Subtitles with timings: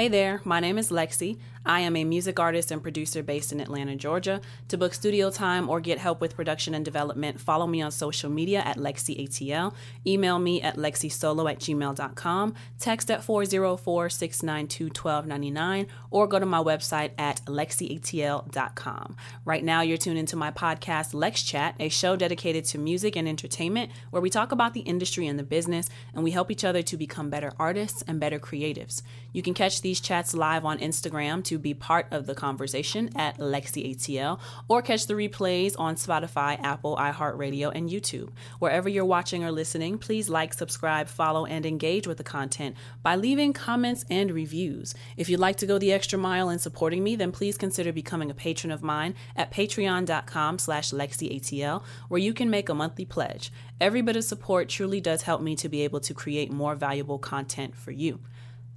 [0.00, 1.36] Hey there, my name is LexC.
[1.64, 4.40] I am a music artist and producer based in Atlanta, Georgia.
[4.68, 8.30] To book studio time or get help with production and development, follow me on social
[8.30, 9.74] media at LexCATL.
[10.06, 12.54] Email me at lexcsolo at gmail.com.
[12.78, 19.16] Text at 404 692 1299 or go to my website at lexcatl.com.
[19.44, 23.28] Right now, you're tuned into my podcast, Lex Chat, a show dedicated to music and
[23.28, 26.82] entertainment where we talk about the industry and the business and we help each other
[26.82, 29.02] to become better artists and better creatives.
[29.32, 33.38] You can catch these chats live on Instagram to be part of the conversation at
[33.38, 38.30] LexCATL or catch the replays on Spotify, Apple, iHeartRadio, and YouTube.
[38.58, 43.16] Wherever you're watching or listening, please like, subscribe, follow, and engage with the content by
[43.16, 44.94] leaving comments and reviews.
[45.16, 48.30] If you'd like to go the extra mile in supporting me, then please consider becoming
[48.30, 53.52] a patron of mine at patreon.com slash LexCATL, where you can make a monthly pledge.
[53.80, 57.18] Every bit of support truly does help me to be able to create more valuable
[57.18, 58.20] content for you.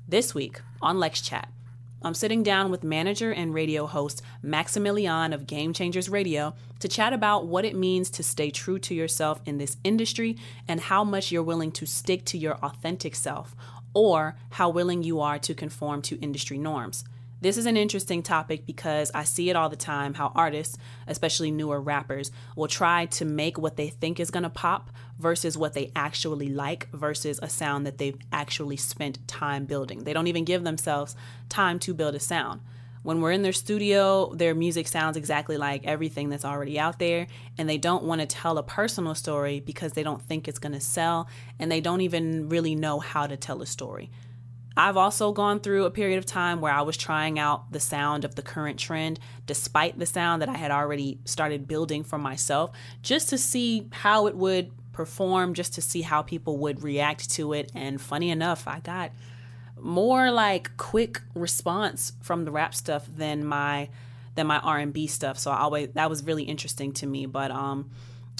[0.07, 1.49] This week on Lex Chat,
[2.05, 7.13] I'm sitting down with manager and radio host Maximillion of Game Changers Radio to chat
[7.13, 10.35] about what it means to stay true to yourself in this industry
[10.67, 13.55] and how much you're willing to stick to your authentic self
[13.93, 17.05] or how willing you are to conform to industry norms.
[17.43, 20.77] This is an interesting topic because I see it all the time how artists,
[21.07, 25.57] especially newer rappers, will try to make what they think is going to pop versus
[25.57, 30.05] what they actually like versus a sound that they've actually spent time building.
[30.05, 31.17] They don't even give themselves
[31.49, 32.61] time to build a sound.
[33.01, 37.27] When we're in their studio, their music sounds exactly like everything that's already out there,
[37.57, 40.71] and they don't want to tell a personal story because they don't think it's going
[40.71, 41.27] to sell,
[41.59, 44.11] and they don't even really know how to tell a story.
[44.75, 48.25] I've also gone through a period of time where I was trying out the sound
[48.25, 52.71] of the current trend, despite the sound that I had already started building for myself,
[53.03, 57.53] just to see how it would perform, just to see how people would react to
[57.53, 57.71] it.
[57.75, 59.11] And funny enough, I got
[59.79, 63.89] more like quick response from the rap stuff than my
[64.35, 65.37] than my R&B stuff.
[65.37, 67.91] So I always that was really interesting to me, but um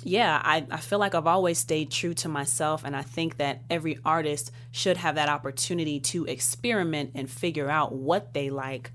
[0.05, 3.61] yeah, I, I feel like I've always stayed true to myself, and I think that
[3.69, 8.91] every artist should have that opportunity to experiment and figure out what they like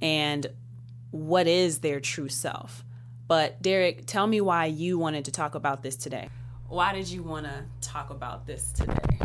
[0.00, 0.46] and
[1.10, 2.84] what is their true self.
[3.26, 6.28] But, Derek, tell me why you wanted to talk about this today.
[6.68, 9.18] Why did you want to talk about this today?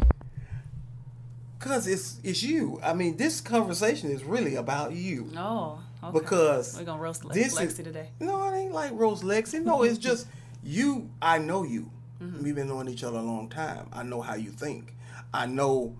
[1.59, 2.79] Because it's it's you.
[2.83, 5.31] I mean, this conversation is really about you.
[5.35, 6.19] Oh, okay.
[6.19, 8.09] Because we're gonna roast Le- this LexC is, today.
[8.19, 9.63] No, it ain't like roast LexC.
[9.63, 10.27] No, it's just
[10.65, 11.09] you.
[11.21, 11.91] I know you.
[12.21, 12.43] Mm-hmm.
[12.43, 13.89] We've been knowing each other a long time.
[13.93, 14.95] I know how you think.
[15.33, 15.95] I know.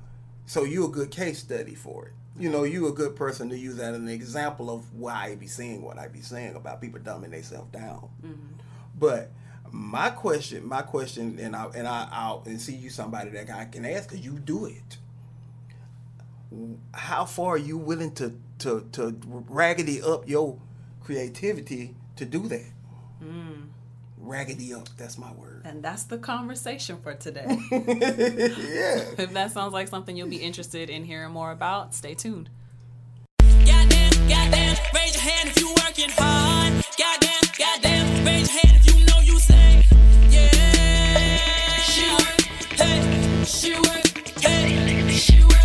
[0.46, 2.12] So you're a good case study for it.
[2.38, 5.36] You know, you're a good person to use that as an example of why I
[5.36, 8.10] be saying what I be saying about people dumbing themselves down.
[8.26, 8.60] Mm-hmm.
[9.00, 9.32] But
[9.72, 13.66] my question, my question, and I and I I'll and see you somebody that I
[13.66, 14.98] can ask because you do it
[16.94, 20.58] how far are you willing to to to raggedy up your
[21.04, 22.72] creativity to do that?
[23.24, 23.68] Mm.
[24.26, 25.62] Raggedy up, that's my word.
[25.66, 27.46] And that's the conversation for today.
[27.72, 29.04] yeah.
[29.18, 32.50] If that sounds like something you'll be interested in hearing more about, stay tuned.
[33.40, 36.84] Goddamn, goddamn, raise your hand if you working hard.
[36.98, 39.86] Goddamn, goddamn, raise your hand if you know you say,
[40.30, 41.78] yeah.
[41.82, 42.42] She work,
[42.80, 45.56] hey, she work, hey, she work.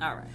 [0.00, 0.26] All right.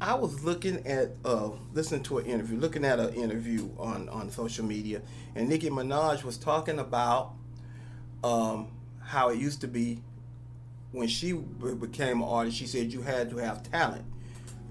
[0.00, 4.30] I was looking at, uh, listening to an interview, looking at an interview on, on
[4.30, 5.00] social media,
[5.34, 7.32] and Nicki Minaj was talking about
[8.24, 8.68] um,
[9.00, 10.00] how it used to be
[10.90, 12.56] when she became an artist.
[12.56, 14.04] She said you had to have talent.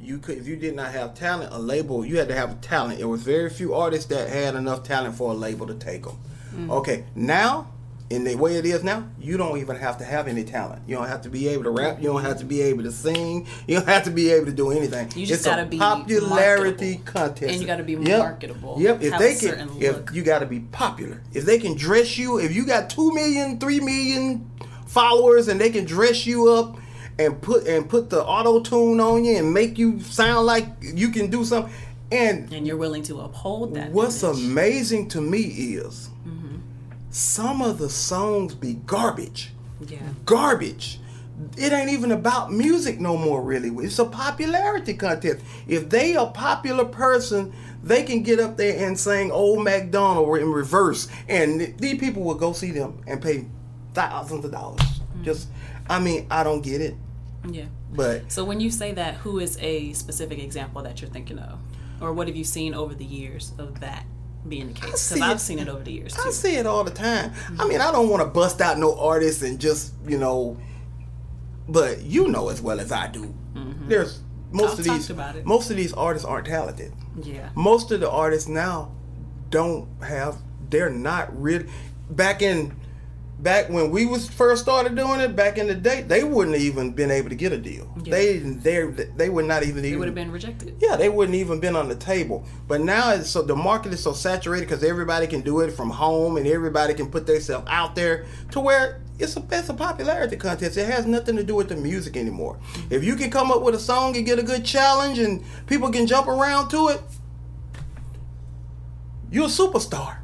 [0.01, 2.99] You could, if you did not have talent, a label you had to have talent.
[2.99, 6.17] It was very few artists that had enough talent for a label to take them.
[6.53, 6.71] Mm-hmm.
[6.71, 7.71] Okay, now
[8.11, 10.81] in the way it is now, you don't even have to have any talent.
[10.85, 12.01] You don't have to be able to rap.
[12.01, 13.47] You don't have to be able to sing.
[13.67, 15.07] You don't have to be able to do anything.
[15.15, 18.19] You just it's gotta be popularity contest, and you gotta be yep.
[18.19, 18.75] marketable.
[18.79, 19.01] Yep.
[19.01, 20.11] If they can, if look.
[20.13, 21.21] you gotta be popular.
[21.33, 24.51] If they can dress you, if you got two million, three million
[24.87, 26.77] followers, and they can dress you up
[27.17, 31.09] and put and put the auto tune on you and make you sound like you
[31.09, 31.73] can do something.
[32.11, 33.91] And and you're willing to uphold that.
[33.91, 34.43] What's image.
[34.43, 36.09] amazing to me is
[37.11, 39.51] some of the songs be garbage.
[39.87, 39.99] Yeah.
[40.25, 40.99] Garbage.
[41.57, 43.69] It ain't even about music no more, really.
[43.83, 45.43] It's a popularity contest.
[45.67, 47.53] If they a popular person,
[47.83, 52.35] they can get up there and sing Old MacDonald in reverse, and these people will
[52.35, 53.45] go see them and pay
[53.93, 54.81] thousands of dollars.
[54.81, 55.23] Mm-hmm.
[55.23, 55.49] Just,
[55.89, 56.95] I mean, I don't get it.
[57.49, 57.65] Yeah.
[57.91, 61.59] But so when you say that, who is a specific example that you're thinking of?
[61.99, 64.05] Or what have you seen over the years of that
[64.47, 64.99] being the case?
[65.01, 65.39] see Because I've it.
[65.39, 67.31] seen it over the years I see it all the time.
[67.31, 67.69] I mm-hmm.
[67.69, 70.57] mean, I don't want to bust out no artists and just you know,
[71.67, 73.33] but you know as well as I do.
[73.53, 73.89] Mm-hmm.
[73.89, 74.21] There's
[74.51, 75.45] most I've of these about it.
[75.45, 76.93] most of these artists aren't talented.
[77.21, 77.49] Yeah.
[77.55, 78.91] Most of the artists now
[79.49, 80.37] don't have.
[80.69, 81.67] They're not really
[82.09, 82.75] back in.
[83.41, 86.63] Back when we was first started doing it, back in the day, they wouldn't have
[86.63, 87.91] even been able to get a deal.
[88.03, 88.11] Yeah.
[88.11, 88.85] They they
[89.17, 90.75] they would not even It even would have been rejected.
[90.79, 92.45] yeah, they wouldn't even been on the table.
[92.67, 95.89] But now it's so the market is so saturated because everybody can do it from
[95.89, 100.35] home and everybody can put themselves out there to where it's a it's a popularity
[100.35, 100.77] contest.
[100.77, 102.59] It has nothing to do with the music anymore.
[102.73, 102.93] Mm-hmm.
[102.93, 105.89] If you can come up with a song and get a good challenge and people
[105.89, 107.01] can jump around to it,
[109.31, 110.17] you're a superstar.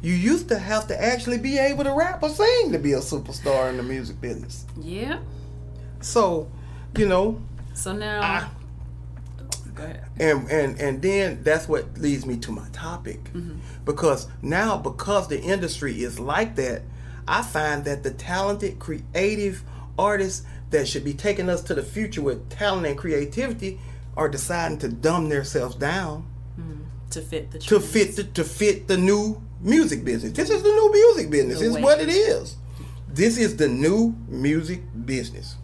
[0.00, 3.00] You used to have to actually be able to rap or sing to be a
[3.00, 4.64] superstar in the music business.
[4.80, 5.18] Yeah.
[6.00, 6.48] So,
[6.96, 7.40] you know,
[7.74, 8.48] So now, I-
[9.74, 10.04] go ahead.
[10.18, 13.58] and and and then that's what leads me to my topic mm-hmm.
[13.84, 16.82] because now because the industry is like that
[17.28, 19.62] i find that the talented creative
[19.96, 23.78] artists that should be taking us to the future with talent and creativity
[24.16, 26.26] are deciding to dumb themselves down
[26.58, 26.82] mm-hmm.
[27.10, 30.68] To fit the to fit the, to fit the new music business this is the
[30.68, 31.82] new music business The this is way.
[31.82, 32.56] what it is
[33.08, 35.56] this is the new music business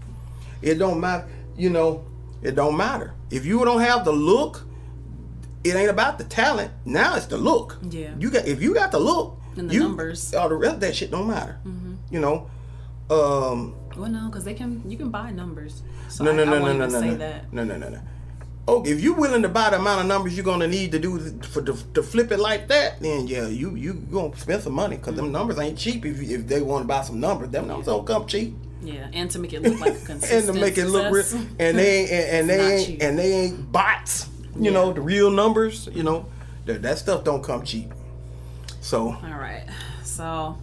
[0.63, 2.05] it don't matter you know
[2.43, 4.67] it don't matter if you don't have the look
[5.63, 8.15] it ain't about the talent now it's the look Yeah.
[8.19, 10.35] you got if you got the look And the you, numbers.
[10.35, 11.59] all the rest of that shit don't matter
[12.11, 12.51] you know
[13.11, 14.83] um Well, no, because they can.
[14.91, 15.83] You can buy numbers.
[16.09, 17.53] So no I, no I no won't no no no say no that.
[17.53, 18.01] no no no no
[18.67, 21.19] Oh, if you're willing to buy the amount of numbers you're gonna need to do
[21.43, 24.97] for to, to flip it like that, then yeah, you you gonna spend some money
[24.97, 26.07] because them numbers ain't cheap.
[26.07, 28.57] If if they want to buy some numbers, them numbers don't come cheap.
[28.83, 30.45] Yeah, and to make it look like a consistent.
[30.49, 31.25] and to make it look real,
[31.59, 33.03] and they ain't and, and they ain't cheap.
[33.03, 34.29] and they ain't bots.
[34.57, 34.71] You Yeah.
[34.73, 35.89] know the real numbers.
[35.93, 36.27] You know
[36.65, 37.93] that that stuff don't come cheap.
[38.81, 39.65] So All right.
[40.05, 40.57] So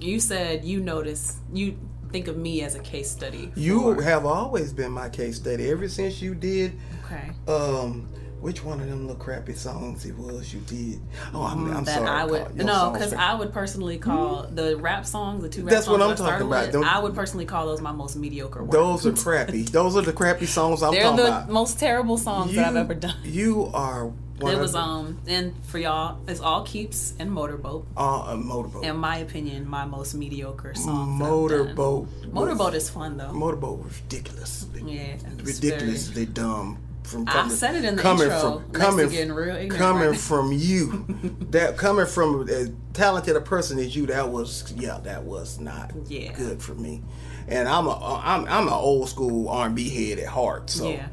[0.00, 1.76] you said you notice you
[2.10, 3.50] think of me as a case study.
[3.56, 6.72] you have always been my case study ever since you did.
[7.04, 7.30] Okay.
[7.48, 8.08] Um,
[8.40, 11.00] which one of them little crappy songs it was you did?
[11.32, 12.08] Oh, I'm, I'm Mm, that sorry.
[12.08, 15.86] I would no, because I would personally call the rap songs, the two rap That's
[15.86, 16.74] songs what I'm talking about.
[16.84, 18.72] I would personally call those my most mediocre work.
[18.72, 19.62] Those are crappy.
[19.62, 21.50] Those are the crappy songs I'm They're talking the about.
[21.50, 23.14] most terrible songs that I've ever done.
[23.22, 24.06] You are
[24.40, 27.86] one It was um and for y'all, it's all keeps and motorboat.
[27.96, 28.82] uh, a motorboat.
[28.84, 30.86] In my opinion, my most mediocre songs.
[31.20, 31.28] that I've done.
[31.28, 32.08] motorboat.
[32.24, 33.32] was- Motorboat is fun though.
[33.32, 34.66] Motorboat was ridiculous.
[34.84, 35.14] Yeah,
[35.44, 36.78] ridiculously dumb.
[37.04, 38.60] From I said it in the coming intro.
[38.60, 41.04] From, coming, getting real ignorant coming right from you,
[41.50, 45.92] that coming from as talented a person as you, that was yeah, that was not
[46.08, 46.32] Yeah.
[46.32, 47.02] good for me.
[47.48, 50.70] And I'm a I'm I'm an old school R&B head at heart.
[50.70, 51.08] So Yeah.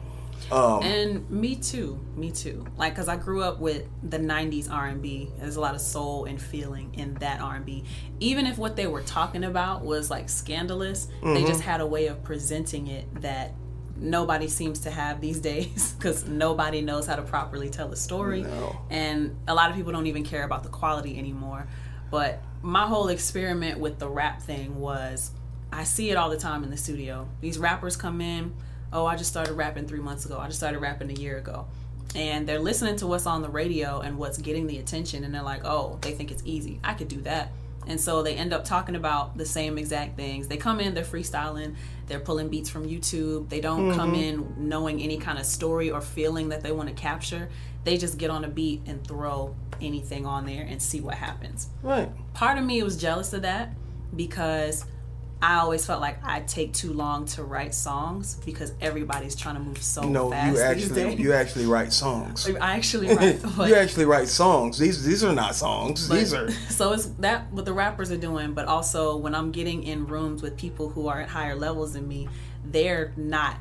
[0.52, 2.66] um, And me too, me too.
[2.78, 5.32] Like, cause I grew up with the '90s R&B.
[5.40, 7.84] There's a lot of soul and feeling in that R&B.
[8.20, 11.34] Even if what they were talking about was like scandalous, Mm-hmm.
[11.34, 13.54] they just had a way of presenting it that
[14.00, 15.96] nobody seems to have these days.
[16.00, 18.80] Cause nobody knows how to properly tell a story, No.
[18.90, 21.68] and a lot of people don't even care about the quality anymore.
[22.12, 25.32] But my whole experiment with the rap thing was
[25.72, 27.28] I see it all the time in the studio.
[27.42, 28.56] These rappers come in,
[28.92, 30.40] oh, I just started rapping three months ago.
[30.40, 31.68] I just started rapping a year ago.
[32.16, 35.44] And they're listening to what's on the radio and what's getting the attention, and they're
[35.44, 36.80] like, oh, they think it's easy.
[36.84, 37.52] I could do that.
[37.90, 40.48] And so they end up talking about the same exact things.
[40.48, 41.76] They come in, they're freestyling,
[42.08, 43.50] they're pulling beats from YouTube.
[43.50, 44.22] They don't come mm-hmm.
[44.60, 47.50] in knowing any kind of story or feeling that they want to capture.
[47.84, 51.70] They just get on a beat and throw anything on there and see what happens
[51.84, 52.10] right.
[52.34, 53.74] part of me was jealous of that
[54.16, 54.86] because
[55.42, 59.62] I always felt like I take too long to write songs because everybody's trying to
[59.62, 62.50] move so No, fast you these actually you actually write songs.
[62.62, 64.78] I actually write, but, you actually write songs.
[64.78, 66.08] These these are not songs.
[66.10, 69.52] but- these are so it's that what the rappers are doing, but also when I'm
[69.52, 72.28] getting in rooms with people who are at higher levels than me,
[72.66, 73.56] they're not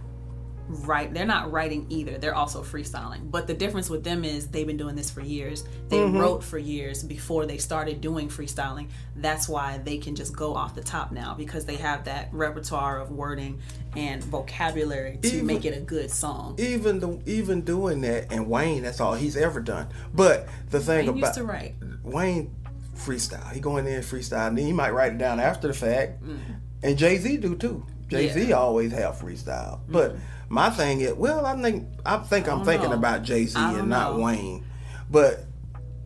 [0.69, 4.67] right they're not writing either they're also freestyling but the difference with them is they've
[4.67, 6.19] been doing this for years they Mm-hmm.
[6.19, 10.75] wrote for years before they started doing freestyling that's why they can just go off
[10.75, 13.59] the top now because they have that repertoire of wording
[13.97, 18.31] and vocabulary to Even- make it a good song even the even doing that.
[18.33, 19.89] And Wayne, that's all he's ever done.
[20.15, 22.55] But the thing Wayne about used to write Wayne
[22.97, 23.53] freestyle.
[23.53, 26.23] He going in there freestyle, and he might write it down after the fact.
[26.23, 26.39] Mm.
[26.83, 27.85] And Jay Z do too.
[28.09, 28.57] Jay Z Yeah.
[28.57, 29.81] always have freestyle.
[29.89, 30.17] But
[30.49, 32.97] my thing is, well, I think I think I'm thinking know.
[32.97, 34.19] about Jay Z and don't know.
[34.19, 34.65] Wayne.
[35.11, 35.45] But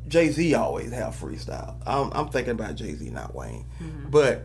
[0.08, 1.76] Jay Z always have freestyle.
[1.86, 3.64] I'm, I'm thinking about Jay Z, not Wayne.
[3.80, 4.10] Mm-hmm.
[4.10, 4.44] But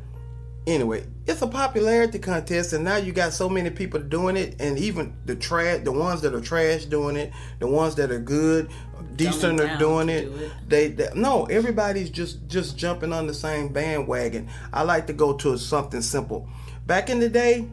[0.68, 4.78] anyway, it's a popularity contest, and now you got so many people doing it, and
[4.78, 8.70] even the trash, the ones that are trash doing it, the ones that are good,
[9.16, 10.26] decent are doing it.
[10.26, 10.52] do it.
[10.68, 14.50] They, they no, everybody's just just jumping on the same bandwagon.
[14.72, 16.48] I like to go to something simple.
[16.86, 17.68] Back in the day,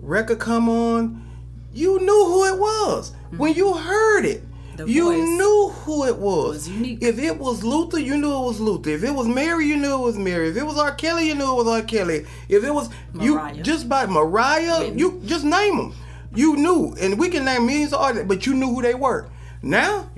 [0.00, 1.29] record come on,
[1.72, 3.38] you knew who it was mm-hmm.
[3.38, 4.42] when you heard it.
[4.76, 6.68] The you knew who it was.
[6.68, 6.80] was.
[7.02, 8.90] If it was Luther, you knew it was Luther.
[8.90, 10.48] If it was Mary, you knew it was Mary.
[10.48, 10.94] If it was R.
[10.94, 11.82] Kelly, you knew it was R.
[11.82, 12.24] Kelly.
[12.48, 13.54] If it was Mariah.
[13.54, 15.00] you just by Mariah, Whitney.
[15.00, 15.94] you just name them.
[16.34, 19.28] You knew, and we can name millions of artists, but you knew who they were.
[19.62, 20.08] Now,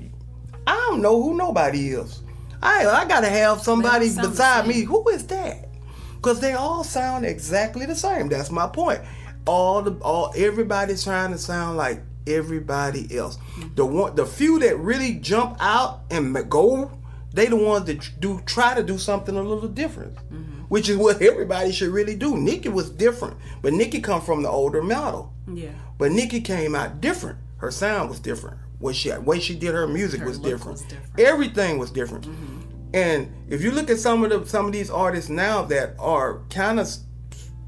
[0.65, 2.21] I don't know who nobody is.
[2.61, 4.83] I I gotta have somebody beside me.
[4.83, 5.67] Who is that?
[6.15, 8.29] Because they all sound exactly the same.
[8.29, 9.01] That's my point.
[9.45, 13.37] All the all everybody's trying to sound like everybody else.
[13.75, 16.91] The one, the few that really jump out and go,
[17.33, 20.61] they the ones that do try to do something a little different, mm-hmm.
[20.69, 22.37] which is what everybody should really do.
[22.37, 25.33] Nicki was different, but Nicki come from the older model.
[25.51, 25.71] Yeah.
[25.97, 27.39] But Nicki came out different.
[27.57, 28.57] Her sound was different.
[28.79, 30.79] What she way she did her music Her was different.
[30.79, 31.19] was different.
[31.19, 32.27] Everything was different.
[32.27, 32.59] Mm-hmm.
[32.93, 36.41] And if you look at some of the some of these artists now that are
[36.49, 36.87] kind of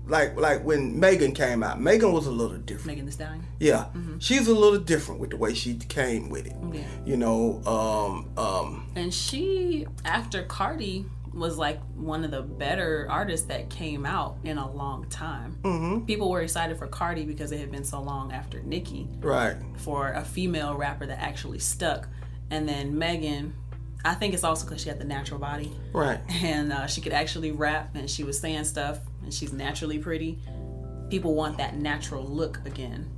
[0.07, 2.88] like like when Megan came out, Megan was a little different.
[2.88, 3.43] Megan Thee Stallion.
[3.59, 3.85] Yeah,
[4.19, 6.55] she's a little different with the way she came with it.
[6.74, 6.83] Yeah.
[7.05, 13.47] You know, um, um, And she, after Cardi, was like one of the better artists
[13.47, 15.57] that came out in a long time.
[15.63, 16.05] Mm-hmm.
[16.05, 19.57] People were excited for Cardi because it had been so long after Nicki right.
[19.77, 22.07] for a female rapper that actually stuck.
[22.51, 23.53] And then Megan,
[24.05, 26.19] I think it's also because she had the natural body Right.
[26.29, 30.39] and uh, she could actually rap and she was saying stuff and she's naturally pretty.
[31.10, 33.10] People want that natural look again.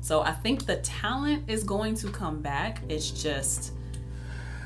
[0.00, 2.80] So I think the talent is going to come back.
[2.88, 3.72] It's just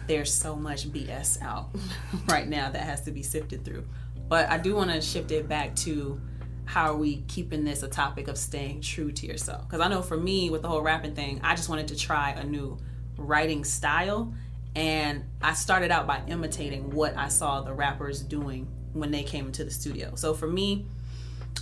[0.06, 1.70] there's so much BS out
[2.28, 3.84] right now that has to be sifted through.
[4.28, 6.20] But I do want to shift it back to
[6.66, 9.68] how are we keeping this a topic of staying true to yourself?
[9.68, 12.30] Because I know for me, with the whole rapping thing, I just wanted to try
[12.30, 12.78] a new
[13.18, 14.32] writing style.
[14.74, 19.46] And I started out by imitating what I saw the rappers doing when they came
[19.46, 20.14] into the studio.
[20.14, 20.86] So for me,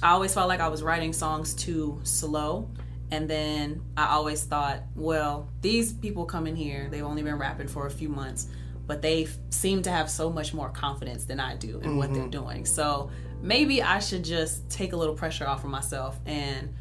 [0.02, 2.68] I always felt like I was writing songs too slow.
[3.10, 7.68] And then I always thought, well, these people come in here, they've only been rapping
[7.68, 8.48] for a few months,
[8.86, 12.14] but they f- seem to have so much more confidence than I do in what
[12.14, 12.30] they're mm-hmm.
[12.30, 12.64] doing.
[12.64, 13.10] So
[13.42, 16.74] maybe I should just take a little pressure off of myself and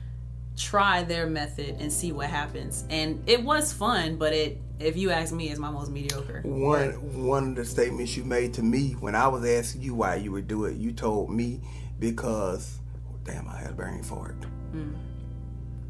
[0.58, 2.86] try their method and see what happens.
[2.89, 6.41] And it was fun, but it, if you ask me, is my most mediocre.
[6.43, 6.91] One
[7.25, 10.31] one of the statements you made to me when I was asking you why you
[10.31, 11.62] would do it, you told me
[12.00, 12.79] because
[13.24, 14.36] damn, I had a brain fart.
[14.72, 14.91] Hmm.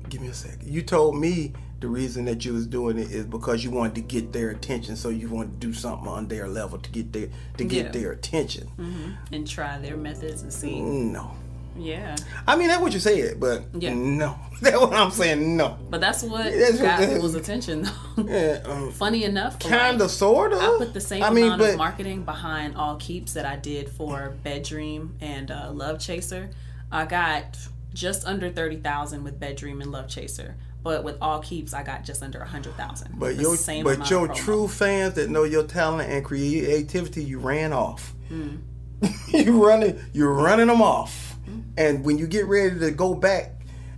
[0.09, 0.67] Give me a second.
[0.67, 4.01] You told me the reason that you was doing it is because you wanted to
[4.01, 7.29] get their attention, so you wanted to do something on their level to get their
[7.57, 7.91] to get Yeah.
[7.91, 8.69] their attention.
[8.77, 9.33] Mm-hmm.
[9.33, 10.81] And try their methods and see.
[10.81, 11.31] No.
[11.77, 12.15] Yeah.
[12.47, 13.93] I mean that's what you said, but Yeah.
[13.93, 14.37] no.
[14.61, 15.57] That's what I'm saying.
[15.57, 15.79] No.
[15.89, 17.81] But that's what That's what- got people's attention
[18.15, 18.23] though.
[18.27, 20.59] Yeah, um, Funny enough, kind like, of, sort of.
[20.59, 23.55] I put the same I mean, amount but of marketing behind All Keeps that I
[23.55, 26.51] did for Bedream and uh, Love Chaser.
[26.91, 27.57] I got
[27.95, 32.03] just under thirty thousand with Bedream and Love Chaser, but with All Keeps, I got
[32.03, 33.17] just under a hundred thousand.
[33.17, 38.13] But your but your true fans that know your talent and creativity, you ran off.
[38.27, 38.57] Hmm.
[39.29, 41.30] you running, you're running them off.
[41.77, 43.51] And when you get ready to go back,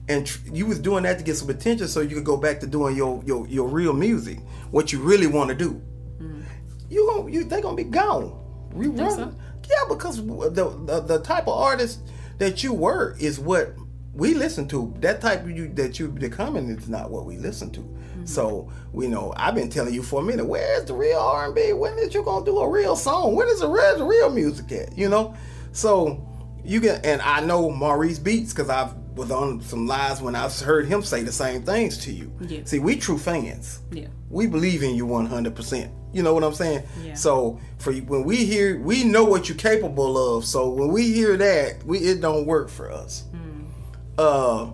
[0.09, 2.59] and tr- you was doing that to get some attention, so you could go back
[2.59, 4.39] to doing your your, your real music,
[4.71, 5.81] what you really want to do.
[6.89, 8.39] You gonna you they gonna be gone.
[9.15, 9.35] So?
[9.69, 12.01] Yeah, because the, the the type of artist
[12.37, 13.75] that you were is what
[14.13, 14.93] we listen to.
[14.99, 17.79] That type of you that you becoming is not what we listen to.
[17.79, 18.25] Mm-hmm.
[18.25, 20.45] So we know I've been telling you for a minute.
[20.45, 21.73] Where's the real R and B?
[21.73, 23.35] When is you gonna do a real song?
[23.35, 24.97] When is the real, the real music at?
[24.97, 25.35] You know.
[25.71, 26.23] So
[26.65, 30.57] you get and I know Maurice Beats because I was on some lives when I've
[30.59, 32.31] heard him say the same things to you.
[32.41, 32.61] Yeah.
[32.65, 34.07] See, we true fans Yeah.
[34.29, 37.15] we believe in you 100% you know what i'm saying Yeah.
[37.15, 41.11] so for you- when we hear we know what you're capable of so when we
[41.11, 43.63] hear that we it don't work for us Hmm.
[44.19, 44.67] uh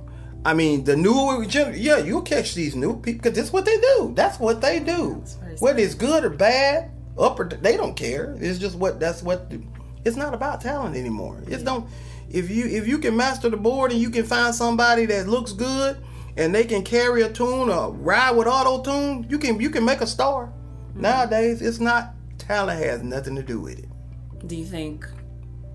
[0.43, 3.77] i mean the new gen- yeah you'll catch these new people because that's what they
[3.77, 5.23] do that's what they do
[5.59, 9.49] whether it's good or bad up or they don't care it's just what that's what
[10.05, 11.87] it's not about talent anymore it's don't
[12.29, 15.51] if you if you can master the board and you can find somebody that looks
[15.51, 15.97] good
[16.37, 19.83] and they can carry a tune or ride with auto tune you can you can
[19.83, 21.01] make a star mm-hmm.
[21.01, 23.89] nowadays it's not talent has nothing to do with it
[24.47, 25.05] Do you think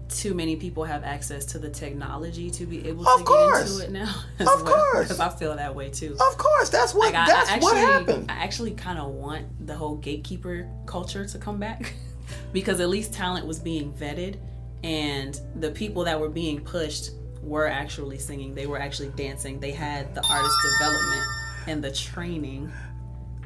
[0.09, 3.79] too many people have access to the technology to be able Of to course.
[3.79, 4.15] get into it now?
[4.41, 5.09] Of course.
[5.09, 6.13] Because I feel that way too.
[6.15, 9.11] of course that's what Like, I, that's I actually, what happened I actually kind of
[9.11, 11.95] want the whole gatekeeper culture to come back
[12.53, 14.37] because at least talent was being vetted
[14.83, 17.11] and the people that were being pushed
[17.43, 18.55] were actually singing.
[18.55, 19.61] They were actually dancing.
[19.61, 21.23] They had the artist development
[21.67, 22.71] and the training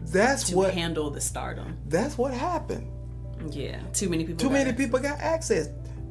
[0.03, 1.77] That's to what handle the stardom.
[1.87, 2.91] that's what happened.
[3.51, 4.41] Yeah, too many people.
[4.41, 4.85] Too many access.
[4.85, 5.69] people got access.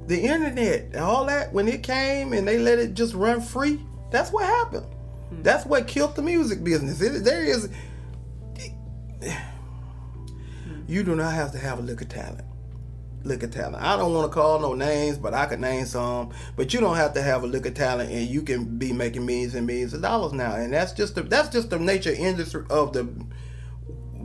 [0.07, 3.81] The internet and all that when it came and they let it just run free.
[4.11, 4.85] That's what happened.
[5.29, 5.41] Hmm.
[5.41, 7.01] That's what killed the music business.
[7.01, 7.69] It, there is.
[10.87, 12.46] You do not have to have a lick of talent.
[13.23, 13.83] Lick of talent.
[13.83, 16.31] I don't want to call no names, but I could name some.
[16.55, 19.25] But you don't have to have a lick of talent, and you can be making
[19.25, 20.55] millions and millions of dollars now.
[20.55, 23.09] And that's just the that's just the nature industry of the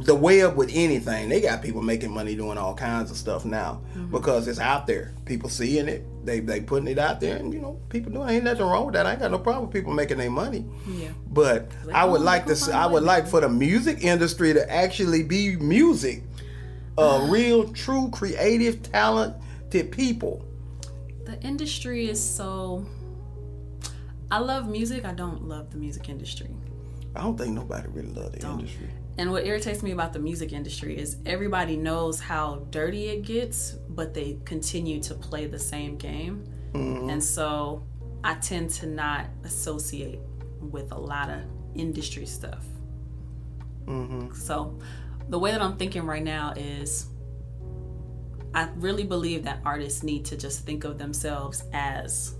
[0.04, 1.28] the web with anything.
[1.28, 4.10] They got people making money doing all kinds of stuff now mm-hmm.
[4.10, 5.12] because it's out there.
[5.24, 6.04] People seeing it.
[6.24, 8.28] They they putting it out there, and you know people doing.
[8.28, 9.06] Ain't nothing wrong with that.
[9.06, 10.64] I ain't got no problem with people making their money.
[10.86, 11.08] Yeah.
[11.26, 12.72] But Like, I would like to.
[12.72, 13.22] I would money.
[13.22, 16.22] like for the music industry to actually be music.
[16.98, 20.44] Uh, real, true, creative, talented people.
[21.24, 22.84] The industry is so.
[24.30, 25.04] I love music.
[25.04, 26.50] I don't love the music industry.
[27.14, 28.88] I don't think nobody really love the industry.
[29.18, 33.72] And what irritates me about the music industry is everybody knows how dirty it gets,
[33.90, 36.44] but they continue to play the same game.
[36.74, 37.82] And so
[38.24, 40.20] I tend to not associate
[40.60, 41.40] with a lot of
[41.74, 42.64] industry stuff.
[44.34, 44.78] So
[45.28, 47.06] the way that I'm thinking right now is
[48.54, 52.34] I really believe that artists need to just think of themselves as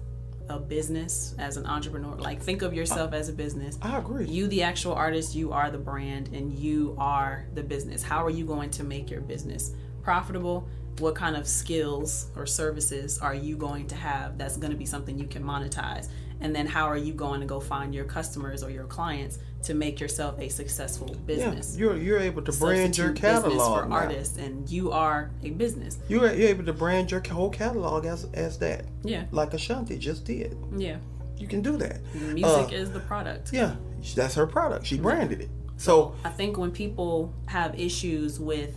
[0.48, 2.16] a business, as an entrepreneur.
[2.16, 4.26] Like, think of yourself as a business I agree.
[4.26, 8.30] you the actual artist you are the brand and you are the business how are
[8.30, 9.72] you going to make your business
[10.02, 14.76] profitable what kind of skills or services are you going to have that's going to
[14.76, 16.08] be something you can monetize
[16.42, 19.72] and then how are you going to go find your customers or your clients to
[19.74, 23.88] make yourself a successful business yeah, you're you're able to brand your Substitute catalog for
[23.88, 23.94] now.
[23.96, 28.24] artists and you are a business You're, you're able to brand your whole catalog as
[28.34, 30.56] as that, yeah like Ashanti just did.
[30.76, 30.98] yeah
[31.38, 32.00] You can do that.
[32.34, 33.74] music Uh, is the product Yeah,
[34.16, 34.86] that's her product.
[34.86, 35.50] She branded it.
[35.76, 38.74] So I think when people have issues with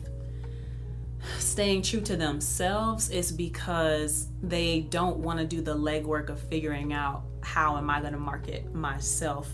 [1.40, 6.94] staying true to themselves, it's because they don't want to do the legwork of figuring
[6.94, 9.50] out how am I going to market myself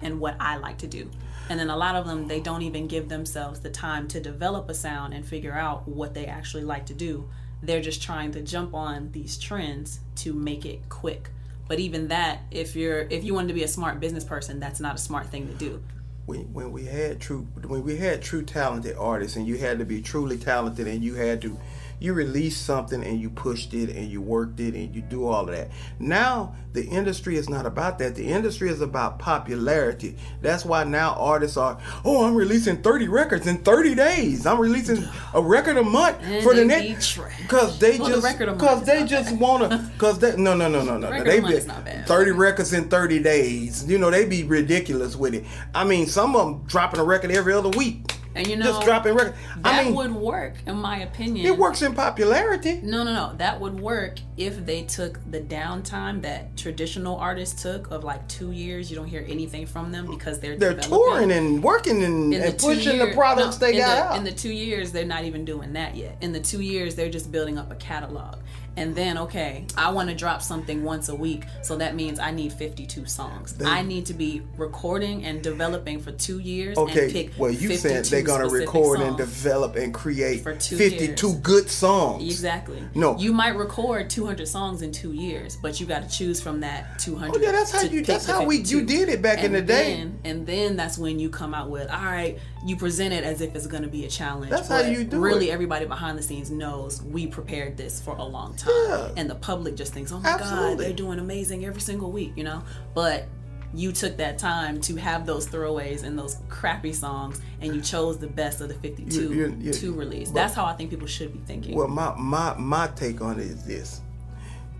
[0.00, 1.10] and what I like to do.
[1.48, 4.68] And then a lot of them, they don't even give themselves the time to develop
[4.70, 7.28] a sound and figure out what they actually like to do.
[7.62, 11.30] They're just trying to jump on these trends to make it quick.
[11.68, 14.80] But even that, if you're if you want to be a smart business person, that's
[14.80, 15.82] not a smart thing to do.
[16.26, 19.84] when, when we had true when we had true talented artists and you had to
[19.84, 21.58] be truly talented and you had to
[22.02, 25.48] you released something and you pushed it and you worked it and you do all
[25.48, 25.70] of that.
[25.98, 28.14] Now the industry is not about that.
[28.14, 30.16] The industry is about popularity.
[30.40, 34.46] That's why now artists are oh i'm releasing 30 records in 30 days.
[34.46, 38.48] I'm releasing a record a month And for the next because they Well, just record
[38.48, 39.40] a month because is they just bad.
[39.40, 42.06] wanna because they no no no no no record they be not bad.
[42.06, 43.84] 30 records in 30 days.
[43.88, 45.44] You know they be ridiculous with it.
[45.74, 48.82] I mean some of them dropping a record every other week And you know, just
[48.82, 51.46] dropping records that i mean would work, in my opinion.
[51.46, 53.34] it works in popularity No, no, no.
[53.36, 58.52] That would work if they took the downtime that traditional artists took of like two
[58.52, 58.90] years.
[58.90, 62.58] You don't hear anything from them because they're they're touring and working and, the and
[62.58, 65.24] two pushing the products no, they got the, out In the two years, they're not
[65.24, 66.16] even doing that yet.
[66.20, 68.38] In the two years, they're just building up a catalog.
[68.76, 72.30] And then, okay, I want to drop something once a week, so that means I
[72.30, 73.54] need 52 songs.
[73.64, 78.04] I need to be recording and developing for two years and okay well you said
[78.06, 81.36] they're gonna record and develop and create For two 52 years.
[81.40, 82.82] good songs Exactly.
[82.94, 83.16] No.
[83.18, 86.98] You might record 200 songs in two years, but you got to choose from that
[86.98, 87.36] 200.
[87.36, 89.96] Oh, yeah, that's how you- that's how we- you did it back in the day.
[89.96, 93.40] Then, and then that's when you come out with, all right, you present it as
[93.40, 94.50] if it's going to be a challenge.
[94.50, 95.52] That's how you do Really, it.
[95.52, 99.10] everybody behind the scenes knows we prepared this for a long time, Yeah.
[99.16, 102.44] and the public just thinks, oh my god, they're doing amazing every single week, you
[102.44, 102.62] know.
[102.94, 103.26] But
[103.74, 108.18] you took that time to have those throwaways and those crappy songs, and you chose
[108.18, 110.30] the best of the 52 You- you- you- to release.
[110.30, 111.74] That's how I think people should be thinking.
[111.74, 114.02] Well, my my my take on it is this: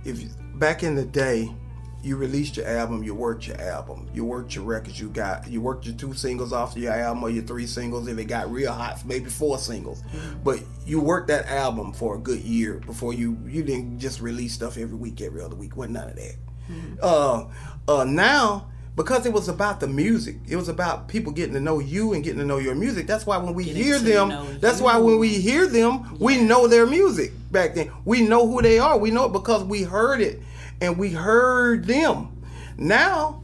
[0.04, 0.22] if
[0.58, 1.50] back in the day,
[2.02, 5.60] you released your album, you worked your album, you worked your records, you got you
[5.60, 8.08] worked your two singles off your album or your three singles.
[8.08, 10.02] If it got real hot, maybe four singles,
[10.42, 14.52] but you worked that album for a good year before you you didn't just release
[14.52, 15.76] stuff every week, every other week.
[15.76, 16.34] Wasn't none of that.
[17.00, 17.46] Uh,
[17.88, 18.68] uh, now.
[18.94, 22.22] Because it was about the music, it was about people getting to know you and
[22.22, 23.06] getting to know your music.
[23.06, 26.68] That's why when we Getting hear them, that's why when we hear them, we know
[26.68, 27.90] their music back then.
[28.04, 28.98] We know who they are.
[28.98, 30.42] We know it because we heard it
[30.82, 32.42] and we heard them.
[32.76, 33.42] Now,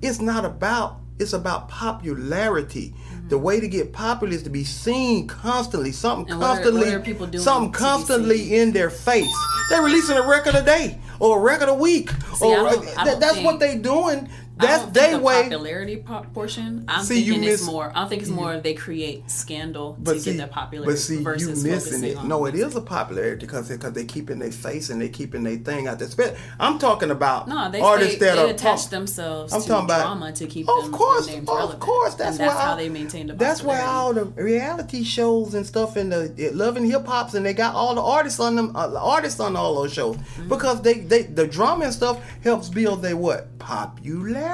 [0.00, 2.94] it's not about it's about popularity.
[3.10, 3.28] Mm-hmm.
[3.28, 5.90] The way to get popular is to be seen constantly.
[5.90, 9.34] Something And what are- constantly what are people doing something constantly in their face.
[9.70, 10.98] They're releasing a record a day.
[11.18, 12.10] or a record a week.
[12.36, 14.28] See, or that- that's think- what they're doing.
[14.58, 15.42] I That's they the way.
[15.42, 16.86] popularity po- portion.
[16.88, 17.92] I'm See, thinking it's more.
[17.94, 21.22] I think it's more they create scandal to see, get their popularity but see, you
[21.22, 22.24] versus missing it.
[22.24, 25.58] No, it is a popularity because because they keeping their face and they keeping their
[25.58, 26.34] thing out there.
[26.58, 29.84] I'm talking about No, they artists they, that they are attach themselves I'm to talking
[29.84, 31.80] about- drama to keep Of them course, of relevant.
[31.80, 33.34] course, that's that's why how all- they maintain the.
[33.34, 37.52] That's why all the reality shows and stuff and the and Hip Hops and they
[37.52, 40.48] got all the artists on them, uh, the artists on all those shows Mm-hmm.
[40.48, 44.44] because they they the drama and stuff helps build their what popularity.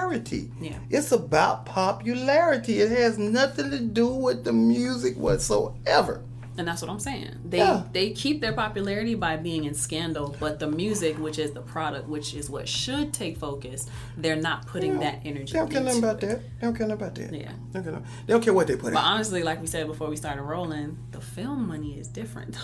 [0.60, 0.78] Yeah.
[0.90, 2.80] it's about popularity.
[2.80, 6.22] It has nothing to do with the music whatsoever.
[6.58, 7.30] And that's what I'm saying.
[7.48, 7.84] They Yeah.
[7.94, 12.08] they keep their popularity by being in scandal, but the music, which is the product,
[12.08, 13.86] which is what should take focus,
[14.18, 15.54] they're not putting that energy.
[15.54, 16.28] They don't care nothing about it.
[16.28, 16.40] that.
[16.60, 17.32] They don't care nothing about that.
[17.32, 17.52] Yeah.
[17.72, 18.92] They don't care, they don't care what they put in.
[18.94, 19.12] But out.
[19.12, 22.58] honestly, like we said before we started rolling, the film money is different though.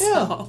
[0.00, 0.46] Yeah.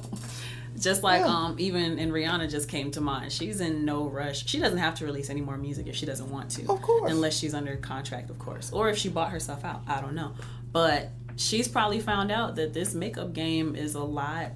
[0.78, 1.26] Just like Yeah.
[1.28, 3.32] um even and Rihanna just came to mind.
[3.32, 4.46] She's in no rush.
[4.46, 6.62] She doesn't have to release any more music if she doesn't want to.
[6.70, 7.10] Of course.
[7.10, 8.70] Unless she's under contract, of course.
[8.72, 9.82] Or if she bought herself out.
[9.86, 10.32] I don't know.
[10.72, 14.52] But she's probably found out that this makeup game is a lot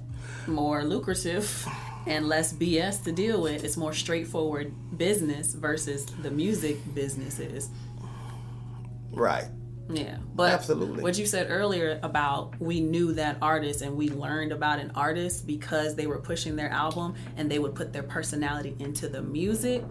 [0.47, 1.67] more lucrative
[2.07, 3.63] and less BS to deal with.
[3.63, 7.69] It's more straightforward business versus the music business is.
[9.11, 9.45] Right.
[9.89, 11.03] Yeah, but Absolutely.
[11.03, 15.45] what you said earlier about we knew that artist and we learned about an artist
[15.45, 19.83] because they were pushing their album and they would put their personality into the music.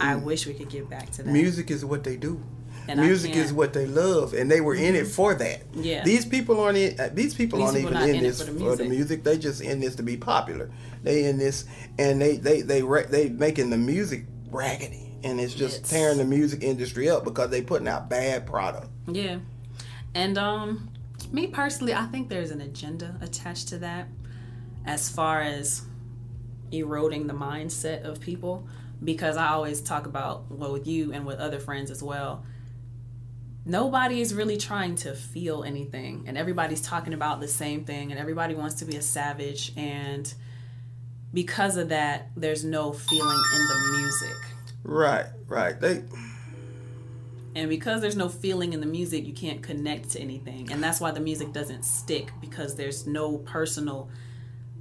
[0.00, 1.30] I wish we could get back to that.
[1.30, 2.42] Music is what they do.
[2.88, 3.56] And Music is Mm-hmm.
[3.56, 5.62] what they love, and they were in it for that.
[5.74, 6.04] Yeah.
[6.04, 6.78] These people aren't.
[6.78, 8.88] In, uh, these people These aren't people even in in this for for the the,
[8.88, 9.24] music.
[9.24, 10.70] They just in this to be popular.
[11.02, 11.64] They in this,
[11.98, 16.18] and they they they re- they making the music raggedy, and it's just It's- tearing
[16.18, 18.88] the music industry up because they putting out bad product.
[19.06, 19.38] Yeah.
[20.14, 20.90] And um
[21.32, 24.08] me personally, I think there's an agenda attached to that
[24.84, 25.82] as far as
[26.70, 28.66] eroding the mindset of people
[29.02, 32.44] because I always talk about well with you and with other friends as well.
[33.64, 38.20] Nobody is really trying to feel anything and everybody's talking about the same thing and
[38.20, 40.32] everybody wants to be a savage and
[41.34, 44.36] because of that there's no feeling in the music.
[44.86, 45.78] Right, right.
[45.80, 46.04] They
[47.56, 50.70] And because there's no feeling in the music, you can't connect to anything.
[50.70, 54.08] And that's why the music doesn't stick because there's no personal.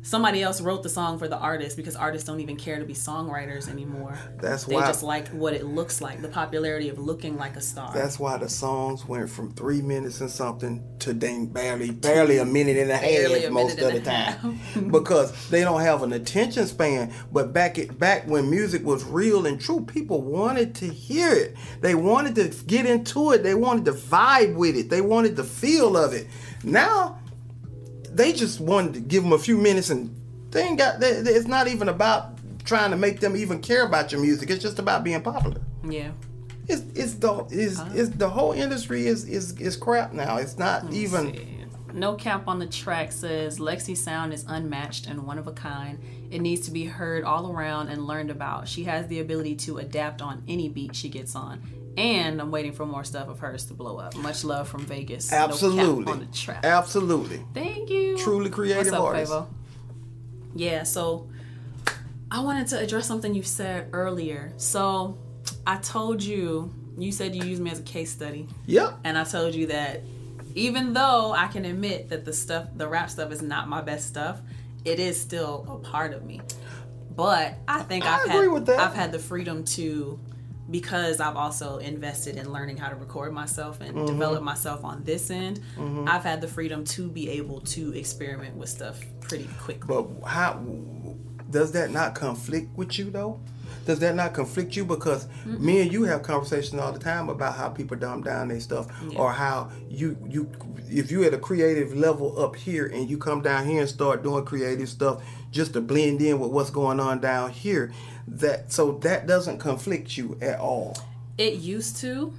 [0.05, 2.93] Somebody else wrote the song for the artist because artists don't even care to be
[2.93, 4.15] songwriters anymore.
[4.39, 7.61] That's they why- just like what it looks like, the popularity of looking like a
[7.61, 7.91] star.
[7.91, 12.45] That's why the songs went from three minutes and something to dang barely barely a
[12.45, 14.59] minute and a Barely half a most of the time
[14.91, 17.11] because they don't have an attention span.
[17.31, 21.55] But back it back when music was real and true, people wanted to hear it.
[21.81, 23.41] They wanted to get into it.
[23.41, 24.91] They wanted to vibe with it.
[24.91, 26.27] They wanted the feel of it.
[26.63, 27.17] Now
[28.15, 30.15] they just wanted to give them a few minutes and
[30.51, 30.99] they ain't got.
[30.99, 32.31] They, they- it's not even about
[32.65, 34.49] trying to make them even care about your music.
[34.49, 35.61] It's just about being popular.
[35.87, 36.11] yeah.
[36.67, 37.93] It's it's the is uh-huh.
[37.93, 40.37] is the whole industry is is is crap now.
[40.37, 41.51] It's not even See.
[41.93, 45.97] No Cap on the track says LexC's sound is unmatched and one of a kind.
[46.29, 48.67] It needs to be heard all around and learned about.
[48.67, 51.61] She has the ability to adapt on any beat she gets on.
[51.97, 54.15] And I'm waiting for more stuff of hers to blow up.
[54.17, 55.31] Much love from Vegas.
[55.31, 56.65] No absolutely on the track.
[56.65, 58.17] absolutely Thank you.
[58.17, 59.31] Truly creative What's up, artist.
[59.31, 59.47] Quavo?
[60.55, 61.29] Yeah, so
[62.31, 64.51] I wanted to address something you said earlier.
[64.57, 65.17] So
[65.65, 68.47] I told you, you said you used me as a case study.
[68.65, 68.99] Yep.
[69.03, 70.01] And I told you that
[70.55, 74.07] even though I can admit that the stuff, the rap stuff is not my best
[74.07, 74.41] stuff,
[74.85, 76.41] it is still a part of me.
[77.15, 78.79] But I think I have agree had with that.
[78.79, 80.19] I've had the freedom to
[80.69, 84.05] because I've also invested in learning how to record myself and Mm-hmm.
[84.07, 85.61] develop myself on this end.
[86.07, 89.87] I've had the freedom to be able to experiment with stuff pretty quickly.
[89.87, 90.59] But how
[91.49, 93.39] does that not conflict with you though?
[93.85, 94.83] Does that not conflict you?
[94.83, 98.59] Because me and you have conversations all the time about how people dumb down their
[98.59, 100.49] stuff, or how you you
[100.89, 104.23] if you at a creative level up here and you come down here and start
[104.23, 107.91] doing creative stuff just to blend in with what's going on down here,
[108.27, 110.97] that so that doesn't conflict you at all.
[111.37, 112.33] It used to,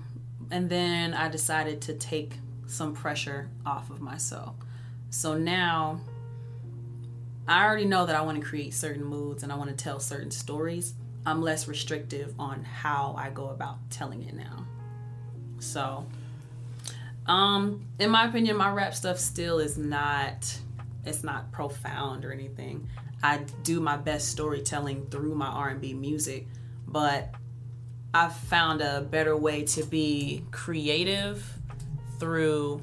[0.50, 2.34] and then I decided to take
[2.66, 4.54] some pressure off of myself.
[5.10, 6.00] So now
[7.48, 10.00] I already know that I want to create certain moods and I want to tell
[10.00, 10.94] certain stories.
[11.24, 14.64] I'm less restrictive on how I go about telling it now.
[15.58, 16.06] So,
[17.26, 20.58] um, in my opinion, my rap stuff still is not
[21.04, 22.88] it's not profound or anything.
[23.22, 26.46] I do my best storytelling through my R&B music,
[26.86, 27.34] but
[28.14, 31.44] I've found a better way to be creative
[32.18, 32.80] through,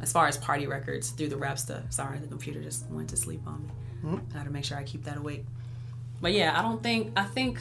[0.00, 1.90] as far as party records, through the rap stuff.
[1.90, 3.72] Sorry, the computer just went to sleep on me.
[4.00, 4.16] Hmm?
[4.30, 5.44] I gotta make sure I keep that awake.
[6.20, 7.58] But yeah, I don't think I think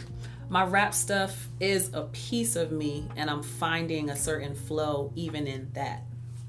[0.50, 5.48] my rap stuff is a piece of me and I'm finding a certain flow even
[5.48, 6.04] in that.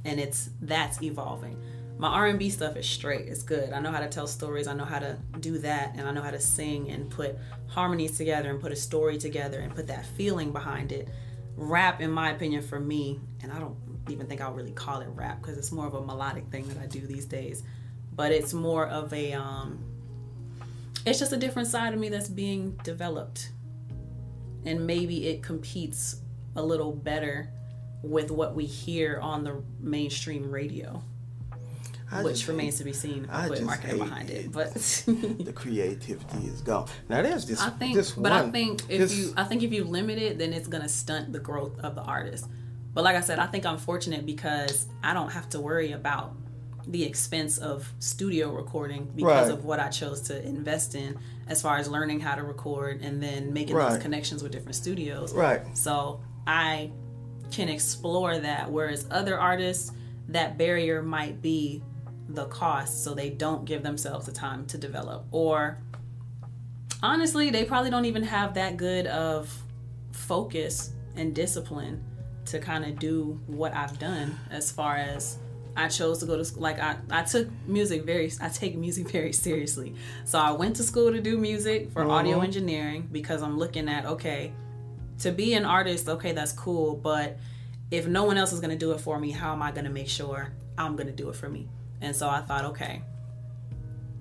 [0.05, 1.61] And it's that's evolving.
[1.99, 3.27] My R&B stuff is straight.
[3.27, 3.73] It's good.
[3.73, 4.69] I know how to tell stories.
[4.69, 8.17] I know how to do that and I know how to sing and put harmonies
[8.17, 11.09] together and put a story together and put that feeling behind it.
[11.57, 13.77] Rap in my opinion for me, and I don't
[14.09, 16.79] even think I'll really call it rap because it's more of a melodic thing that
[16.79, 17.65] I do these days.
[18.15, 19.81] But it's more of a um
[21.05, 23.51] it's just a different side of me that's being developed
[24.65, 26.21] and maybe it competes
[26.55, 27.51] a little better
[28.03, 31.03] with what we hear on the mainstream radio
[32.11, 34.53] I which remains to be seen if I I put marketing behind it it.
[34.53, 34.73] but
[35.07, 36.89] the creativity is gone.
[37.09, 37.61] Now there's this.
[37.61, 40.19] I think this but one, I think if this- you I think if you limit
[40.19, 42.47] it then it's gonna stunt the growth of the artist
[42.95, 46.35] but like I said I think I'm fortunate because I don't have to worry about
[46.87, 49.59] the expense of studio recording because Right.
[49.59, 53.23] of what I chose to invest in as far as learning how to record and
[53.23, 53.91] then making Right.
[53.93, 55.61] those connections with different studios right.
[55.77, 56.91] So I
[57.51, 58.71] can explore that.
[58.73, 59.93] Whereas other artists,
[60.29, 61.83] that barrier might be
[62.29, 65.27] the cost, so they don't give themselves the time to develop.
[65.31, 65.79] Or
[67.03, 69.55] honestly, they probably don't even have that good of
[70.13, 72.05] focus and discipline
[72.47, 75.39] to kind of do what I've done as far as
[75.77, 76.63] I chose to go to school.
[76.63, 79.95] Like I, I took music very, I take music very seriously.
[80.25, 82.11] So I went to school to do music for mm-hmm.
[82.11, 84.53] audio engineering because I'm looking at, okay,
[85.21, 87.39] to be an artist, okay, that's cool, but
[87.91, 89.85] if no one else is going to do it for me, how am I going
[89.85, 91.69] to make sure I'm going to do it for me?
[92.01, 93.03] And so I thought, okay,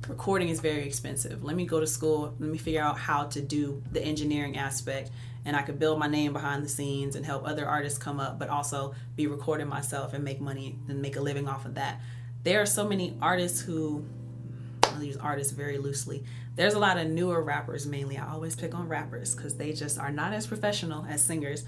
[0.07, 1.43] recording is very expensive.
[1.43, 5.11] Let me go to school, let me figure out how to do the engineering aspect,
[5.45, 8.39] and I could build my name behind the scenes and help other artists come up,
[8.39, 12.01] but also be recording myself and make money and make a living off of that.
[12.43, 14.05] There are so many artists who
[14.83, 16.23] I use artists very loosely.
[16.55, 18.17] There's a lot of newer rappers mainly.
[18.17, 21.65] I always pick on rappers because they just are not as professional as singers.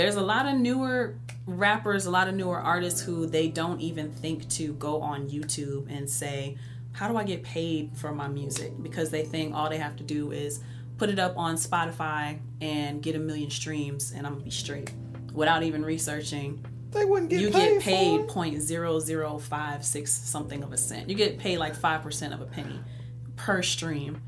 [0.00, 4.10] There's a lot of newer rappers, a lot of newer artists who they don't even
[4.10, 6.56] think to go on YouTube and say,
[6.92, 8.72] How do I get paid for my music?
[8.82, 10.60] Because they think all they have to do is
[10.96, 14.90] put it up on Spotify and get a million streams and I'm gonna be straight
[15.34, 17.72] without even researching They wouldn't get you paid.
[17.74, 21.10] get paid point zero zero five six something of a cent.
[21.10, 22.80] You get paid like five percent of a penny
[23.36, 24.22] per stream.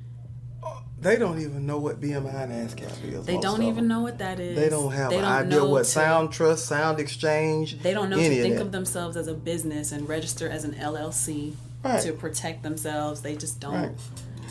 [1.00, 3.26] They don't even know what BMI and ASCAP is.
[3.26, 4.56] They don't even know what that is.
[4.56, 7.80] They don't have They an don't idea what to- Sound Trust, Sound Exchange.
[7.82, 8.62] They don't know to think that.
[8.62, 12.00] of themselves as a business and register as an LLC Right.
[12.02, 13.20] to protect themselves.
[13.22, 13.74] They just don't.
[13.74, 13.90] Right.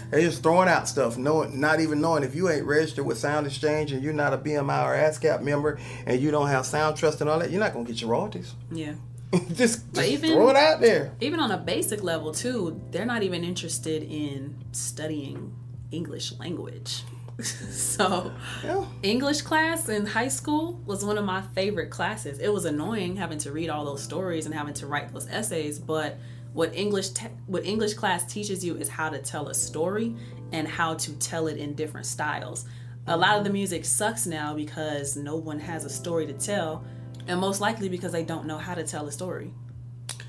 [0.10, 3.48] They just throwing out stuff, knowing, not even knowing if you ain't registered with Sound
[3.48, 7.30] Exchange and you're not a BMI or ASCAP member and you don't have Songtrust and
[7.30, 8.54] all that, you're not gonna get your royalties.
[8.70, 8.92] Yeah.
[9.54, 11.14] just just even- throw it out there.
[11.22, 15.54] Even on a basic level too, they're not even interested in studying
[15.92, 17.04] English language.
[17.42, 18.32] so
[18.64, 18.86] Yeah.
[19.04, 22.40] English class in high school was one of my favorite classes.
[22.40, 25.80] It was annoying having to read all those stories and having to write those essays,
[25.80, 26.18] but
[26.54, 30.16] what English te- what English class teaches you is how to tell a story
[30.52, 32.66] and how to tell it in different styles.
[33.08, 36.84] A lot of the music sucks now because no one has a story to tell,
[37.28, 39.54] and most likely because they don't know how to tell a story.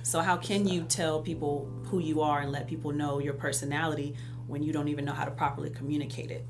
[0.04, 4.14] So how can you tell people who you are and let people know your personality
[4.52, 6.44] when you don't even know how to properly communicate it?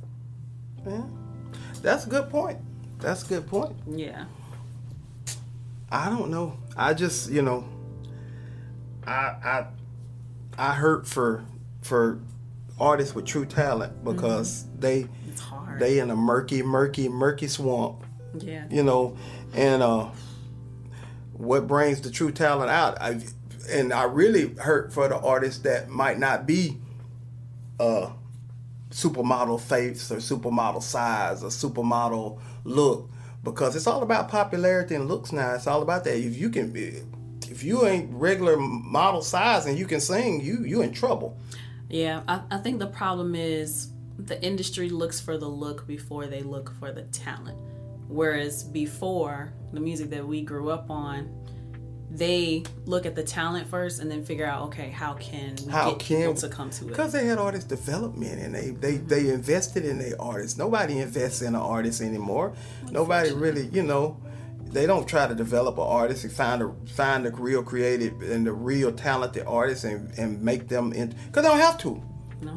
[0.85, 1.05] Yeah.
[1.83, 2.59] That's a good point.
[2.99, 3.77] That's a good point.
[3.89, 4.25] Yeah.
[5.91, 6.57] I don't know.
[6.77, 7.65] I just, you know,
[9.07, 9.67] I I
[10.59, 11.45] I hurt for
[11.83, 12.19] for
[12.81, 15.79] artists with true talent because they It's hard.
[15.79, 18.05] they in a murky, murky, murky swamp,
[18.37, 18.65] yeah.
[18.69, 19.17] you know,
[19.55, 20.09] and uh
[21.35, 23.01] what brings the true talent out?
[23.01, 23.21] I
[23.71, 26.79] and I really hurt for the artists that might not be
[27.83, 28.13] uh
[28.91, 33.09] supermodel face or supermodel size or supermodel look
[33.43, 35.55] because it's all about popularity and looks now.
[35.55, 36.17] It's all about that.
[36.17, 37.03] If you can be
[37.51, 41.37] if you ain't regular model size and you can sing, you you in trouble.
[41.89, 46.43] Yeah, I, I think the problem is the industry looks for the look before they
[46.43, 47.59] look for the talent.
[48.09, 51.42] Whereas before, the music that we grew up on,
[52.15, 55.91] they look at the talent first and then figure out, okay, how can we How
[55.91, 56.89] get can people to come to it?
[56.89, 59.07] Because they had artist development and they, they, mm-hmm.
[59.09, 60.59] they invested in their artists.
[60.59, 62.53] Nobody invests in an artist anymore.
[62.91, 64.21] Nobody really, you know,
[64.65, 68.47] they don't try to develop an artist and find a find the real creative and
[68.47, 72.03] the real talented artists and, and make them in because they don't have to.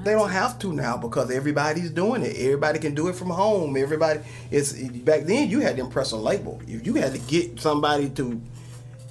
[0.04, 2.36] They don't have to now because everybody's doing it.
[2.38, 3.78] Everybody can do it from home.
[3.78, 6.60] Everybody it's back then you had to impress a label.
[6.68, 8.42] If you had to get somebody to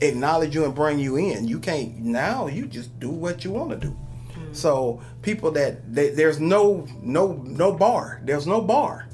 [0.00, 3.70] acknowledge you and bring you in, you can't now you just do what you want
[3.70, 3.96] to do.
[4.34, 4.54] Mm.
[4.54, 8.20] So people that they, there's no no no bar.
[8.24, 9.08] There's no bar.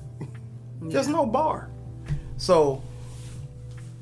[0.83, 1.69] There's no bar.
[2.39, 2.83] So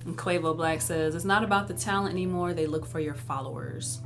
[0.05, 2.55] And Quavo Black says it's not about the talent anymore.
[2.55, 4.01] They look for your followers.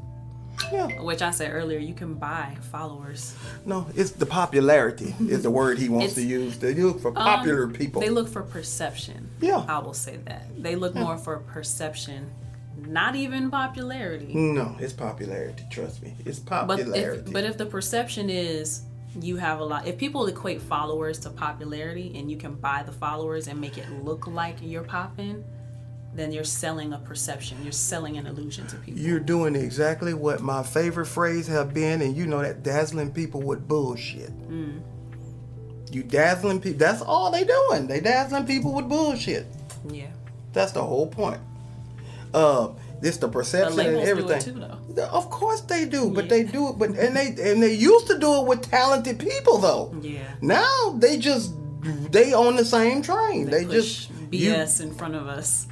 [0.73, 3.35] yeah, Which I said earlier, you can buy followers.
[3.67, 6.59] no, it's the popularity is the word he wants to use.
[6.59, 8.01] They look for um, popular people.
[8.01, 9.29] They look for perception.
[9.41, 9.65] Yeah.
[9.69, 10.63] I will say that.
[10.63, 12.31] They look more for perception,
[12.87, 14.33] not even popularity.
[14.35, 15.65] no, it's popularity.
[15.71, 17.23] Trust me, it's But popularity.
[17.27, 18.83] if, but if the perception is
[19.21, 22.93] you have a lot, if people equate followers to popularity and you can buy the
[22.93, 25.45] followers and make it look like you're popping,
[26.15, 27.57] then you're selling a perception.
[27.63, 29.01] You're selling an illusion to people.
[29.01, 33.41] You're doing exactly what my favorite phrase have been, and you know that dazzling people
[33.43, 34.31] with bullshit.
[34.49, 34.81] Mm.
[35.91, 36.79] You dazzling people.
[36.79, 37.87] That's all they doing.
[37.87, 39.47] They dazzling people with bullshit.
[39.91, 40.09] Yeah.
[40.53, 41.41] That's the whole point.
[42.35, 42.69] Uh,
[43.01, 44.95] this the The perception and labels do everything.
[44.95, 45.01] too.
[45.03, 46.31] Of course they do, but Yeah.
[46.31, 46.79] they do it.
[46.79, 49.93] But and they and they used to do it with talented people though.
[50.01, 50.21] Yeah.
[50.41, 51.53] Now they just
[52.11, 53.51] they on the same train.
[53.51, 55.67] They, Push just you- BS in front of us.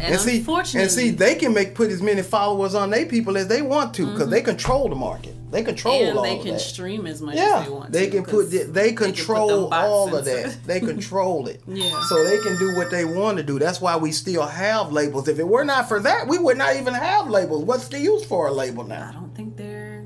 [0.00, 3.06] And, and see, unfortunately, and see, they can make put as many followers on their
[3.06, 5.34] people as they want to because they control the market.
[5.50, 8.10] They control and all they can stream as much yeah, as they want they to.
[8.12, 10.58] can put the, they can put them control bots all of that.
[10.64, 11.60] They control it.
[11.66, 12.00] Yeah.
[12.08, 13.58] So they can do what they want to do.
[13.58, 15.26] That's why we still have labels.
[15.28, 17.64] If it were not for that, we would not even have labels.
[17.64, 19.08] What's the use for a label now?
[19.08, 20.04] I don't think they're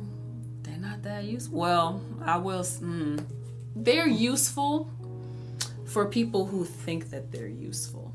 [0.63, 1.59] they're not that useful.
[1.59, 2.63] Well, I will.
[2.63, 3.25] Mm,
[3.77, 4.91] they're useful
[5.85, 8.13] for people who think that they're useful.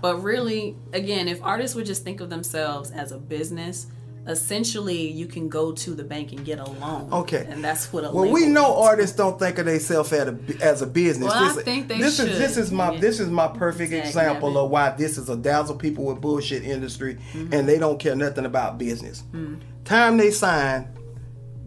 [0.00, 3.86] But really, again, if artists would just think of themselves as a business,
[4.30, 7.08] essentially you can go to the bank and get a loan.
[7.12, 7.46] Okay.
[7.48, 8.86] and that's what a Well, we know is.
[8.88, 11.28] artists don't think of themselves as a, as a business.
[11.28, 13.00] Well, I this, think they this is this is my Yeah.
[13.00, 16.62] this is my perfect Dag example of why this is a dazzle people with bullshit
[16.64, 17.52] industry, Mm-hmm.
[17.54, 19.22] and they don't care nothing about business.
[19.32, 19.60] Mm.
[19.84, 20.88] Time they sign,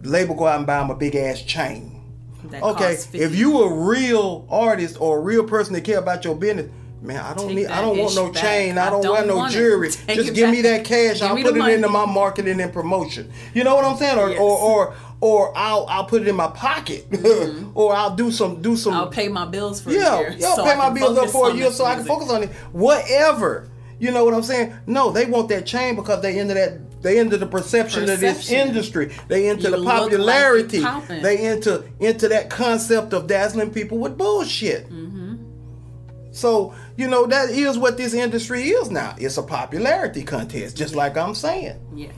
[0.04, 2.02] label go out and buy them a big ass chain.
[2.46, 3.38] That Okay, if 50.
[3.38, 6.70] you a real artist or a real person that care about your business,
[7.04, 8.42] man, I don't Take need, I don't want no back.
[8.44, 9.90] chain, I I don't, don't want no jewelry.
[10.08, 11.20] Just give me that cash.
[11.20, 13.32] Give I'll put it into my marketing and promotion.
[13.54, 14.18] You know what I'm saying?
[14.18, 14.40] Or Yes.
[14.40, 17.06] or, or or I'll I'll put it in my pocket,
[17.76, 18.94] or I'll do some do some.
[18.94, 19.02] Mm-hmm.
[19.02, 20.36] I'll pay my bills for yeah, a year.
[20.38, 22.44] yeah, so pay I my bills up for a year so I can focus on
[22.44, 22.50] it.
[22.72, 23.70] Whatever.
[24.00, 24.74] You know what I'm saying?
[24.86, 28.50] No, they want that chain because they into that they into the perception, of this
[28.52, 29.14] industry.
[29.28, 30.84] They into You the look like popularity.
[31.22, 34.90] they into into that concept of dazzling people with bullshit.
[34.90, 35.23] Mm-hmm.
[36.34, 39.16] So you know that is what this industry is now.
[39.18, 41.80] It's a popularity contest, just like I'm saying.
[41.96, 42.12] Yeah.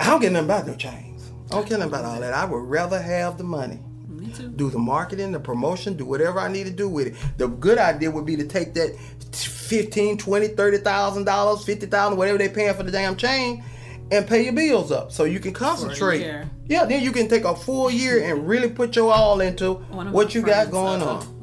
[0.00, 1.30] I don't get nothing about no chains.
[1.50, 2.34] I don't care nothing about all that.
[2.34, 3.80] I would rather have the money.
[4.08, 4.48] Me too.
[4.48, 7.14] Do the marketing, the promotion, do whatever I need to do with it.
[7.38, 8.96] The good idea would be to take that
[9.32, 13.62] 15, 20, 30,000 dollars, 50,000, whatever they're paying for the damn chain
[14.10, 16.22] and pay your bills up so you can concentrate.
[16.66, 20.34] Yeah, then you can take a full year and really put your all into what
[20.34, 21.39] you got going uh, on.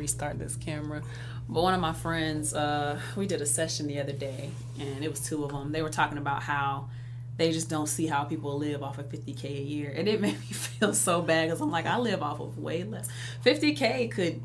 [0.00, 1.02] Restart this camera.
[1.48, 5.10] But one of my friends, uh, we did a session the other day, and it
[5.10, 5.72] was two of them.
[5.72, 6.88] They were talking about how
[7.36, 10.38] they just don't see how people live off of 50k a year, and it made
[10.38, 13.08] me feel so bad because I'm like, I live off of way less.
[13.44, 14.40] 50k could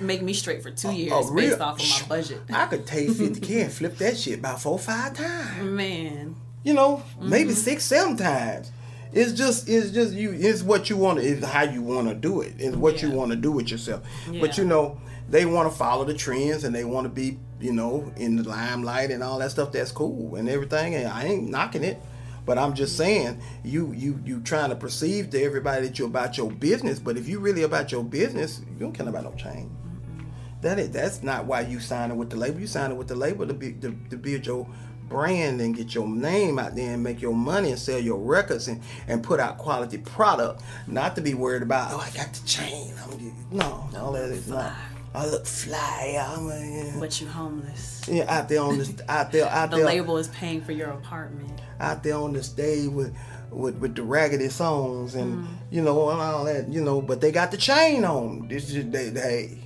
[0.00, 2.40] make me straight for two years Oh, real- based off of my budget.
[2.52, 5.62] I could take 50K and flip that shit about four, five times.
[5.62, 7.28] Man, you know, Mm-hmm.
[7.28, 8.72] maybe six, seven times.
[9.12, 10.32] It's just, it's just you.
[10.32, 11.26] It's what you want to.
[11.26, 12.54] It's how you want to do it.
[12.58, 14.02] It's what you want to do with yourself.
[14.40, 17.72] But you know, they want to follow the trends and they want to be, you
[17.72, 19.72] know, in the limelight and all that stuff.
[19.72, 20.94] That's cool and everything.
[20.94, 22.00] And I ain't knocking it.
[22.46, 23.02] But I'm just mm-hmm.
[23.02, 26.98] saying, you you you trying to perceive to everybody that you're about your business.
[26.98, 29.70] But if you really about your business, you don't care about no change.
[29.70, 30.24] Mm-hmm.
[30.62, 32.60] That is, that's not why you signing with the label.
[32.60, 34.66] You signing with the label to be to, to build your
[35.10, 38.68] brand and get your name out there and make your money and sell your records
[38.68, 40.62] and, and put out quality product.
[40.86, 42.94] Not to be worried about oh I got the chain.
[43.04, 44.72] I'm, no, all that is not.
[45.12, 46.16] I look fly.
[46.24, 48.02] I'm a, but you homeless.
[48.08, 50.90] yeah, out there on this out there out The there label is paying for your
[50.90, 51.60] apartment.
[51.80, 53.12] out there on the stage with
[53.50, 55.46] with, with the raggedy songs and Mm.
[55.72, 58.88] you know and all that you know but they got the chain on this is
[58.90, 59.58] they hey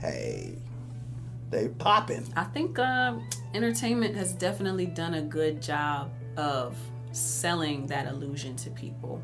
[0.00, 0.56] hey
[1.50, 3.16] they popping I think uh,
[3.54, 6.76] entertainment has definitely done a good job of
[7.12, 9.22] selling that illusion to people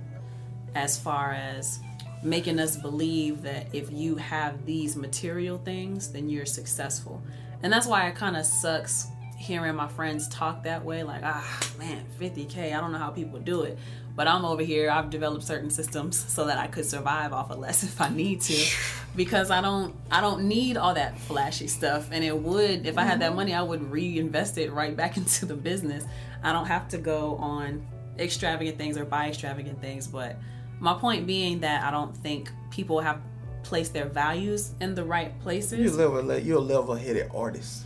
[0.74, 1.80] as far as
[2.22, 7.22] making us believe that if you have these material things, then you're successful.
[7.62, 11.60] And that's why it kind of sucks hearing my friends talk that way like, ah,
[11.78, 13.78] man, 50K, I don't know how people do it.
[14.16, 17.58] But I'm over here, I've developed certain systems so that I could survive off of
[17.58, 18.76] less if I need to.
[19.16, 22.08] Because I don't I don't need all that flashy stuff.
[22.12, 25.46] And it would if I had that money I would reinvest it right back into
[25.46, 26.04] the business.
[26.42, 27.86] I don't have to go on
[28.18, 30.36] extravagant things or buy extravagant things, but
[30.78, 33.20] my point being that I don't think people have
[33.62, 35.78] placed their values in the right places.
[35.78, 37.84] You're level, you're a level-headed artist.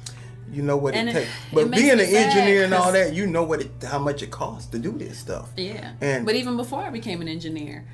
[0.54, 1.28] You know what And it it- takes.
[1.30, 4.22] it But makes being an engineer and all that, you know what it, how much
[4.22, 5.48] it costs to do this stuff.
[5.56, 5.92] Yeah.
[6.00, 7.84] And- but even before I became an engineer,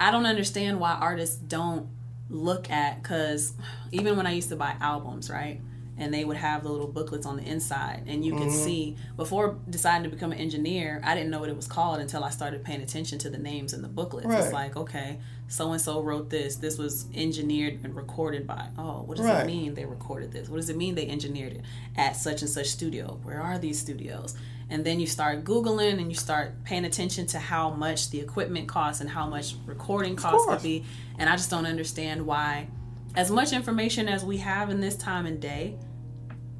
[0.00, 1.86] I don't understand why artists don't
[2.30, 3.52] look at because
[3.92, 5.60] even when I used to buy albums, right?
[6.00, 8.44] And they would have the little booklets on the inside, and you Mm-hmm.
[8.44, 11.98] could see before deciding to become an engineer, I didn't know what it was called
[11.98, 14.26] until I started paying attention to the names in the booklets.
[14.28, 14.44] Right.
[14.44, 15.18] It's like, okay,
[15.48, 16.54] so and so wrote this.
[16.56, 18.68] This was engineered and recorded by.
[18.78, 19.42] Oh, what does Right.
[19.42, 20.48] it mean they recorded this?
[20.48, 21.62] What does it mean they engineered it
[21.96, 23.18] at such and such studio?
[23.24, 24.36] Where are these studios?
[24.70, 28.68] And then you start Googling and you start paying attention to how much the equipment
[28.68, 30.84] costs and how much recording costs could be.
[31.18, 32.68] And I just don't understand why,
[33.16, 35.74] as much information as we have in this time and day,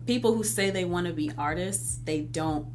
[0.08, 2.66] people who say they want to be artists, they don't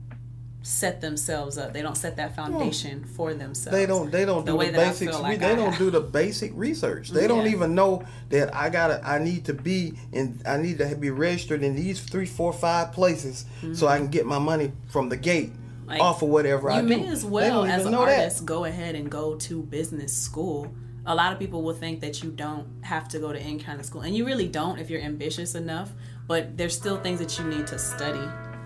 [0.62, 1.74] set themselves up.
[1.74, 3.78] They don't set that foundation for themselves.
[3.78, 4.10] They don't.
[4.12, 5.20] They don't The do way the basics.
[5.20, 5.78] like they I don't have.
[5.80, 7.10] do the basic research.
[7.10, 9.02] They don't even know that I gotta.
[9.06, 10.40] I need to be in.
[10.46, 14.26] I need to be registered in these three, four, five places so I can get
[14.26, 15.90] my money from the gate Mm-hmm.
[15.90, 16.88] Like, off of whatever I do.
[16.88, 17.02] you do.
[17.02, 18.18] may as well as an know that.
[18.20, 20.74] artist go ahead and go to business school
[21.06, 23.82] a lot of people will think that you don't have to go to any kind
[23.82, 25.92] of school and you really don't if you're ambitious enough
[26.28, 28.20] but there's still things that you need to study.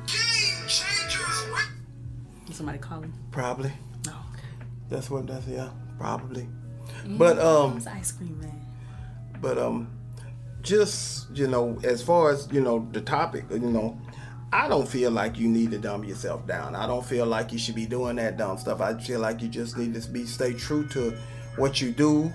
[0.05, 1.45] Game changers.
[2.51, 3.71] somebody calling Probably.
[4.07, 4.43] oh okay.
[4.89, 6.47] That's what that's yeah, probably.
[7.05, 8.65] But um it's ice cream man.
[9.41, 9.89] but um
[10.61, 13.97] just you know as far as you know the topic you know
[14.51, 16.75] i don't feel like you need to dumb yourself down.
[16.75, 18.79] I don't feel like you should be doing that dumb stuff.
[18.81, 21.15] I feel like you just need to be stay true to
[21.57, 22.31] what you do.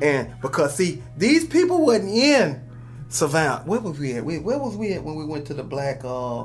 [0.00, 2.62] And because see these people wasn't in
[3.12, 5.62] savannah where was we at we, where was we at when we went to the
[5.62, 6.44] black uh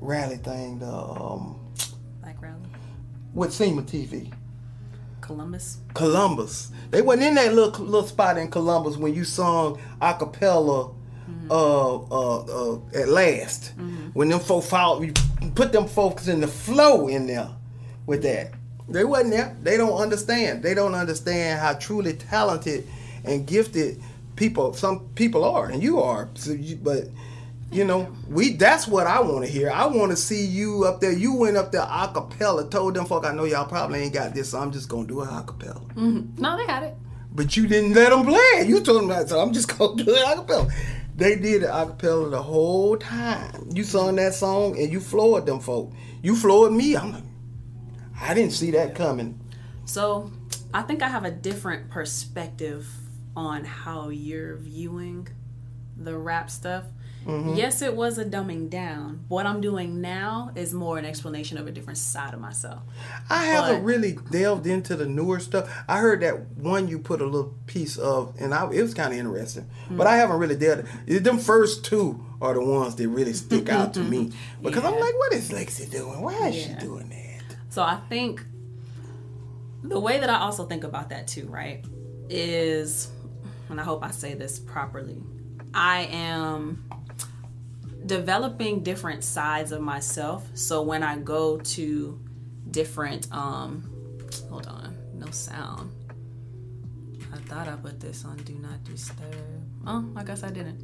[0.00, 1.58] rally thing the um
[2.20, 2.60] black rally
[3.34, 4.32] with SEMA TV
[5.20, 6.70] columbus Columbus.
[6.90, 10.90] They wasn't in that little little spot in Columbus when you sung a cappella
[11.50, 13.72] uh, uh, uh, at last.
[14.14, 17.50] When them folk followed, you put them folks in the flow in there
[18.06, 18.52] with that.
[18.88, 19.56] They wasn't there.
[19.62, 20.62] They don't understand.
[20.62, 22.86] They don't understand how truly talented
[23.24, 24.00] and gifted
[24.38, 26.30] people some people are, and you are.
[26.34, 27.08] So you, but
[27.70, 29.70] you know, we that's what I want to hear.
[29.70, 31.12] I want to see you up there.
[31.12, 34.34] You went up there a cappella, told them folk, I know y'all probably ain't got
[34.34, 35.80] this, so I'm just gonna do it a cappella.
[35.94, 36.40] Mm-hmm.
[36.40, 36.94] no they had it
[37.34, 38.68] But you didn't let them play it.
[38.68, 40.68] You told them that, so I'm just gonna do it a cappella.
[41.16, 43.70] They did it a cappella the whole time.
[43.74, 45.92] You sung that song and you floored them folk.
[46.22, 46.96] You floored me.
[46.96, 47.24] I'm like,
[48.20, 49.38] I didn't see that coming.
[49.84, 50.30] So
[50.72, 52.86] I think I have a different perspective
[53.38, 55.28] on how you're viewing
[55.96, 56.84] the rap stuff.
[57.26, 57.54] Mm-hmm.
[57.54, 59.24] Yes, it was a dumbing down.
[59.28, 62.80] What I'm doing now is more an explanation of a different side of myself.
[63.28, 65.68] I haven't But- really delved into the newer stuff.
[65.86, 69.12] I heard that one you put a little piece of, and I, it was kind
[69.12, 69.68] of interesting.
[69.90, 70.84] But I haven't really delved.
[71.06, 74.32] it- Them first two are the ones that really stick out to me
[74.62, 76.20] because I'm like, what is LexC doing?
[76.22, 77.56] Why is she doing that?
[77.70, 78.42] So I think
[79.82, 81.84] the way that I also think about that too, right,
[82.30, 83.10] is,
[83.70, 85.16] and I hope I say this properly,
[85.74, 86.84] I am
[88.06, 90.48] developing different sides of myself.
[90.54, 92.20] So when I go to
[92.70, 93.90] different, um,
[94.48, 95.92] hold on, no sound.
[97.32, 99.34] I thought I put this on Do Not Disturb.
[99.86, 100.82] Oh, I guess I didn't.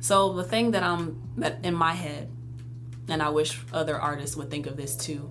[0.00, 2.30] So the thing that I'm that in my head,
[3.08, 5.30] and I wish other artists would think of this too.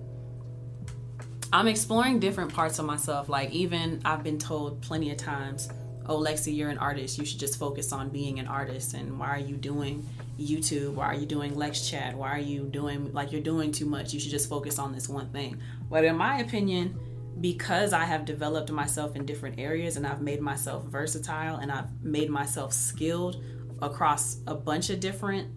[1.52, 3.28] I'm exploring different parts of myself.
[3.28, 5.68] Like even I've been told plenty of times,
[6.08, 7.18] "Oh, LexC, you're an artist.
[7.18, 8.94] You should just focus on being an artist.
[8.94, 10.06] And why are you doing
[10.38, 10.94] YouTube?
[10.94, 12.16] Why are you doing Lex Chat?
[12.16, 14.12] Why are you doing like you're doing too much?
[14.12, 16.98] You should just focus on this one thing." But in my opinion,
[17.40, 22.02] because I have developed myself in different areas and I've made myself versatile and I've
[22.02, 23.42] made myself skilled
[23.80, 25.48] across a bunch of different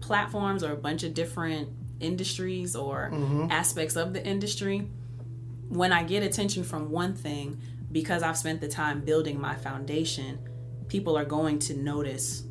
[0.00, 1.68] platforms or a bunch of different
[2.00, 3.50] industries or mm-hmm.
[3.50, 4.88] aspects of the industry
[5.68, 10.38] when I get attention from one thing, because I've spent the time building my foundation,
[10.88, 12.44] people are going to notice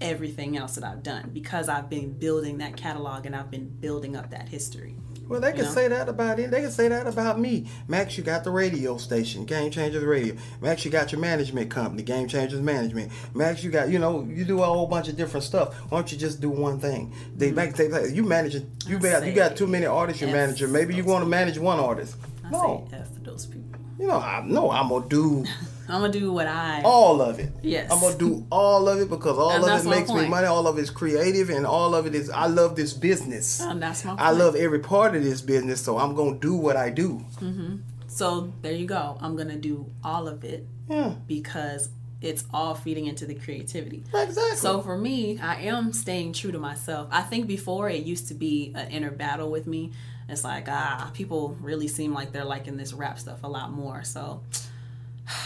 [0.00, 4.16] everything else that I've done because I've been building that catalog and I've been building
[4.16, 4.96] up that history.
[5.28, 5.70] Well, they can know?
[5.70, 6.50] say that about it.
[6.50, 7.70] They can say that about me.
[7.88, 10.34] Max, you got the radio station, Game Changers Radio.
[10.60, 13.12] Max, you got your management company, Game Changers Management.
[13.32, 15.74] Max, you got, you know, you do a whole bunch of different stuff.
[15.90, 17.14] Why don't you just do one thing?
[17.36, 17.56] They mm-hmm.
[17.56, 18.56] Max, they like, you manage.
[18.86, 20.20] You got, you got too many artists.
[20.20, 20.68] You F manager.
[20.68, 22.16] Maybe you want to manage one artist.
[22.44, 23.71] I No, say F those people.
[24.02, 25.44] You know, I know I'm gonna do
[25.88, 26.82] I'm gonna do what I.
[26.84, 27.52] all of it.
[27.62, 27.88] Yes.
[27.92, 30.46] I'm gonna do all of it because all of it makes me money.
[30.48, 32.28] All of it's creative, and all of it is.
[32.28, 33.60] I love this business.
[33.60, 36.76] And that's my I love every part of this business, so I'm gonna do what
[36.76, 37.24] I do.
[37.40, 37.76] Mm-hmm.
[38.08, 39.16] So there you go.
[39.20, 41.90] I'm gonna do all of it Yeah, because
[42.20, 44.02] it's all feeding into the creativity.
[44.12, 44.56] exactly.
[44.56, 47.08] So for me, I am staying true to myself.
[47.12, 49.92] I think before it used to be an inner battle with me.
[50.32, 54.02] It's like, ah, people really seem like they're liking this rap stuff a lot more.
[54.04, 54.42] So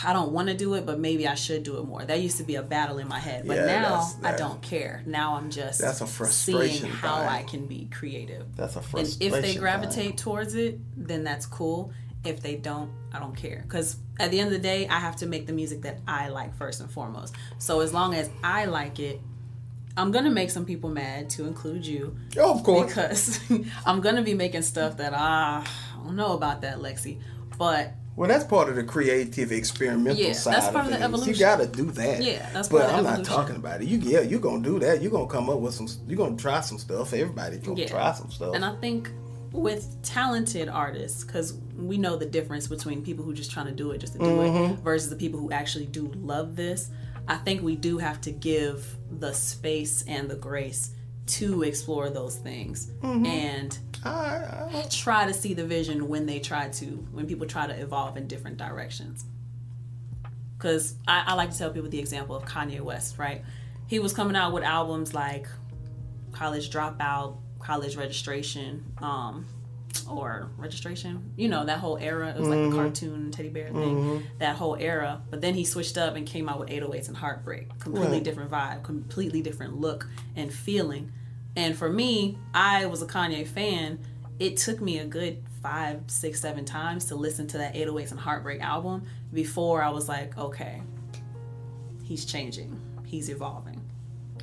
[0.05, 2.03] I don't want to do it, but maybe I should do it more.
[2.05, 3.47] That used to be a battle in my head.
[3.47, 5.03] But Yeah, now that's- I don't care.
[5.07, 7.28] Now I'm just That's a frustration seeing how thing.
[7.28, 8.57] I can be creative.
[8.57, 9.34] That's a And frustration.
[9.34, 9.61] if they thing.
[9.61, 11.93] gravitate towards it, then that's cool.
[12.24, 13.61] If they don't, I don't care.
[13.62, 16.28] Because at the end of the day, I have to make the music that I
[16.28, 17.34] like first and foremost.
[17.59, 19.20] So as long as I like it,
[19.97, 22.86] I'm gonna make some people mad, to include you, oh, of course.
[22.88, 23.40] because
[23.86, 25.66] I'm gonna be making stuff that I
[26.05, 27.18] don't know about that, LexC.
[27.59, 30.55] But Well, that's part of the creative experimental Yeah, side.
[30.55, 31.05] that's part of the things.
[31.05, 31.32] evolution.
[31.34, 32.22] You got to do that.
[32.22, 33.88] Yeah, that's But part of I'm the not talking about it.
[33.88, 35.01] You yeah, you're gonna do that.
[35.03, 35.88] You're gonna come up with some.
[36.07, 37.12] You're gonna try some stuff.
[37.14, 37.88] Everybody's gonna Yeah.
[37.88, 38.55] try some stuff.
[38.55, 39.11] And I think
[39.53, 43.90] with talented artists, because we know the difference between people who just trying to do
[43.92, 44.72] it just to do Mm-hmm.
[44.74, 46.90] it versus the people who actually do love this.
[47.29, 50.91] I think we do have to give the space and the grace
[51.27, 53.27] to explore those things Mm-hmm.
[53.27, 57.66] and I, I, try to see the vision when they try to when people try
[57.66, 59.24] to evolve in different directions
[60.57, 63.43] because I, I like to tell people the example of kanye west right
[63.89, 65.49] he was coming out with albums like
[66.33, 69.47] college dropout college registration um
[70.09, 71.32] or registration.
[71.36, 72.76] You know that whole era it was like the mm-hmm.
[72.76, 73.74] cartoon teddy bear thing.
[73.74, 74.24] Mm-hmm.
[74.38, 75.22] That whole era.
[75.30, 77.78] But then he switched up and came out with 808s and heartbreak.
[77.78, 78.24] Completely Right.
[78.24, 81.12] different vibe completely different look and feeling.
[81.55, 83.99] And for me i was a kanye fan.
[84.38, 88.20] It took me a good five six seven times to listen to that 808s and
[88.20, 90.80] heartbreak album before i was like okay
[92.07, 92.80] he's changing.
[93.05, 93.82] He's evolving.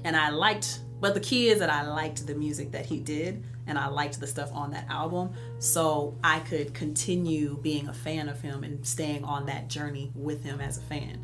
[0.04, 3.44] And I liked but the key is that I liked the music that he did
[3.68, 8.30] and I liked the stuff on that album so I could continue being a fan
[8.30, 11.20] of him and staying on that journey with him as a fan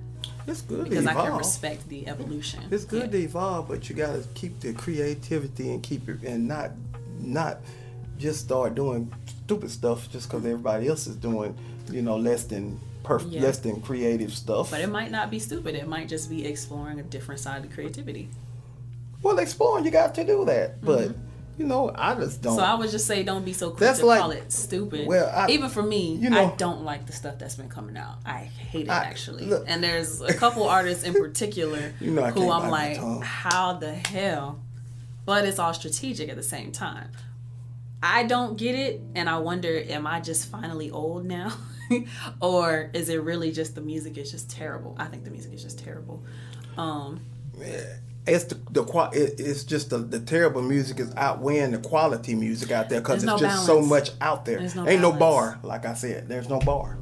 [0.47, 2.63] it's good because I can respect the evolution.
[2.71, 3.11] It's good Yeah.
[3.11, 6.71] to evolve, but you got to keep the creativity and keep it and not
[7.19, 7.59] not
[8.17, 11.55] just start doing stupid stuff just because everybody else is doing
[11.91, 13.41] you know less than perfect, Yeah.
[13.41, 14.71] less than creative stuff.
[14.71, 15.75] But it might not be stupid.
[15.75, 18.29] It might just be exploring a different side of creativity.
[19.21, 21.28] well, exploring, you got to do that, but mm-hmm.
[21.59, 22.55] You know, I just don't.
[22.55, 25.05] So I would just say don't be so quick That's to like- call it stupid.
[25.07, 27.97] Well, I- Even for me, you know- I don't like the stuff that's been coming
[27.97, 28.19] out.
[28.25, 28.37] I
[28.71, 29.45] hate it I- actually.
[29.45, 33.93] look- and there's a couple artists in particular You know who I'm like, how the
[33.93, 34.61] hell?
[35.25, 37.09] But it's all strategic at the same time.
[38.01, 41.51] I don't get it, and I wonder, am I just finally old now?
[42.41, 44.95] or is it really just the music is just terrible?
[44.97, 46.23] I think the music is just terrible.
[46.77, 47.19] Um,
[48.29, 52.71] it's the, the it, it's just the, the terrible music is outweighing the quality music
[52.71, 54.59] out there because it's There's no just so much out there.
[54.75, 56.27] No Ain't no bar, like I said.
[56.27, 56.97] There's no bar.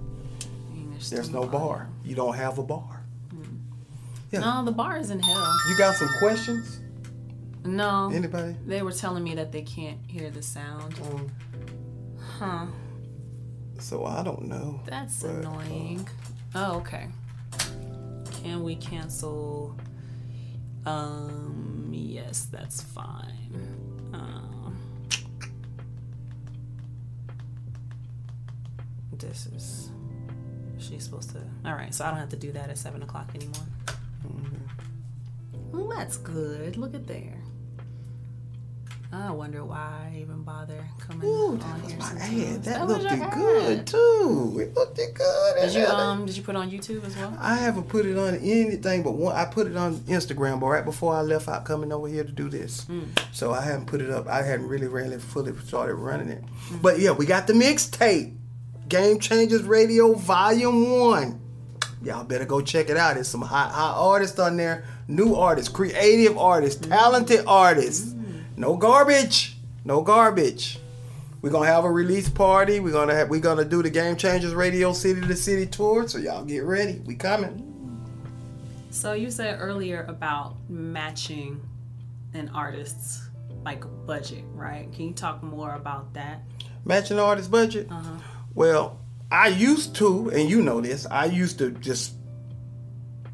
[0.92, 1.90] there's There's no bar.
[2.04, 3.04] You don't have a bar.
[4.32, 5.56] No, the bar is in hell.
[5.70, 6.82] You got some questions?
[7.66, 8.12] No.
[8.14, 8.56] Anybody?
[8.66, 10.96] They were telling me that they can't hear the sound.
[11.02, 11.32] Um,
[12.40, 12.66] Huh.
[13.80, 14.82] so I don't know.
[14.86, 16.08] That's But, uh, annoying.
[16.54, 17.08] Oh, okay.
[18.44, 19.76] Can we cancel?
[20.88, 23.68] Um, yes, that's fine.
[24.14, 24.78] Um,
[29.12, 29.92] this is.
[30.80, 31.42] She's supposed to.
[31.66, 33.66] All right, so I don't have to do that at seven o'clock anymore.
[35.72, 36.78] Well, that's good.
[36.78, 37.42] Look at there.
[39.12, 41.98] I wonder why I even bother coming Ooh, on was here.
[42.00, 42.64] my ad.
[42.64, 43.88] That, was looked good ad.
[43.88, 44.60] too.
[44.62, 45.56] It looked it good.
[45.62, 46.26] Did you um?
[46.26, 47.34] Did you put it on YouTube as well?
[47.40, 49.34] I haven't put it on anything but one.
[49.34, 52.32] I put it on Instagram, but right before I left out coming over here to
[52.32, 52.86] do this,
[53.32, 54.28] so I haven't put it up.
[54.28, 56.44] I hadn't really, really fully started running it.
[56.82, 58.36] But yeah, we got the mixtape,
[58.90, 61.40] Game Changers Radio Volume One.
[62.04, 63.16] Y'all better go check it out.
[63.16, 68.14] There's some hot, hot artists on there, new artists, creative artists, talented artists.
[68.58, 69.56] No garbage.
[69.86, 70.80] No garbage.
[71.44, 72.80] We're gonna have a release party.
[72.80, 76.08] We're gonna have we're gonna do the Game Changers Radio City to City tour.
[76.08, 77.00] So y'all get ready.
[77.06, 77.64] We coming.
[78.90, 81.62] So you said earlier about matching
[82.34, 83.30] an artist's
[83.64, 84.92] like budget, right?
[84.92, 86.42] Can you talk more about that?
[86.84, 87.88] Matching artist budget.
[87.92, 88.18] Uh-huh.
[88.56, 89.00] Well,
[89.32, 91.06] I used to, and you know this.
[91.06, 92.14] I used to just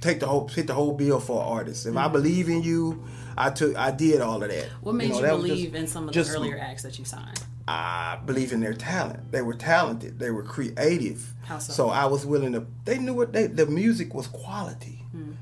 [0.04, 1.86] take the whole hit the whole bill for an artist.
[1.86, 3.04] If I believe in you,
[3.38, 4.66] I took I did all of that.
[4.66, 4.86] Mm-hmm.
[4.86, 7.06] What made you, know, was believe just- in some of the earlier acts that you
[7.06, 7.42] signed?
[7.66, 9.32] I believe in their talent.
[9.32, 10.20] They were talented.
[10.20, 11.34] They were creative.
[11.46, 11.72] How so?
[11.72, 12.66] So I was willing to.
[12.84, 13.48] They knew what they.
[13.48, 15.00] The music was quality.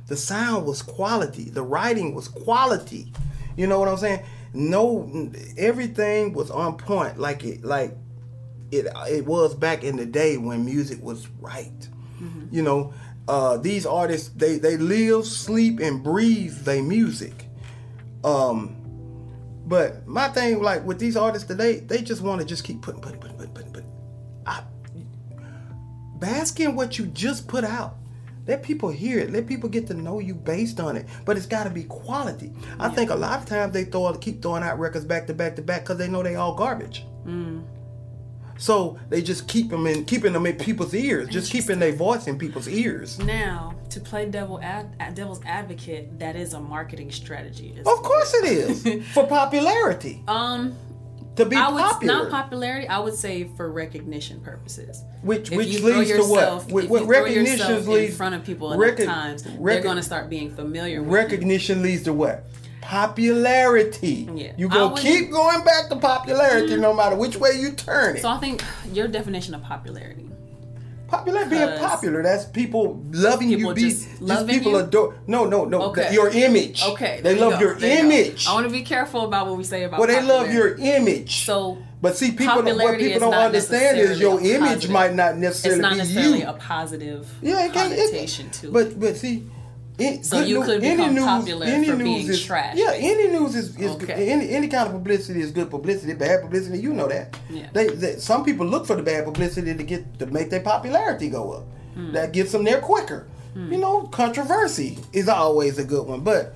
[0.08, 1.50] The sound was quality.
[1.50, 3.14] The writing was quality.
[3.56, 4.24] You know what I'm saying?
[4.54, 7.18] No, everything was on point.
[7.18, 7.96] Like it, like
[8.72, 11.88] it, it was back in the day when music was right.
[12.52, 12.94] You know,
[13.32, 17.48] uh, these artists they they live, sleep, and breathe their music.
[18.26, 18.76] Um,
[19.66, 23.00] but my thing, like with these artists today, they just want to just keep putting,
[23.00, 23.92] putting, putting, putting, putting, putting.
[24.46, 24.64] I,
[26.20, 27.96] bask in what you just put out.
[28.48, 29.32] Let people hear it.
[29.32, 31.06] Let people get to know you based on it.
[31.24, 32.52] But it's got to be quality.
[32.80, 35.56] I think a lot of times they throw keep throwing out records back to back
[35.56, 37.06] to back because they know they all garbage.
[38.62, 42.28] So they just keep them in, keeping them in people's ears, just keeping their voice
[42.28, 43.18] in people's ears.
[43.18, 47.76] Now, to play devil ad, devil's advocate, that is a marketing strategy.
[47.80, 50.76] Of course it is for popularity Um,
[51.38, 52.14] to be I would popular.
[52.14, 52.88] not popularity.
[52.88, 55.04] I would say for recognition purposes.
[55.24, 56.66] Which If which you leads to what?
[56.72, 60.30] What, if you recognition yourself in front of people enough times, they're going to start
[60.30, 62.46] being familiar with recognition leads to what?
[62.92, 64.28] Popularity.
[64.36, 64.52] Yeah.
[64.58, 68.22] You would- keep going back to popularity no matter which way you turn it.
[68.22, 70.26] So I think your definition of popularity.
[71.08, 73.76] Popular being popular, that's people loving People you.
[73.76, 74.78] Be, just just, people you?
[74.80, 75.16] adore.
[75.28, 75.82] No, no, no.
[75.90, 76.14] Okay.
[76.14, 76.84] Your image.
[76.84, 77.88] Okay, They you love your you go.
[77.88, 78.48] image.
[78.48, 80.00] I want to be careful about what we say about.
[80.00, 81.44] Well, they love your image.
[81.46, 85.14] So, but see, people don't, what people don't understand is your necessarily image positive- might
[85.16, 86.48] not it's necessarily be you.
[86.48, 88.74] a positive yeah, it connotation It, to it.
[88.74, 89.44] but but see.
[90.02, 92.76] It, So you news- could any become news- popular any for news being is, trash.
[92.78, 94.10] Yeah, any news is, is good.
[94.10, 96.14] Any any kind of publicity is good publicity.
[96.14, 97.38] Bad publicity, you know that.
[97.50, 97.68] Yeah.
[97.74, 101.30] They, they some people look for the bad publicity to get to make their popularity
[101.30, 101.64] go up.
[101.96, 102.12] Hmm.
[102.14, 103.28] That gets them there quicker.
[103.54, 106.56] You know, controversy is always a good one, but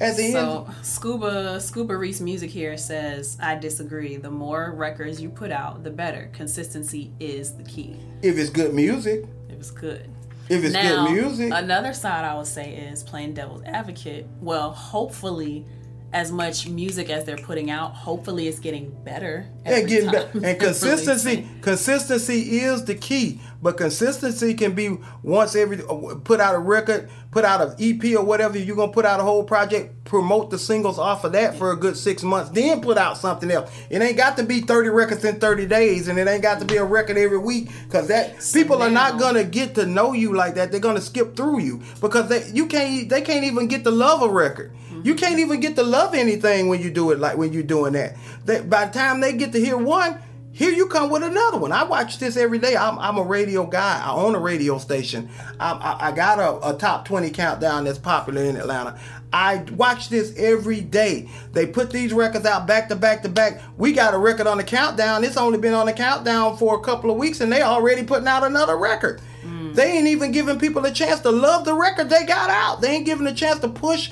[0.00, 4.16] at the So end, Scuba Scuba Reese Music here says I disagree.
[4.16, 6.30] The more records you put out, the better.
[6.32, 7.96] Consistency is the key.
[8.22, 10.08] if it's good music, It was good.
[10.50, 14.26] If it's now, good music, another side I would say is playing devil's advocate.
[14.40, 15.64] Well, hopefully,
[16.12, 19.46] as much music as they're putting out, hopefully it's getting better.
[19.64, 20.30] Yeah, getting better.
[20.44, 23.40] And consistency, consistency is the key.
[23.62, 28.16] But consistency can be once every uh, put out a record, put out an EP
[28.16, 28.58] or whatever.
[28.58, 31.76] You're gonna put out a whole project, promote the singles off of that for a
[31.76, 33.70] good six months, then put out something else.
[33.90, 36.64] It ain't got to be 30 records in 30 days, and it ain't got to
[36.64, 40.14] be a record every week, because that So people are not gonna get to know
[40.14, 40.70] you like that.
[40.70, 44.22] They're gonna skip through you because they you can't they can't even get to love
[44.22, 44.72] a record.
[45.00, 45.08] Mm-hmm.
[45.08, 47.94] You can't even get to love anything when you do it like when you're doing
[47.94, 48.16] that.
[48.44, 50.20] They, by the time they get to hear one,
[50.52, 51.72] here you come with another one.
[51.72, 52.76] I watch this every day.
[52.76, 54.02] I'm, I'm a radio guy.
[54.04, 55.30] I own a radio station.
[55.58, 58.98] I, I, I got a, a top 20 countdown that's popular in Atlanta.
[59.32, 61.28] I watch this every day.
[61.52, 63.62] They put these records out back to back to back.
[63.76, 65.22] We got a record on the countdown.
[65.22, 68.26] It's only been on the countdown for a couple of weeks, and they already putting
[68.26, 69.22] out another record.
[69.44, 69.74] Mm.
[69.74, 72.80] They ain't even giving people a chance to love the record they got out.
[72.80, 74.10] They ain't giving a chance to push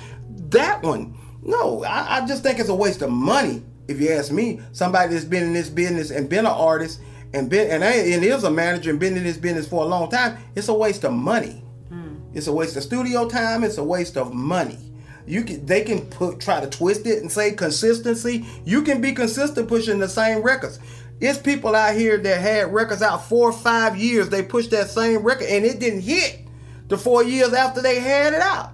[0.51, 1.17] that one.
[1.43, 3.63] No, I, I just think it's a waste of money.
[3.87, 7.01] If you ask me, somebody that's been in this business and been an artist
[7.33, 9.87] and been and, I- and is a manager and been in this business for a
[9.87, 11.65] long time, it's a waste of money.
[11.89, 12.17] Hmm.
[12.35, 13.65] It's a waste of studio time.
[13.65, 14.79] It's a waste of money.
[15.27, 18.47] You can they can put try to twist it and say consistency.
[18.65, 20.79] You can be consistent pushing the same records.
[21.21, 24.29] It's people out here that had records out four or five years.
[24.29, 26.41] They pushed that same record and it didn't hit
[26.89, 28.73] the four years after they had it out.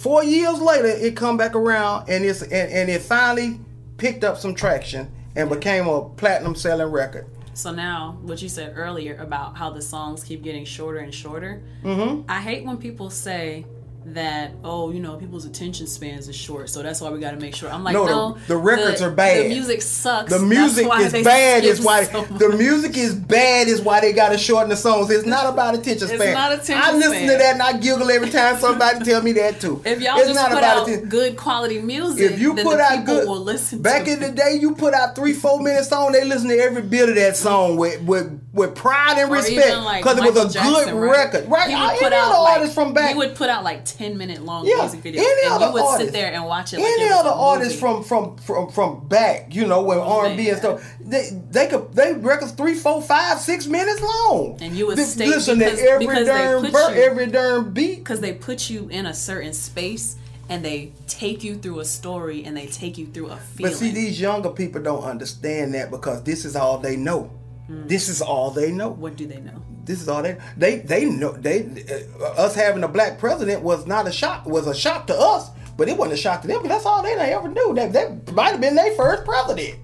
[0.00, 3.60] Four years later, it come back around and it's and, and it finally
[3.98, 7.26] picked up some traction and became a platinum selling record.
[7.52, 11.62] So now, what you said earlier about how the songs keep getting shorter and shorter,
[11.84, 12.22] mm-hmm.
[12.30, 13.66] I hate when people say
[14.06, 17.36] that oh you know people's attention spans is short so that's why we got to
[17.36, 19.44] make sure i'm like No, no, the- the records are bad.
[19.44, 21.64] the music sucks The music is bad.
[21.64, 23.68] Is why so the music is bad.
[23.68, 25.10] Is why they got to shorten the songs.
[25.10, 26.32] It's not about attention It's span.
[26.32, 27.28] not attention I listen span.
[27.28, 29.82] to that and I giggle every time somebody tell me that too.
[29.84, 32.78] if y'all it's just not put about out atten- good quality music If you put
[32.78, 35.84] the out good, will listen back in the day, you put out three, four minute
[35.84, 36.12] song.
[36.12, 39.66] They listen to every bit of that song with with, with pride and Or respect
[39.68, 41.10] even like because it was a Jackson, good right?
[41.10, 41.48] record.
[41.50, 41.68] Right?
[41.68, 43.10] He I- would put out like, artist from back.
[43.10, 45.72] He would put out like ten minute long Yeah, music video, any and other you
[45.72, 46.04] would artist.
[46.06, 46.76] sit there and watch it.
[46.78, 50.20] Like Any it other a artists from from from from back, you know, with oh,
[50.20, 54.00] R and B and stuff, they they could they records three, four, five, six minutes
[54.02, 54.58] long.
[54.60, 57.72] And you would Th- stay listen because- to every because darn ver- you- every darn
[57.72, 57.96] beat.
[57.98, 60.16] because they put you in a certain space
[60.48, 63.72] and they take you through a story and they take you through a feeling.
[63.72, 67.30] But see, these younger people don't understand that because this is all they know.
[67.68, 67.86] Hmm.
[67.86, 68.88] This is all they know.
[68.88, 69.62] what do they know?
[69.84, 71.32] This is all they they they know.
[71.32, 71.84] They
[72.20, 74.46] uh, us having a black president was not a shock.
[74.46, 76.62] Was a shock to us, but it wasn't a shock to them.
[76.62, 77.74] Because that's all they ever knew.
[77.74, 79.78] That that might have been their first president.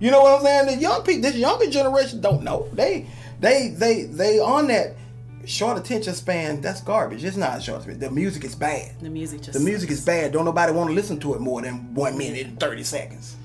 [0.00, 0.66] You know what I'm saying?
[0.66, 2.68] The young people, this younger generation don't know.
[2.72, 3.06] They,
[3.40, 4.96] they, they, they on that
[5.46, 6.60] short attention span.
[6.60, 7.24] That's garbage.
[7.24, 7.84] It's not short.
[8.00, 9.00] The music is bad.
[9.00, 10.32] The music just The music is bad.
[10.32, 13.36] Don't nobody want to listen to it more than one minute and thirty seconds.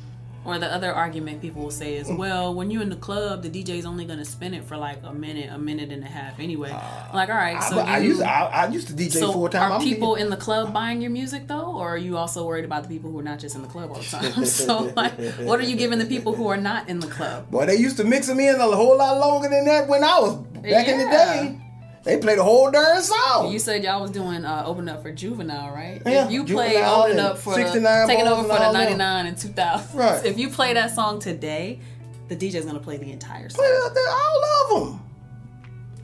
[0.49, 3.49] Or the other argument people will say is, well, when you're in the club, the
[3.49, 6.71] DJ's only gonna spin it for like a minute, a minute and a half anyway.
[6.71, 9.11] I'm like, all right, so Uh, I, I you, used I, I used to DJ
[9.19, 9.71] so full time.
[9.71, 12.65] are I'm people in the club buying your music though, or are you also worried
[12.65, 14.45] about the people who are not just in the club all the time?
[14.61, 17.49] so like, what are you giving the people who are not in the club?
[17.51, 20.19] Boy, they used to mix them in a whole lot longer than that when I
[20.19, 21.59] was back in the day.
[22.03, 23.51] They played a whole darn song.
[23.51, 26.01] You said y'all was doing uh, open up for juvenile, right?
[26.05, 29.37] Yeah, if you play open up for 69 taking over for the ninety nine and
[29.37, 30.25] two thousand, Right.
[30.25, 31.79] if you play that song today,
[32.29, 33.63] the DJ's gonna play the entire song.
[33.65, 34.43] Play all
[34.83, 35.01] of them.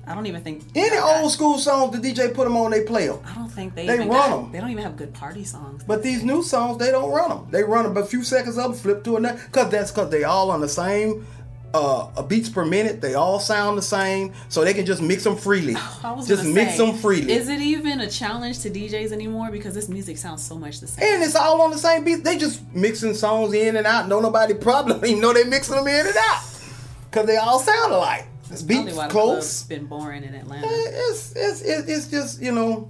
[0.08, 3.08] I don't even think Any old school songs the DJ put them on, they play
[3.08, 3.18] them.
[3.26, 4.52] I don't think they, They even run got- 'em.
[4.52, 5.84] They don't even have good party songs.
[5.88, 7.48] But these new songs, they don't run them.
[7.50, 9.40] They run them a few seconds up, flip to another.
[9.52, 11.26] Cause that's cause they all on the same
[11.76, 13.02] uh, uh, beats per minute.
[13.02, 15.74] They all sound the same, so they can just mix them freely.
[16.28, 17.32] Just mix say, them freely.
[17.34, 19.52] Is it even a challenge to DJs anymore?
[19.52, 21.04] Because this music sounds so much the same.
[21.06, 22.24] and it's all on the same beat.
[22.24, 24.08] They just mixing songs in and out.
[24.08, 25.04] No nobody problem.
[25.06, 26.44] Even know they mixing them in and out.
[27.12, 28.28] Cause they all sound alike.
[28.50, 29.64] That's probably Beats why the club's close.
[29.64, 30.68] been boring in Atlanta.
[30.70, 32.90] It's, it's it's it's just you know.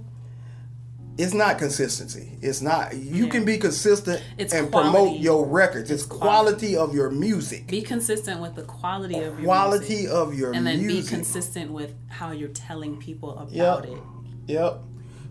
[1.18, 2.38] It's not consistency.
[2.42, 2.94] It's not.
[2.96, 3.30] You Yeah.
[3.30, 4.90] can be consistent It's and quality.
[4.92, 5.90] promote your records.
[5.90, 7.66] It's quality of your music.
[7.68, 11.10] Be consistent with the quality of your quality music, of your and then music.
[11.10, 13.84] be consistent with how you're telling people about Yep.
[13.86, 13.98] it.
[14.52, 14.80] Yep.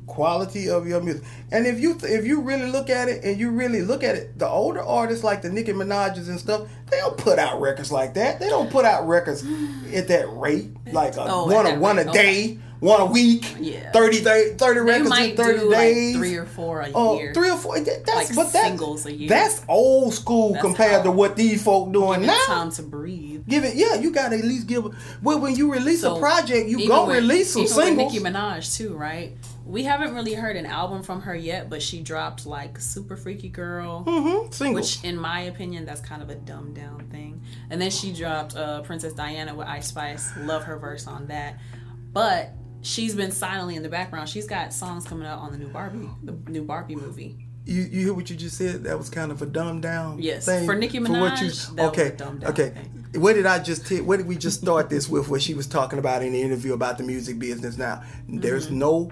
[0.08, 1.24] Quality of your music.
[1.52, 4.38] And if you if you really look at it and you really look at it,
[4.38, 6.62] the older artists like the Nicki Minaj's and stuff,
[6.92, 8.40] they don't put out records like that.
[8.40, 9.44] They don't put out records
[9.96, 13.56] at that rate, like a, oh, one a one rate, a day, one a week,
[13.60, 13.92] Yeah.
[13.92, 16.16] 30, 30, 30 records in 30 do days.
[16.16, 17.34] like three or four a Oh, year.
[17.34, 17.80] three or four.
[17.80, 19.30] That's Like but that, singles a year.
[19.30, 22.44] That's old school That's compared to what these folk doing Give now.
[22.48, 23.48] time to breathe.
[23.48, 23.96] Give it, yeah.
[23.96, 24.86] You gotta at least give.
[25.24, 28.14] Well, when you release a project, you go with- release some even singles.
[28.14, 29.38] With Nicki Minaj too, right?
[29.66, 33.50] We haven't really heard an album from her yet, but she dropped like "Super Freaky
[33.50, 34.98] Girl," hmm Singles.
[35.02, 37.42] which, in my opinion, that's kind of a dumbed down thing.
[37.72, 40.30] And then she dropped uh, "Princess Diana" with Ice Spice.
[40.38, 41.58] Love her verse on that,
[42.14, 42.52] but
[42.86, 44.30] she's been silently in the background.
[44.30, 47.48] She's got songs coming out on the new Barbie, the new Barbie movie.
[47.66, 48.84] You you hear what you just said?
[48.84, 50.22] That was kind of a dumbed down.
[50.22, 51.40] Yes, thing for Nicki what Minaj,
[51.76, 52.70] that was okay, a dumbed down okay.
[52.70, 53.06] thing.
[53.22, 53.88] What did I just?
[53.88, 55.30] T- what did we just start this with?
[55.30, 57.78] What she was talking about in the interview about the music business.
[57.78, 58.80] Now, there's Mm-hmm.
[58.80, 59.12] no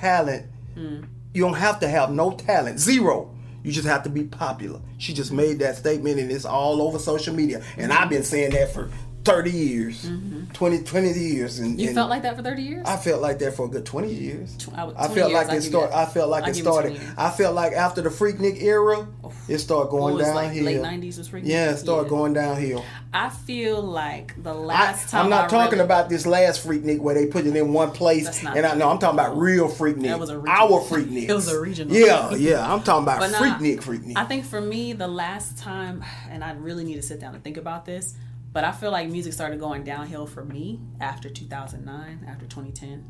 [0.00, 0.46] talent.
[0.76, 1.06] Mm.
[1.34, 2.80] You don't have to have no talent.
[2.80, 3.34] Zero.
[3.62, 4.80] You just have to be popular.
[4.96, 7.62] She just made that statement, and it's all over social media.
[7.76, 8.90] And I've been saying that for
[9.22, 10.10] 30 years,
[10.54, 11.58] 20, 20 years.
[11.58, 11.78] And, Mm-hmm.
[11.80, 12.86] You and felt like that for thirty years?
[12.86, 14.56] I felt like that for a good 20 years.
[14.74, 15.96] I would- I 20 felt years, like I'll it started.
[15.96, 17.00] I felt like it started.
[17.18, 19.06] I felt like after the Freaknik era,
[19.46, 20.34] it started going downhill.
[20.36, 21.42] like, late 90s was Freaknik?
[21.46, 22.08] Yeah, it started Yeah.
[22.08, 22.84] going downhill.
[23.12, 26.66] I feel like the I, last time I'm not I talking really- about this last
[26.66, 28.24] Freaknik where they put it in one place.
[28.24, 30.04] That's not and I know I'm talking about real Freaknik.
[30.04, 30.74] That was a regional.
[30.74, 31.28] Our Freaknik.
[31.28, 31.94] It was a regional.
[31.94, 32.72] Yeah, yeah.
[32.72, 34.14] I'm talking about Freaknik, Freaknik.
[34.16, 37.44] I think for me, the last time, and I really need to sit down and
[37.44, 38.14] think about this,
[38.52, 43.04] but I feel like music started going downhill for me after 2009, after 2010.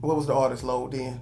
[0.00, 1.20] what was the artist load then?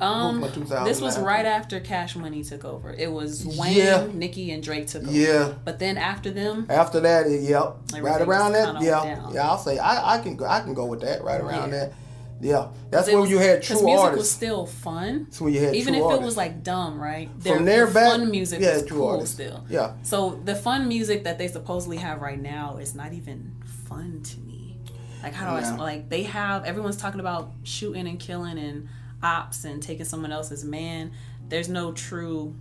[0.00, 0.40] Um,
[0.84, 2.90] this was right after Cash Money took over.
[2.94, 4.06] It was Wayne, Yeah.
[4.14, 5.12] Nicki, and Drake took over.
[5.12, 5.52] Yeah.
[5.62, 9.34] But then after them, After that, it, yep, right around that, yeah, down.
[9.34, 9.46] yeah.
[9.46, 11.22] I'll say I, I can go, I can go with that.
[11.22, 11.78] Right around Yeah.
[11.88, 11.92] that,
[12.40, 12.68] yeah.
[12.90, 14.18] That's when was- you had true music artists.
[14.18, 15.24] was still fun.
[15.24, 17.28] That's when you had Even if it was like dumb, right?
[17.40, 19.34] From there the back, fun music yeah, was true cool artists.
[19.34, 19.64] still.
[19.68, 19.92] Yeah.
[20.02, 23.52] So the fun music that they supposedly have right now is not even
[23.88, 24.76] fun to me.
[25.22, 28.88] Like how do I like they have everyone's talking about shooting and killing and
[29.22, 31.12] ops and taking someone else's man.
[31.48, 32.54] There's no true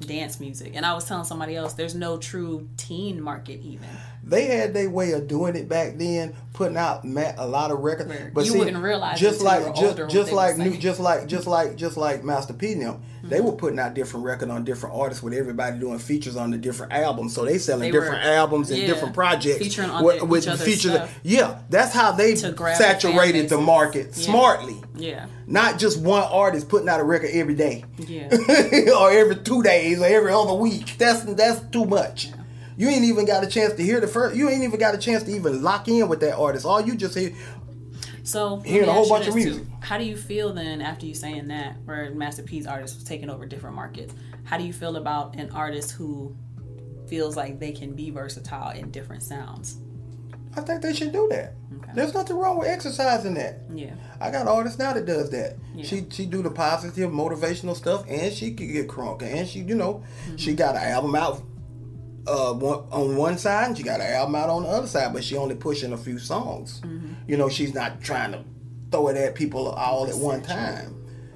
[0.00, 0.72] dance music.
[0.74, 3.88] And I was telling somebody else, there's no true teen market even.
[4.26, 7.80] They had their way of doing it back then, putting out ma- a lot of
[7.80, 8.12] records.
[8.32, 11.76] But you see, wouldn't realize just like just, just like new, just like just like
[11.76, 13.46] just like Master P them, they Mm-hmm.
[13.46, 16.92] were putting out different record on different artists with everybody doing features on the different
[16.92, 17.34] albums.
[17.34, 20.24] So they selling They different were- albums and yeah, different projects featuring on with, their-
[20.24, 20.92] with features.
[20.92, 21.18] stuff.
[21.22, 24.24] Yeah, that's how they To the saturated the market Yeah.
[24.24, 24.76] smartly.
[24.96, 25.26] Yeah.
[25.46, 27.84] Not just one artist putting out a record every day.
[27.98, 28.28] Yeah.
[28.98, 30.96] or every two days or every other week.
[30.98, 32.30] That's that's too much.
[32.76, 34.36] You ain't even got a chance to hear the first.
[34.36, 36.66] You ain't even got a chance to even lock in with that artist.
[36.66, 37.32] All you just hear.
[38.24, 39.64] So Hearing a whole bunch of music.
[39.64, 39.70] too.
[39.80, 43.28] How do you feel then after you saying that, where Master P's artist was taking
[43.28, 44.14] over different markets?
[44.44, 46.34] How do you feel about an artist who
[47.06, 49.76] feels like they can be versatile in different sounds?
[50.56, 51.54] I think they should do that.
[51.78, 51.92] Okay.
[51.94, 53.60] There's nothing wrong with exercising that.
[53.72, 53.94] Yeah.
[54.20, 55.56] I got an artist now that does that.
[55.74, 55.84] Yeah.
[55.84, 59.74] She she do the positive motivational stuff, and she can get crunk, and she you
[59.74, 60.04] know
[60.36, 60.56] she mm-hmm.
[60.56, 61.42] got an album out
[62.26, 65.12] uh, one, on one side, and she got an album out on the other side,
[65.12, 66.80] but she only pushing a few songs.
[67.26, 68.44] You know, she's not trying to
[68.90, 70.90] throw it at people all at one time.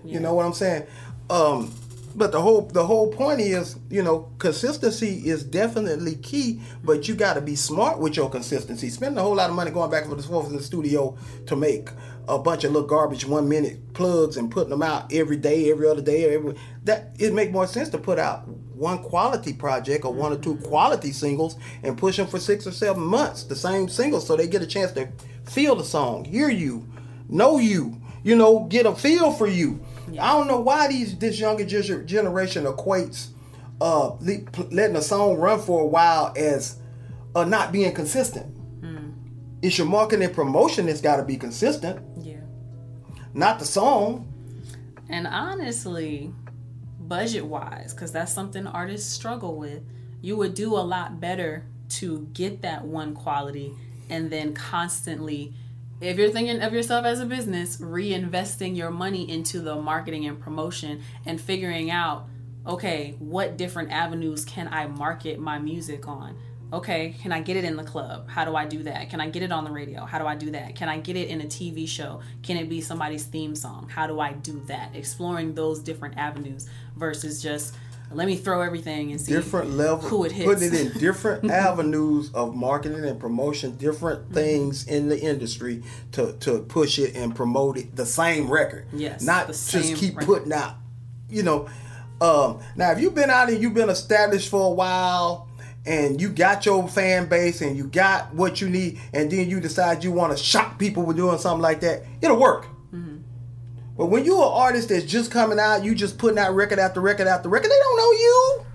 [0.05, 0.87] You know what I'm saying?
[1.31, 1.73] Um,
[2.19, 6.61] but the whole the whole point is, you know, consistency is definitely key.
[6.85, 8.91] But you got to be smart with your consistency.
[8.91, 11.17] Spending a whole lot of money going back and forth to the studio
[11.47, 11.91] to make
[12.29, 15.89] a bunch of little garbage one minute plugs and putting them out every day, every
[15.89, 16.55] other day, every
[16.85, 20.57] that it make more sense to put out one quality project or one or two
[20.57, 24.47] quality singles and push them for six or seven months, the same singles, so they
[24.47, 25.09] get a chance to
[25.45, 26.87] feel the song, hear you,
[27.29, 29.81] know you, you know, get a feel for you.
[30.19, 33.29] I don't know why these this younger gener- generation equates
[33.81, 36.79] uh, le- letting a song run for a while as
[37.35, 38.55] uh, not being consistent.
[39.61, 42.37] It's your marketing and promotion that's got to be consistent, Yeah.
[43.35, 44.33] not the song.
[45.09, 46.33] And honestly,
[47.01, 49.83] budget wise, because that's something artists struggle with,
[50.23, 53.73] you would do a lot better to get that one quality
[54.09, 55.55] and then constantly,
[56.01, 60.41] if you're thinking of yourself as a business, reinvesting your money into the marketing and
[60.41, 62.29] promotion and figuring out,
[62.67, 66.37] okay, what different avenues can I market my music on?
[66.71, 68.29] Okay, can I get it in the club?
[68.29, 69.09] How do I do that?
[69.09, 70.05] Can I get it on the radio?
[70.05, 70.77] How do I do that?
[70.77, 72.21] Can I get it in a TV show?
[72.43, 73.89] Can it be somebody's theme song?
[73.89, 74.95] How do I do that?
[74.95, 77.75] Exploring those different avenues versus just
[78.11, 80.47] let me throw everything and see different level who it hits.
[80.53, 83.79] putting it in different avenues of marketing and promotion Mm-hmm.
[83.81, 85.83] different things in the industry
[86.13, 90.27] to to push it and promote it the same record Yes, not just keep record.
[90.27, 90.75] putting out
[91.29, 91.69] you know
[92.21, 95.49] um now if you've been out and you've been established for a while
[95.87, 99.61] and you got your fan base and you got what you need and then you
[99.61, 102.67] decide you want to shock people with doing something like that it'll work
[103.99, 107.01] but when you're an artist that's just coming out, you just putting out record after
[107.01, 108.67] record after record, they don't know you.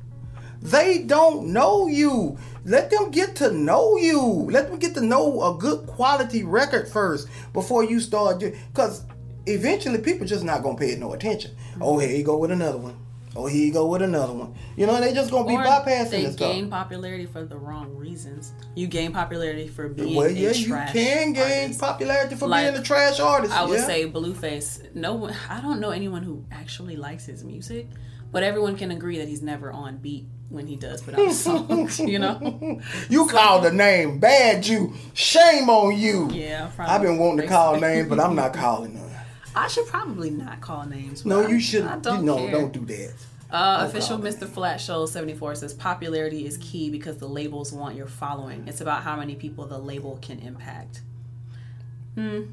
[0.61, 2.38] They don't know you.
[2.65, 4.21] Let them get to know you.
[4.21, 8.39] Let them get to know a good quality record first before you start.
[8.41, 9.05] Because
[9.45, 11.55] eventually, people just not gonna pay it no attention.
[11.80, 13.03] Oh, here you go with another one.
[13.36, 14.54] Oh, here you go with another one.
[14.78, 16.52] You know, they just gonna be or bypassing they this stuff.
[16.52, 18.54] gain popularity for the wrong reasons.
[18.76, 21.80] You gain popularity for being Well, a yeah, you can gain artist.
[21.80, 23.52] popularity for Like, being a trash artist.
[23.54, 23.86] I would yeah.
[23.88, 24.94] say Blueface.
[24.94, 25.34] No one.
[25.50, 27.88] I don't know anyone who actually likes his music,
[28.32, 32.00] but everyone can agree that he's never on beat when he does put out songs.
[32.14, 32.80] You know?
[33.10, 34.94] You called the name bad you.
[35.16, 36.30] Shame on you.
[36.32, 36.70] Yeah.
[36.78, 39.10] I've been wanting to call names, but I'm not calling them.
[39.56, 41.26] I should probably not call names.
[41.26, 41.91] No, you shouldn't.
[41.91, 42.51] I don't you know, care.
[42.51, 43.14] don't do that.
[43.51, 44.47] Uh, official Mr.
[44.47, 48.68] Flat Show 74 says popularity is key because the labels want your following.
[48.68, 51.01] It's about how many people the label can impact.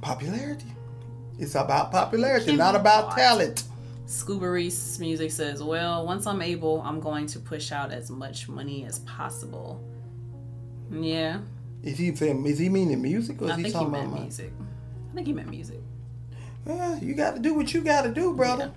[0.02, 0.66] Popularity.
[1.38, 3.64] It's about popularity, not about talent.
[4.06, 8.48] Scuba Reese Music says, Well, once I'm able, I'm going to push out as much
[8.48, 9.80] money as possible.
[10.90, 11.38] Yeah,
[11.82, 14.08] Is he saying- is he meaning music or is I he think he talking meant
[14.08, 14.52] about music.
[15.10, 15.80] I think he meant music.
[16.64, 18.72] Well, you got to do what you got to do, brother.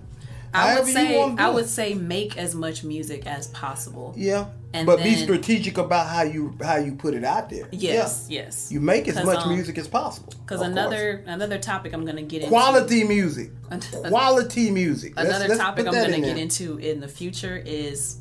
[0.54, 4.14] I would However say I would say make as much music as possible.
[4.16, 7.68] Yeah, And but be strategic about how you how you put it out there.
[7.72, 8.42] Yes, Yeah.
[8.44, 8.70] yes.
[8.70, 10.32] You make as much um, music as possible.
[10.42, 12.52] Because another another topic I'm gonna get course.
[12.52, 13.50] into quality music,
[14.08, 15.14] quality music.
[15.16, 16.36] Let's- another let's topic I'm going to get there.
[16.36, 18.18] into in the future is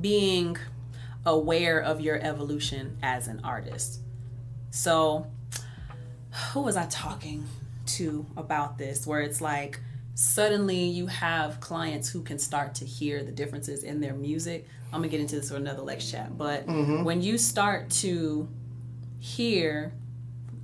[0.00, 0.56] being
[1.26, 4.00] aware of your evolution as an artist.
[4.70, 5.26] So,
[6.52, 7.46] who was I talking
[7.86, 9.06] to about this?
[9.06, 9.80] Where it's like
[10.14, 14.66] suddenly you have clients who can start to hear the differences in their music.
[14.92, 17.04] I'm gonna get into this for another Lex chat, but Mm-hmm.
[17.04, 18.48] when you start to
[19.18, 19.92] hear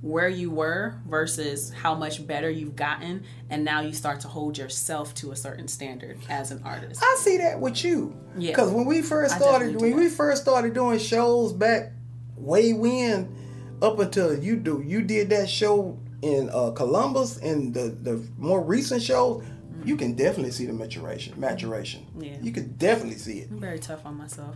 [0.01, 4.57] where you were versus how much better you've gotten and now you start to hold
[4.57, 8.13] yourself to a certain standard as an artist I see that with you.
[8.37, 8.51] Yeah.
[8.51, 11.93] Because when we first started, when we first started doing shows back
[12.35, 13.33] way when,
[13.81, 18.61] up until you do, you did that show in uh, Columbus in the the more
[18.61, 19.43] recent shows,
[19.83, 21.39] you can definitely see the maturation.
[21.39, 22.05] Maturation.
[22.19, 22.37] Yeah.
[22.41, 23.49] You can definitely see it.
[23.51, 24.55] i'm very tough on myself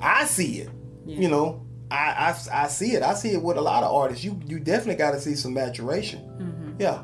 [0.00, 0.70] I see it.
[1.06, 1.18] Yeah.
[1.22, 3.02] You know, I, I I see it.
[3.02, 4.22] I see it with a lot of artists.
[4.22, 6.20] You you definitely got to see some maturation.
[6.20, 6.80] Mm-hmm.
[6.80, 7.02] Yeah.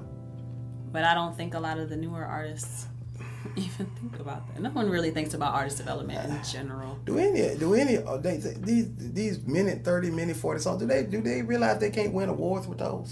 [0.92, 2.86] but i don't think a lot of the newer artists
[3.56, 7.42] even think about that no one really thinks about artist development in general Do any
[7.58, 8.86] do any uh, they, they- these
[9.20, 10.78] these minute thirty minute forty songs?
[10.82, 13.08] Do they do they realize they can't win awards with those?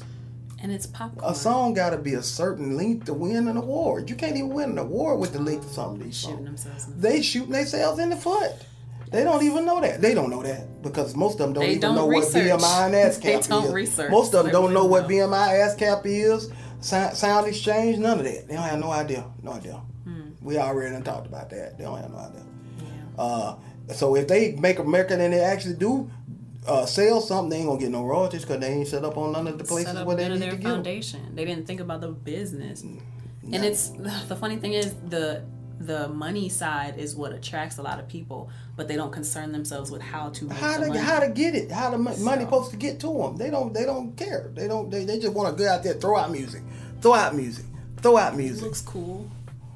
[0.62, 4.08] And it's popcorn A song got to be a certain length to win an award.
[4.08, 6.64] You can't even win an award with the length of some of these shooting songs.
[6.64, 8.52] themselves the They shooting themselves in the foot.
[9.10, 10.00] They don't even know that.
[10.00, 12.48] They don't know that because most of them don't They even don't know research.
[12.50, 13.72] what BMI and ASCAP They don't is.
[13.72, 14.10] research.
[14.10, 15.10] Most of them They don't know what don't.
[15.10, 16.48] BMI ASCAP is.
[16.80, 18.48] SoundExchange, none of that.
[18.48, 19.24] They don't have no idea.
[19.42, 19.80] No idea.
[20.04, 20.30] Hmm.
[20.40, 21.76] We already talked about that.
[21.78, 22.42] They don't have no idea.
[23.18, 23.54] Uh,
[23.92, 26.08] So if they make a record and they actually do
[26.66, 29.32] uh, sell something, they ain't gonna get no royalties because they ain't set up on
[29.32, 31.34] none of the places where they need their to get foundation.
[31.34, 32.82] They didn't think about the business.
[32.82, 33.00] Mm,
[33.52, 33.88] And it's
[34.28, 35.42] the funny thing is the
[35.80, 39.90] the money side is what attracts a lot of people, but they don't concern themselves
[39.90, 41.72] with how to How to how to get it?
[41.72, 43.36] How the mo- money So- supposed to get to them?
[43.36, 44.52] They don't they don't care.
[44.54, 46.62] They don't they, they just want to go out there throw out music,
[47.00, 47.64] throw out music,
[47.96, 48.62] throw out it music.
[48.62, 49.28] looks cool.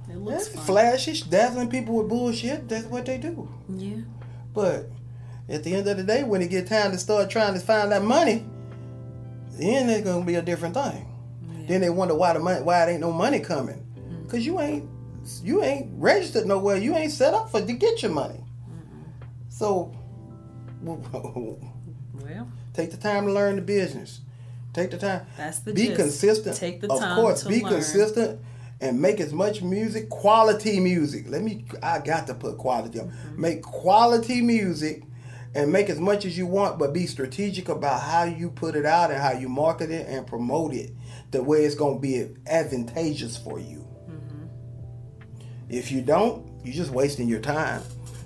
[0.08, 2.68] It looks flashy, dazzling people with bullshit.
[2.68, 3.48] That's what they do.
[3.68, 3.96] Yeah.
[4.54, 4.86] But
[5.48, 7.92] at the end of the day, when it get time to start trying to find
[7.92, 8.44] that money,
[9.52, 11.12] then it's gonna be a different thing.
[11.66, 13.84] Then they wonder why the money, why it ain't no money coming,
[14.28, 14.88] cause you ain't
[15.42, 16.76] you ain't registered nowhere.
[16.76, 18.44] You ain't set up for to get your money.
[19.48, 19.92] So
[20.82, 24.20] Well, take the time to learn the business.
[24.72, 25.26] Take the time.
[25.38, 25.96] That's the be gist.
[25.96, 26.56] consistent.
[26.56, 27.72] Take the of time course, to be learn.
[27.72, 28.40] consistent
[28.80, 31.24] and make as much music, quality music.
[31.28, 31.64] Let me.
[31.82, 32.98] I got to put quality.
[32.98, 33.40] Mm-hmm.
[33.40, 35.04] Make quality music,
[35.56, 38.84] and make as much as you want, but be strategic about how you put it
[38.84, 40.90] out and how you market it and promote it,
[41.30, 43.78] the way it's gonna be advantageous for you.
[44.08, 44.44] Mm-hmm.
[45.70, 47.82] If you don't, you're just wasting your time.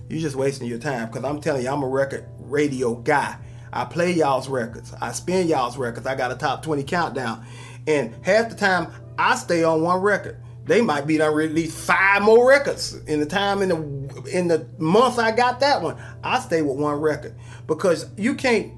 [0.08, 3.36] You're just wasting your time because I'm telling you, I'm a record radio guy.
[3.72, 4.92] I play y'all's records.
[5.00, 6.08] I spin y'all's records.
[6.08, 7.46] I got a top 20 countdown.
[7.86, 10.42] And half the time I stay on one record.
[10.64, 14.68] They might be done release five more records in the time in the in the
[14.78, 15.96] month I got that one.
[16.22, 17.34] I stay with one record
[17.66, 18.72] because you can't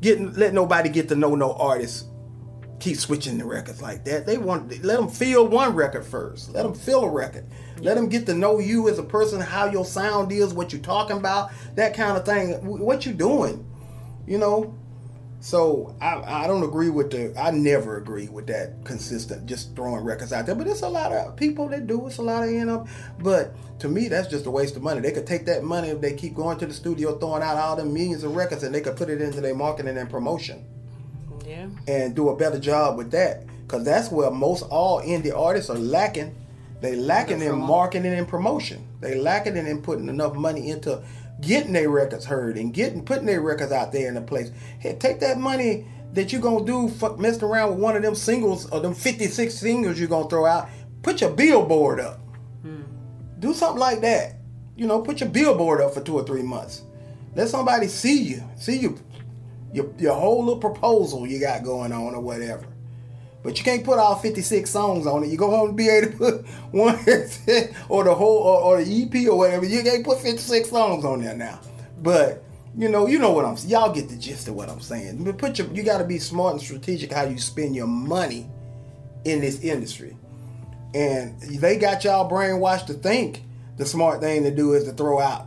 [0.00, 2.06] get let nobody get to know no artist
[2.78, 4.26] keep switching the records like that.
[4.26, 6.52] They want let them feel one record first.
[6.52, 7.46] Let them feel a record.
[7.80, 10.82] Let them get to know you as a person, how your sound is, what you're
[10.82, 12.52] talking about, that kind of thing.
[12.64, 13.66] What you doing,
[14.26, 14.74] you know.
[15.40, 20.04] So I, I don't agree with the I never agree with that consistent just throwing
[20.04, 20.54] records out there.
[20.54, 22.06] But it's a lot of people that do.
[22.06, 22.86] It's a lot of you know.
[23.18, 25.00] But to me, that's just a waste of money.
[25.00, 27.76] They could take that money if they keep going to the studio throwing out all
[27.76, 30.64] them millions of records, and they could put it into their marketing and promotion
[31.46, 31.68] yeah.
[31.86, 35.78] and do a better job with that because that's where most all indie artists are
[35.78, 36.34] lacking
[36.80, 41.02] they lacking in marketing and promotion they lacking in putting enough money into
[41.40, 44.50] getting their records heard and getting putting their records out there in a place.
[44.78, 48.14] Hey take that money that you're gonna do fuck messing around with one of them
[48.14, 50.68] singles or them 56 singles you're gonna throw out
[51.02, 52.18] put your billboard up.
[52.62, 52.82] Hmm.
[53.38, 54.36] Do something like that.
[54.76, 56.82] You know put your billboard up for two or three months.
[57.34, 58.98] Let somebody see you see you
[59.72, 62.66] your, your whole little proposal you got going on or whatever.
[63.46, 65.28] But you can't put all 56 songs on it.
[65.28, 66.96] You go home and be able to put one
[67.88, 69.64] or the whole or, or the EP or whatever.
[69.64, 71.60] You can't put 56 songs on there now.
[72.02, 72.42] But
[72.76, 75.22] you know, you know what I'm saying y'all get the gist of what I'm saying.
[75.22, 78.50] But put your you got to be smart and strategic how you spend your money
[79.24, 80.16] in this industry.
[80.92, 83.44] And they got y'all brainwashed to think
[83.76, 85.46] the smart thing to do is to throw out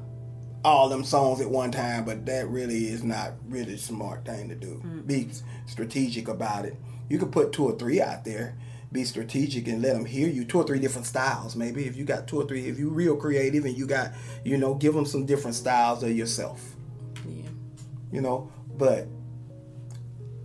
[0.63, 4.55] all them songs at one time, but that really is not really smart thing to
[4.55, 4.81] do.
[4.85, 5.05] Mm.
[5.05, 5.29] Be
[5.65, 6.77] strategic about it.
[7.09, 8.55] You could put two or three out there.
[8.91, 10.45] Be strategic and let them hear you.
[10.45, 11.85] Two or three different styles, maybe.
[11.85, 14.73] If you got two or three, if you real creative and you got, you know,
[14.73, 16.75] give them some different styles of yourself.
[17.27, 17.49] Yeah.
[18.11, 19.07] You know, but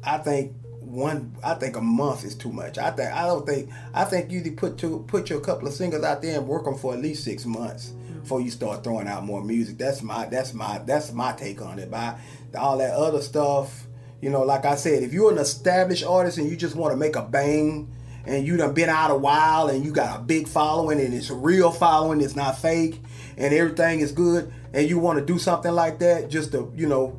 [0.02, 2.76] I think one, I think a month is too much.
[2.76, 5.66] I think I don't think I think you need to put two, put your couple
[5.66, 8.20] of singles out there and work them for at least six months mm-hmm.
[8.20, 9.78] before you start throwing out more music.
[9.78, 11.90] That's my that's my that's my take on it.
[11.90, 12.18] By
[12.56, 13.86] all that other stuff,
[14.24, 16.96] you know, like I said, if you're an established artist and you just want to
[16.96, 17.92] make a bang.
[18.26, 21.28] And you done been out a while and you got a big following and it's
[21.28, 23.02] a real following, it's not fake
[23.36, 26.86] and everything is good and you want to do something like that just to, you
[26.86, 27.14] know,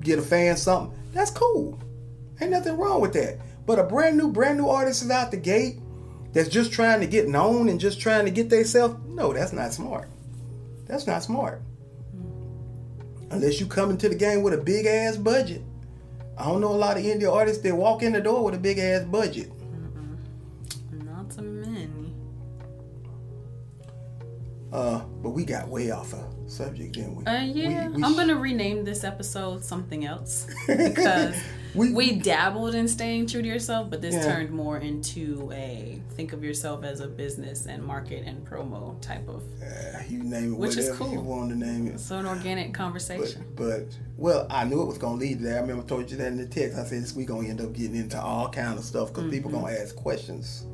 [0.00, 1.80] get a fan something, that's cool.
[2.42, 3.38] Ain't nothing wrong with that.
[3.64, 5.78] But a brand new, brand new artist is out the gate
[6.34, 8.96] that's just trying to get known and just trying to get themselves.
[9.08, 10.10] No, that's not smart.
[10.84, 11.62] That's not smart.
[13.30, 15.62] Unless you come into the game with a big ass budget.
[16.40, 18.58] I don't know a lot of indie artists that walk in the door with a
[18.58, 19.52] big ass budget.
[20.92, 22.14] Not too many.
[24.72, 27.24] Uh, but we got way off a subject, didn't we?
[27.26, 31.34] Uh, yeah, We- we I'm sh- gonna rename this episode something else because
[31.74, 34.22] We- we, dabbled in staying true to yourself, but this Yeah.
[34.24, 39.28] turned more into a think of yourself as a business and market and promo type
[39.28, 39.42] of.
[39.62, 41.22] Uh, you name it Which is whatever you cool.
[41.38, 42.00] want to name it.
[42.00, 43.44] So an organic conversation.
[43.56, 43.86] but
[44.18, 45.58] well, I knew it was gonna lead there.
[45.58, 46.76] I remember I told you that in the text.
[46.76, 49.50] I said this we gonna end up getting into all kind of stuff because people
[49.50, 49.60] Mm-hmm.
[49.66, 50.64] gonna ask questions,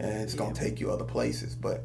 [0.00, 1.54] and it's gonna take you other places.
[1.54, 1.84] But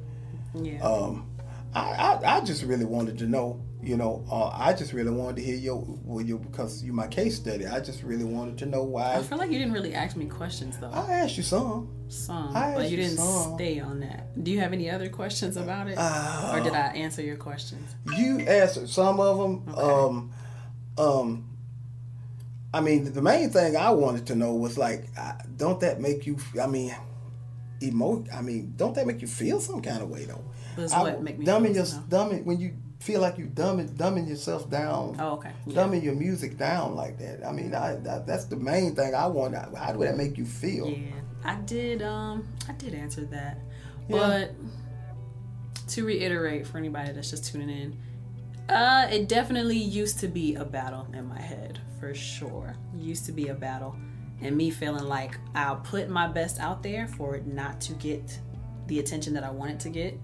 [0.55, 0.81] yeah.
[0.81, 1.25] um,
[1.73, 3.63] I, I I just really wanted to know.
[3.81, 7.07] You know, uh, I just really wanted to hear your well, you because you my
[7.07, 7.65] case study.
[7.65, 9.15] I just really wanted to know why.
[9.15, 10.91] I feel like you didn't really ask me questions though.
[10.91, 11.87] I asked you some.
[12.09, 13.55] Some, but you didn't some.
[13.55, 14.43] stay on that.
[14.43, 17.95] Do you have any other questions about it, Uh, or did I answer your questions?
[18.17, 19.75] You answered some of them.
[19.75, 20.31] Um,
[20.97, 21.49] um,
[22.73, 25.05] I mean, the main thing I wanted to know was like,
[25.55, 26.37] don't that make you?
[26.61, 26.95] I mean,
[27.81, 28.25] emo.
[28.33, 30.43] I mean, don't that make you feel some kind of way though?
[30.79, 34.27] Does I- what make me dumbing your dumbing when you feel like you dumbing dumbing
[34.27, 35.15] yourself down.
[35.19, 35.51] Oh, okay.
[35.65, 35.75] Yeah.
[35.83, 37.45] Dumbing your music down like that.
[37.47, 39.55] I mean, I, that, that's the main thing I want.
[39.55, 40.89] How do that make you feel?
[40.89, 41.11] Yeah,
[41.45, 42.01] I did.
[42.01, 43.57] Um, I did answer that,
[44.09, 44.17] Yeah.
[44.17, 44.51] but
[45.87, 47.97] to reiterate for anybody that's just tuning in,
[48.73, 52.75] uh, it definitely used to be a battle in my head for sure.
[52.95, 53.95] Used to be a battle,
[54.41, 58.39] and me feeling like I'll put my best out there for it not to get
[58.87, 60.19] the attention that I want it to get.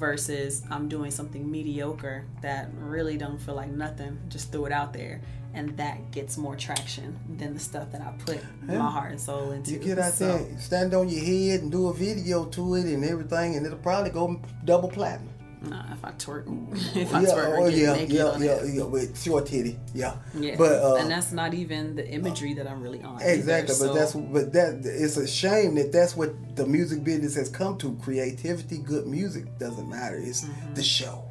[0.00, 4.18] Versus I'm doing something mediocre that really don't feel like nothing.
[4.30, 5.20] Just throw it out there,
[5.52, 9.50] and that gets more traction than the stuff that I put my heart and soul
[9.52, 9.72] into.
[9.72, 12.86] You get out So- there, stand on your head, and do a video to it
[12.86, 15.29] and everything, and it'll probably go double platinum.
[15.62, 16.46] Nah, if I twerk,
[16.96, 18.74] if I yeah, twerk, oh yeah, naked yeah, on yeah, it.
[18.74, 20.14] yeah, with short titty, yeah.
[20.34, 23.20] Yeah, But uh, and that's not even the imagery that I'm really on.
[23.20, 27.34] exactly, either, but that's but that it's a shame that that's what the music business
[27.34, 27.94] has come to.
[28.02, 30.16] Creativity, good music doesn't matter.
[30.16, 30.74] It's Mm-hmm.
[30.74, 31.24] the show.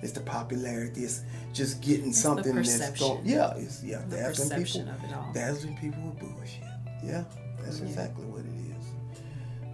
[0.00, 1.04] It's the popularity.
[1.04, 1.20] It's
[1.52, 3.20] just getting something that's going.
[3.26, 4.00] Yeah, it's yeah.
[4.08, 5.32] The dazzling perception people, of it all.
[5.34, 6.62] dazzling people with bullshit.
[7.04, 7.24] Yeah,
[7.62, 8.86] that's exactly what it is.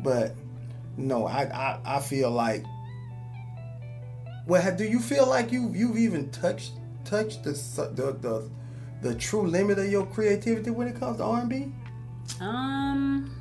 [0.03, 0.35] But
[0.97, 2.65] no, I I, I feel like.
[4.49, 6.73] Well, do you feel like you you've even touched
[7.05, 7.53] touched the
[7.95, 8.51] the the,
[9.03, 11.73] the true limit of your creativity when it comes to R and B?
[12.41, 13.35] um,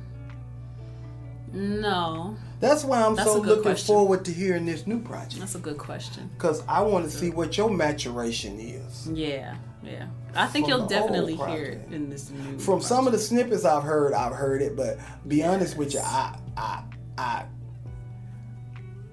[1.52, 3.86] no, That's why I'm That's so looking question.
[3.86, 6.28] forward to hearing this new project that's a good question.
[6.34, 9.08] because I want to see what your maturation is.
[9.10, 10.08] Yeah, yeah.
[10.34, 12.58] I think From you'll definitely hear it in this new.
[12.58, 16.00] From some of the snippets I've heard, I've heard it, but be honest with you,
[16.00, 16.82] I I
[17.16, 17.44] I.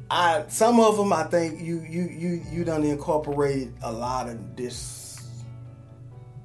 [0.10, 4.56] I some of them I think you you you you done incorporated a lot of
[4.56, 5.22] this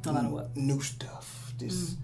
[0.07, 0.57] a lot of what?
[0.57, 1.53] new stuff.
[1.59, 1.97] This mm.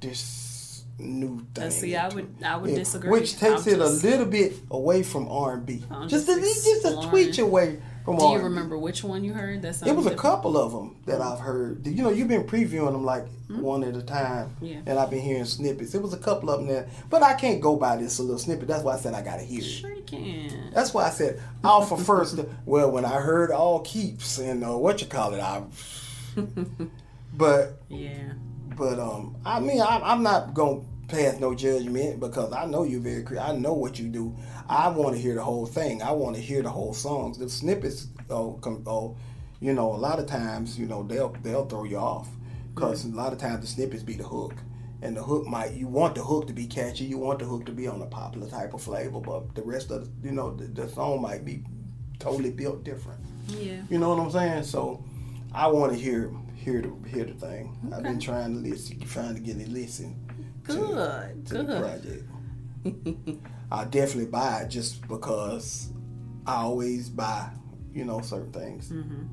[0.00, 1.64] this new thing.
[1.64, 2.34] And see, I would.
[2.42, 3.10] I would Yeah, disagree.
[3.10, 5.84] Which takes I'm it just- a little bit away from R and B.
[5.90, 9.32] I'm Just a, just just a tweet away from Do you remember which one you
[9.34, 9.60] heard?
[9.62, 11.86] That's It was a couple of them that I've heard.
[11.86, 14.56] You know, you've been previewing them like one at a time?
[14.62, 14.78] Yeah.
[14.86, 15.94] and I've been hearing snippets.
[15.94, 18.38] It was a couple of them that, but I can't go by this a little
[18.38, 18.68] snippet.
[18.68, 19.64] That's why I said I gotta hear it.
[19.64, 20.70] Sure you can.
[20.72, 22.38] That's why I said Alpha first.
[22.64, 25.62] Well, when I heard all keeps and uh, what you call it, I.
[27.34, 28.32] but Yeah.
[28.76, 33.00] but um, I mean, I, I'm not gonna pass no judgment because I know you're
[33.00, 34.36] very cre I know what you do.
[34.68, 36.02] I want to hear the whole thing.
[36.02, 37.38] I want to hear the whole songs.
[37.38, 39.16] The snippets, oh, com- oh,
[39.60, 42.28] you know, a lot of times, you know, they'll they'll throw you off
[42.74, 44.54] because a lot of times the snippets be the hook.
[45.02, 47.66] And the hook might you want the hook to be catchy, you want the hook
[47.66, 50.54] to be on a popular type of flavor, but the rest of the, you know
[50.54, 51.62] the, the song might be
[52.18, 53.20] totally built different.
[53.46, 53.82] Yeah.
[53.90, 54.64] You know what I'm saying?
[54.64, 55.04] So
[55.52, 57.78] I want to hear hear the hear the thing.
[57.94, 60.25] I've been trying to listen, trying to get it listen.
[60.68, 61.82] To- Good, To, the good.
[61.82, 63.40] project.
[63.72, 65.90] I definitely buy it just because
[66.46, 67.50] I always buy,
[67.92, 68.90] you know, certain things.
[68.90, 69.24] Mm-hmm.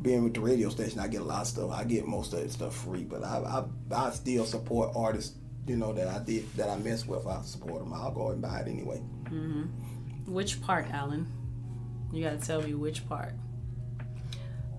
[0.00, 1.70] Being with the radio station, I get a lot of stuff.
[1.72, 5.36] I get most of that stuff free, but I I, I still support artists.
[5.66, 7.26] You know that I did that I mess with.
[7.26, 7.92] I support them.
[7.92, 9.02] I'll go and buy it anyway.
[10.26, 11.26] Which part, Alan?
[12.12, 13.34] You gotta tell me which part.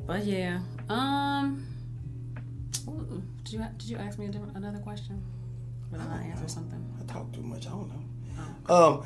[0.07, 1.67] But yeah, um,
[3.43, 5.21] did you did you ask me a different, another question?
[5.97, 6.83] I answer something?
[6.99, 7.67] I talk too much.
[7.67, 8.75] I don't know.
[8.75, 9.03] Um,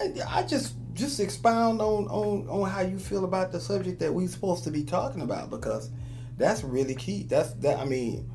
[0.00, 4.12] I, I just just expound on on on how you feel about the subject that
[4.12, 5.90] we're supposed to be talking about because
[6.36, 7.24] that's really key.
[7.24, 7.78] That's that.
[7.78, 8.30] I mean,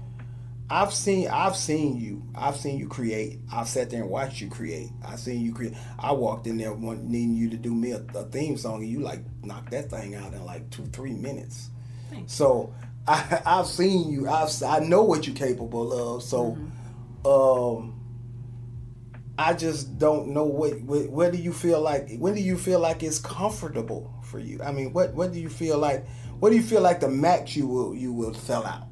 [0.70, 2.24] I've seen I've seen you.
[2.36, 3.40] I've seen you create.
[3.52, 4.90] I've sat there and watched you create.
[5.06, 5.76] I've seen you create.
[6.00, 8.90] I walked in there one, needing you to do me a, a theme song, and
[8.90, 11.70] you like knocked that thing out in like two three minutes.
[12.10, 12.34] Thanks.
[12.34, 12.74] So
[13.08, 14.30] I, I've seen you.
[14.30, 16.24] I've I know what you're capable of.
[16.24, 16.58] So,
[17.26, 18.00] um,
[19.38, 21.10] I just don't know what, what.
[21.10, 22.18] Where do you feel like?
[22.18, 24.62] When do you feel like it's comfortable for you?
[24.64, 26.06] I mean, what what do you feel like?
[26.40, 28.88] What do you feel like the max you will you will sell out?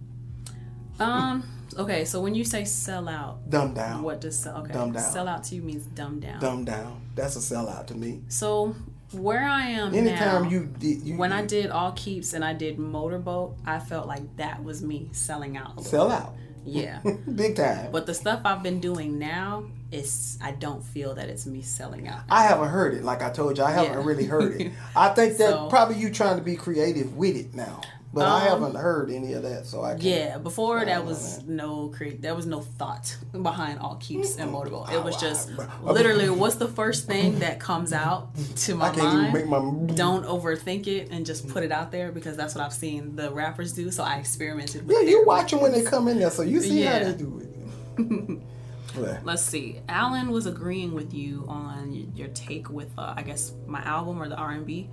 [1.00, 1.44] Um.
[1.78, 2.06] Okay.
[2.06, 4.02] So when you say sell out, Dumb down.
[4.02, 4.58] what does sell?
[4.58, 4.74] Okay.
[4.74, 5.04] Dumb down.
[5.04, 6.40] Sell out to you means dumb down.
[6.40, 7.02] Dumb down.
[7.16, 8.24] That's a sellout to me.
[8.30, 8.76] So
[9.12, 12.54] where I am Anytime now, you did you when I did all keeps and I
[12.54, 15.84] did motorboat, I felt like that was me selling out.
[15.84, 16.34] Sell out
[16.66, 17.00] Yeah.
[17.36, 17.92] big time.
[17.92, 22.08] But the stuff I've been doing now, it's I don't feel that it's me selling
[22.08, 22.22] out.
[22.30, 23.04] I haven't heard it.
[23.04, 24.06] Like I told you, I haven't Yeah.
[24.06, 24.72] really heard it.
[24.96, 27.82] I think that So- probably you trying to be creative with it now,
[28.14, 29.66] but I Um, haven't heard any of that.
[29.66, 30.04] So I can't.
[30.04, 32.22] Yeah, before I that was no create.
[32.22, 34.92] There was no thought behind all keeps and motorboat.
[34.92, 35.50] It was just
[35.82, 39.28] literally what's the first thing that comes out to my I can't mind.
[39.38, 39.96] even make my.
[39.96, 43.32] Don't overthink it and just put it out there because that's what I've seen the
[43.32, 43.92] rappers do.
[43.92, 46.60] So I experimented with Yeah, you watch them when they come in there, so you
[46.62, 47.48] see how they do it.
[49.24, 49.80] Let's see.
[49.88, 54.28] Alan was agreeing with you on your take with, uh, I guess, my album or
[54.28, 54.90] the R and B.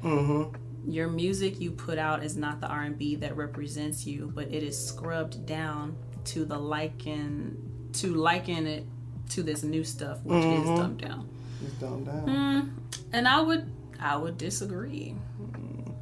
[0.88, 4.48] Your music you put out is not the R and B that represents you, but
[4.48, 8.84] it is scrubbed down to the liken to liken it
[9.30, 10.72] to this new stuff, which Mm-hmm.
[10.72, 11.28] is dumbed down.
[11.64, 12.26] It's dumbed down.
[12.26, 12.70] Mm,
[13.12, 13.70] and I would,
[14.00, 15.14] I would disagree.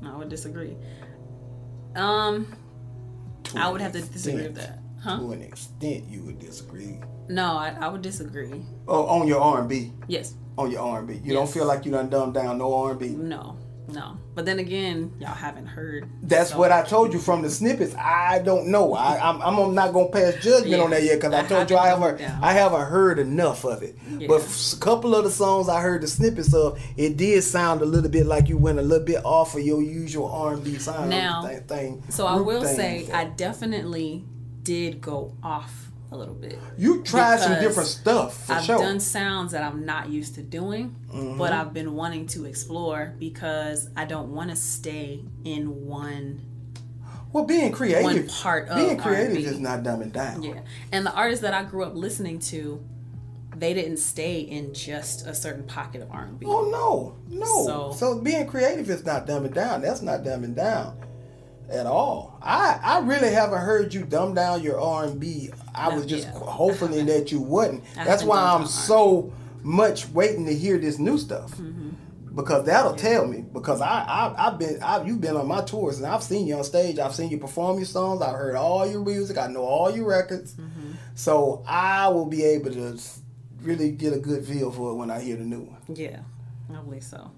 [0.05, 0.77] I would disagree.
[1.97, 2.47] Um,
[3.57, 4.79] I would have to disagree with that.
[5.03, 5.19] Huh?
[5.19, 6.99] To an extent, you would disagree.
[7.29, 8.63] No, I, I would disagree.
[8.87, 10.35] Oh, on your R and B, Yes.
[10.59, 12.91] on your R and B, you don't feel like you done dumbed down no R
[12.93, 13.09] and B.
[13.09, 13.57] No.
[13.89, 14.19] No.
[14.35, 16.09] But then again, y'all haven't heard.
[16.23, 17.95] That's so- what I told you from the snippets.
[17.95, 18.95] I don't know.
[18.95, 20.83] I, I'm, I'm not gonna pass judgment Yeah.
[20.83, 22.43] on that yet because I I told you I haven't down.
[22.43, 23.97] I haven't heard enough of it.
[24.19, 24.27] Yeah.
[24.27, 27.85] But a couple of the songs I heard the snippets of, it did sound a
[27.85, 31.43] little bit like you went a little bit off of your usual R&B sound Now,
[31.69, 32.77] thing So I will thing.
[32.77, 34.25] say, I definitely
[34.63, 35.86] did go off
[36.17, 36.59] a little bit.
[36.79, 38.79] you tried some different stuff for I've sure.
[38.79, 41.39] done sounds that I'm not used to doing, Mm-hmm.
[41.39, 46.41] but I've been wanting to explore because I don't want to stay in one
[47.33, 49.45] well, being creative, one part of being creative R&B.
[49.45, 50.43] is not dumbing down.
[50.43, 50.61] Yeah.
[50.93, 52.83] And the artists that I grew up listening to,
[53.55, 56.47] they didn't stay in just a certain pocket of R&B.
[56.49, 57.45] Oh no, no.
[57.67, 59.83] So- So, being creative is not dumbing down.
[59.83, 60.99] That's not dumbing down
[61.71, 62.39] at all.
[62.41, 65.51] I I really haven't heard you dumb down your R and B.
[65.77, 66.39] I No, was just yeah.
[66.39, 67.85] hoping that you wouldn't.
[67.97, 69.32] I That's why I'm so
[69.62, 71.53] much waiting to hear this new stuff.
[71.53, 71.90] Mm-hmm.
[72.35, 73.44] Because that'll tell me.
[73.51, 76.57] Because I, I I've been I, you've been on my tours and I've seen you
[76.57, 76.98] on stage.
[76.98, 78.20] I've seen you perform your songs.
[78.20, 79.39] I've heard all your music.
[79.39, 80.53] I know all your records.
[80.55, 80.93] Mm-hmm.
[81.15, 82.98] So I will be able to
[83.62, 85.78] really get a good feel for it when I hear the new one.
[85.94, 86.20] Yeah,
[86.70, 87.31] I believe so.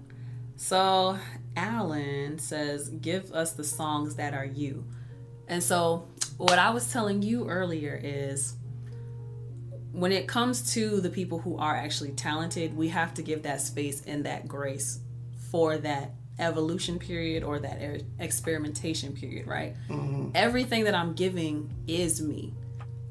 [0.57, 1.17] So
[1.55, 4.83] Alan says, "Give us the songs that are you."
[5.47, 6.07] And so,
[6.39, 8.55] what I was telling you earlier is,
[9.91, 13.59] when it comes to the people who are actually talented, we have to give that
[13.59, 14.99] space and that grace
[15.51, 19.75] for that evolution period or that er- experimentation period, right?
[20.33, 22.53] Everything that I'm giving is me.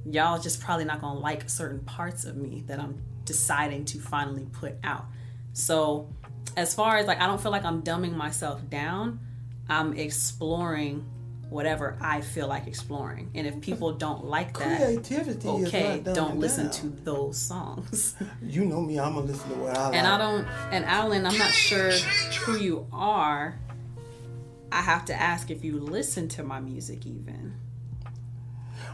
[0.06, 4.46] Y'all just probably not gonna like certain parts of me that I'm deciding to finally
[4.52, 5.04] put out.
[5.52, 6.08] So,
[6.56, 9.20] as far as like, I don't feel like I'm dumbing myself down.
[9.68, 11.04] I'm exploring
[11.50, 13.30] whatever I feel like exploring.
[13.34, 16.72] And if people don't like that, Creativity okay, don't listen down.
[16.74, 18.14] to those songs.
[18.42, 19.94] You know me, I'm gonna listen to what I like.
[19.96, 21.90] and I don't, and Alan, I'm not sure
[22.44, 23.58] who you are.
[24.70, 27.54] I have to ask if you listen to my music even.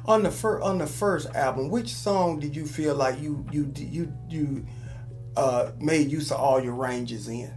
[0.06, 3.72] on the first on the first album, which song did you feel like you you
[3.76, 4.66] you you
[5.36, 7.50] uh, made use of all your ranges in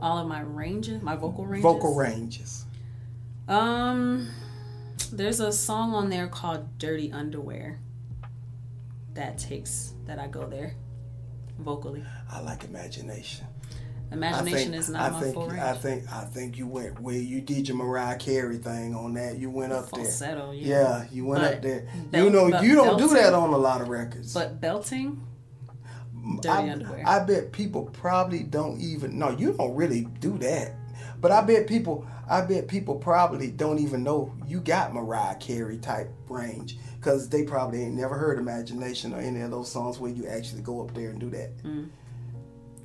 [0.00, 1.62] All of my ranges, my vocal ranges.
[1.62, 2.66] vocal ranges?
[3.50, 4.28] Um,
[5.12, 7.80] there's a song on there called "Dirty Underwear."
[9.14, 10.74] That takes that I go there,
[11.58, 12.04] vocally.
[12.30, 13.46] I like imagination.
[14.12, 15.52] Imagination think, is not I my think, range.
[15.60, 19.38] I think I think you went where you did your Mariah Carey thing on that.
[19.38, 20.04] You went up there.
[20.04, 20.66] Falsetto, yeah.
[20.66, 21.88] Yeah, you went But up there.
[22.10, 24.32] bel- you know, you don't do that on a lot of records.
[24.34, 25.24] But belting,
[26.40, 27.04] dirty I, underwear.
[27.06, 30.74] I bet people probably don't even no, you don't really do that.
[31.20, 35.78] But I bet people I bet people probably don't even know you got Mariah Carey
[35.78, 36.78] type range.
[37.00, 40.60] Cause they probably ain't never heard Imagination or any of those songs where you actually
[40.62, 41.50] go up there and do that.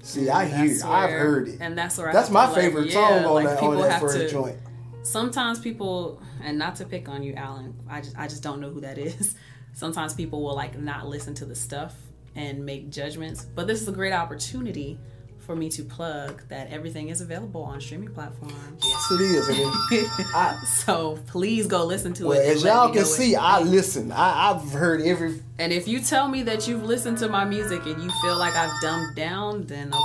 [0.01, 0.69] See, I hear Mm.
[0.69, 1.57] That's I've heard it.
[1.61, 3.77] and that's where That's have my to, like, favorite yeah, song on like, that on
[3.81, 4.57] that have first to- joint.
[5.03, 8.69] sometimes people and not to pick on you alan i just i just don't know
[8.69, 9.35] who that is
[9.73, 11.95] sometimes people will like not listen to the stuff
[12.35, 14.97] and make judgments but this is a great opportunity
[15.45, 19.49] for me to plug that everything is available on streaming platforms Yes, it is.
[19.49, 24.11] It- I, so please go listen to well, it as y'all can see, I listen.
[24.11, 27.85] I, I've heard every and if you tell me that you've listened to my music
[27.85, 29.97] and you feel like i've dumbed down then okay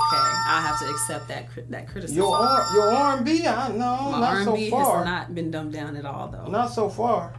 [0.47, 3.45] i have to accept that that criticism your R your R and B.
[3.45, 4.97] I no, my not r&b so far.
[4.97, 7.33] has not been dumbed down at all though not so far.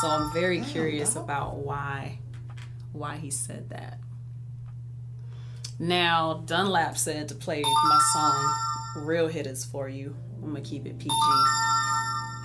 [0.00, 2.20] So I'm very curious about why
[2.92, 3.98] why he said that.
[5.80, 8.54] Now Dunlap said to play my song
[9.06, 10.14] Real Hitters for you.
[10.42, 11.10] I'm gonna keep it PG.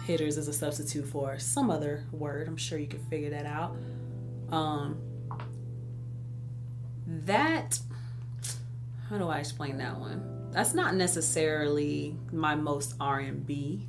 [0.06, 2.48] Hitters is a substitute for some other word.
[2.48, 3.76] I'm sure you can figure that out.
[4.54, 5.02] Um
[7.26, 7.78] that
[9.10, 10.52] how do I explain that one?
[10.52, 13.86] That's not necessarily my most R and B.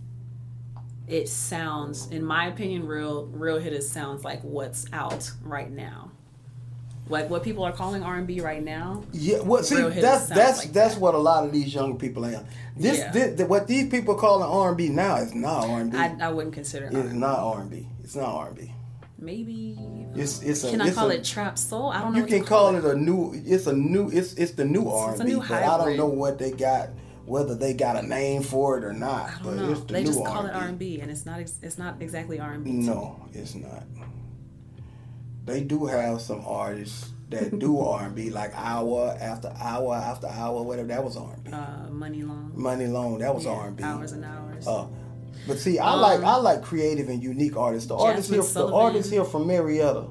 [1.06, 6.10] It sounds, in my opinion, real real hitters sounds like what's out right now.
[7.08, 9.04] Like what people are calling R and B right now.
[9.12, 11.00] Yeah, well, see, that's that's like that's that.
[11.00, 12.44] what a lot of these young people are.
[12.76, 13.12] This, Yeah.
[13.12, 15.98] this, what these people calling R and B now is not R and B.
[15.98, 17.86] I, I wouldn't consider It's not R and B.
[18.02, 18.72] It's not R and B.
[19.18, 19.78] Maybe
[20.14, 20.70] It's it's a.
[20.70, 21.90] can I it's call a- it trap soul?
[21.90, 22.18] I don't know.
[22.18, 23.32] You can call it a new.
[23.46, 24.10] It's a new.
[24.10, 25.34] It's it's the new R and B.
[25.36, 26.88] But I don't know what they got.
[27.24, 29.30] Whether they got a name for it or not.
[29.30, 29.70] I but don't know.
[29.72, 30.68] it's the They new just call it R R&B.
[30.68, 31.40] and B, and it's not.
[31.40, 32.70] It's not exactly R and B.
[32.72, 33.82] No, it's not.
[35.46, 40.26] They do have some artists that do R and B, like hour after hour after
[40.26, 40.88] hour, whatever.
[40.88, 41.50] That was R and B.
[41.52, 42.52] Uh, Muni Long.
[42.54, 43.82] Muni Long, that was Yeah, R and B.
[43.84, 44.66] Hours and hours.
[44.66, 44.86] Uh,
[45.46, 47.88] but see, I like Um, I like creative and unique artists.
[47.88, 48.74] The artist Jazmine here, the Sullivan.
[48.80, 50.06] artist here from Marietta.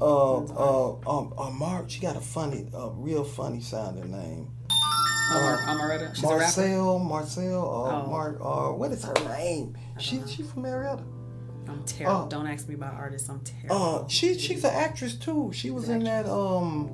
[0.00, 4.50] Uh, uh, um, uh, Mark, she got a funny, uh, real funny sounding name.
[5.32, 6.14] Amar- Amaretta.
[6.14, 6.26] She's a.
[6.28, 8.06] Marcel, Marcel, uh, Oh.
[8.10, 9.74] Mark, uh, what is her name?
[9.98, 11.02] She, she from Marietta.
[11.68, 12.22] I'm terrible.
[12.24, 12.28] Oh.
[12.28, 13.28] Don't ask me about artists.
[13.28, 14.04] I'm terrible.
[14.04, 15.50] Uh, she, she's an actress too.
[15.52, 16.90] She was in that, um,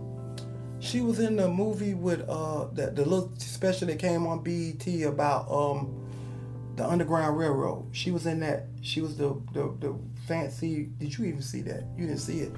[0.81, 4.86] she was in the movie with, uh, that the little special that came on BET
[5.07, 5.99] about, um,
[6.77, 7.86] the Underground Railroad.
[7.93, 8.65] She was in that.
[8.81, 9.94] She was the, the, the
[10.27, 11.85] fancy, did you even see that?
[11.99, 12.53] You didn't see it.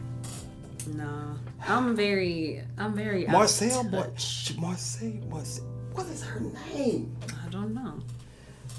[0.94, 1.34] no,
[1.66, 2.62] I'm very.
[2.78, 3.26] I'm very.
[3.26, 4.54] Marcel, Mar- touch.
[4.56, 5.64] Marcel, Marcel,
[5.94, 6.40] what is her
[6.72, 7.16] name?
[7.44, 7.98] I don't know.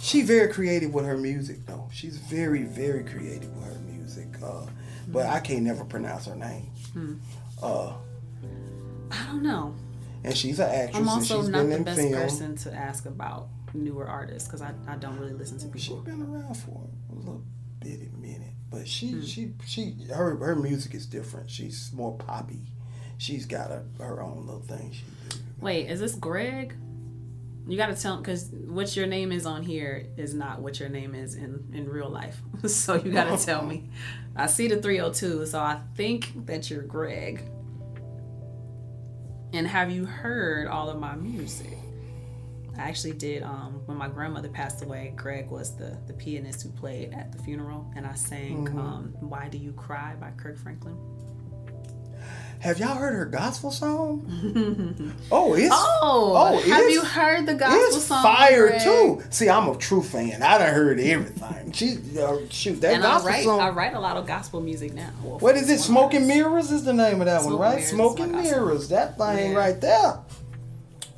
[0.06, 1.90] She very creative with her music, though.
[1.92, 4.28] She's very, very creative with her music.
[4.44, 4.68] Uh,
[5.08, 7.20] but I can't never pronounce her name.
[7.62, 7.94] Uh,
[9.12, 9.74] I don't know.
[10.24, 12.14] and she's an actress, I'm and also she's not the best film.
[12.14, 16.04] person to ask about newer artists because I, I don't really listen to She's people.
[16.04, 17.44] been around for a little
[17.80, 19.22] bitty minute, but she, Hmm.
[19.22, 21.50] she, she, her, her music is different.
[21.50, 22.62] She's more poppy.
[23.18, 25.04] She's got a, her own little thing she.
[25.60, 26.76] Wait, is this Greg?
[27.68, 31.16] You gotta tell because what your name is on here is not what your name
[31.16, 32.38] is in in real life.
[32.68, 33.90] so you gotta tell me.
[34.36, 37.42] I see the 302, so I think that you're Greg.
[39.54, 41.78] And have you heard all of my music?
[42.78, 43.42] I actually did.
[43.42, 47.38] Um, when my grandmother passed away, Greg was the the pianist who played at the
[47.44, 48.78] funeral, and I sang Mm-hmm.
[48.80, 50.98] um, "Why Do You Cry" by Kirk Franklin.
[52.60, 55.14] Have y'all heard her gospel song?
[55.32, 58.24] oh, it's Oh, Oh, have it's- you heard the gospel it's song?
[58.24, 58.82] fire Greg?
[58.82, 59.22] too.
[59.30, 60.42] See, I'm a true fan.
[60.42, 61.72] I done heard everything.
[61.74, 63.60] She uh, shoot that And I gospel write, song.
[63.60, 65.12] I write a lot of gospel music now.
[65.24, 65.80] Well, What is it?
[65.80, 66.28] Smoking.
[66.28, 67.76] Mirrors is the name of that one, right?
[67.76, 68.32] Mirrors Smoking.
[68.32, 68.90] Mirrors.
[68.90, 69.58] That thing Yeah.
[69.58, 70.20] right there.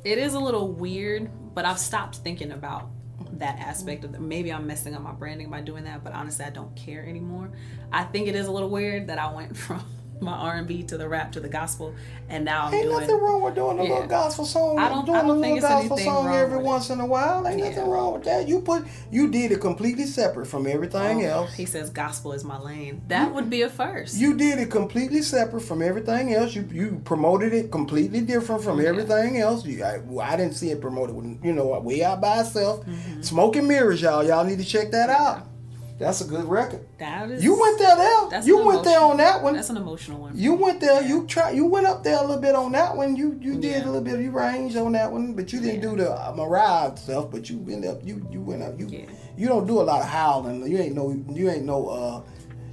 [0.04, 2.88] It is a little weird, but I've stopped thinking about
[3.38, 6.44] that aspect of the, maybe I'm messing up my branding by doing that, but honestly
[6.44, 7.50] I don't care anymore.
[7.92, 9.82] I think it is a little weird that I went from
[10.20, 11.94] my R&B to the rap to the gospel
[12.28, 13.90] and now I'm Ain't doing nothing wrong with doing a Yeah.
[13.90, 14.78] little gospel song.
[14.78, 17.46] I don't- doing I don't a little gospel song every once in a while.
[17.46, 17.68] Ain't Yeah.
[17.70, 18.46] nothing wrong with that.
[18.48, 21.54] You put you did it completely separate from everything Oh, else.
[21.54, 23.00] He says gospel is my lane.
[23.08, 24.16] That would be a first.
[24.16, 26.54] You did it completely separate from everything else.
[26.54, 29.64] You you promoted it completely different from everything else.
[29.64, 32.84] You, I, well, I didn't see it promoted, with, you know, way out by itself.
[32.84, 33.22] Mm-hmm.
[33.22, 34.22] Smoking Mirrors, y'all.
[34.24, 35.47] Y'all need to check that out.
[35.98, 36.86] That's a good record.
[36.98, 38.42] that is You went there, there.
[38.44, 39.54] You went there on that one.
[39.54, 40.32] That's an emotional one.
[40.36, 41.02] You went there.
[41.02, 41.50] You try.
[41.50, 43.16] You went up there a little bit on that one.
[43.16, 43.84] You you did Yeah.
[43.84, 44.20] a little bit.
[44.20, 47.30] You ranged on that one, but you didn't do the uh, Mariah stuff.
[47.32, 47.98] But you went up.
[48.04, 48.78] You you went up.
[48.78, 49.06] You Yeah.
[49.36, 50.66] you don't do a lot of howling.
[50.70, 52.22] You ain't no you ain't no uh,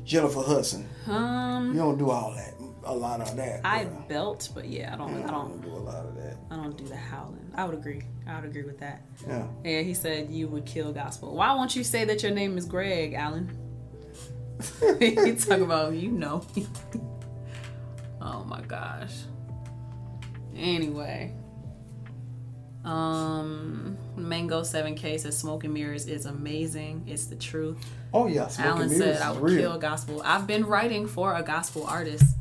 [0.03, 0.87] Jennifer Hudson.
[1.07, 2.53] um You don't do all that.
[2.85, 3.61] A lot of that.
[3.63, 4.07] I bruh.
[4.07, 6.37] belt, but yeah, I don't I I don't don't do a lot of that.
[6.51, 7.51] I don't do the howling.
[7.55, 8.03] I would agree.
[8.27, 9.01] I would agree with that.
[9.27, 9.47] Yeah.
[9.63, 11.35] Yeah, he said you would kill gospel.
[11.35, 13.57] Why won't you say that your name is Greg, Allen?
[14.99, 16.45] he talk about you know.
[18.21, 19.13] oh my gosh.
[20.55, 21.33] Anyway.
[22.83, 27.03] Um Mango 7K says Smoking Mirrors is amazing.
[27.07, 27.83] It's the truth.
[28.13, 28.47] Oh yeah.
[28.47, 29.71] Smoking Alan said I would real.
[29.71, 30.21] kill gospel.
[30.23, 32.34] I've been writing for a gospel artist.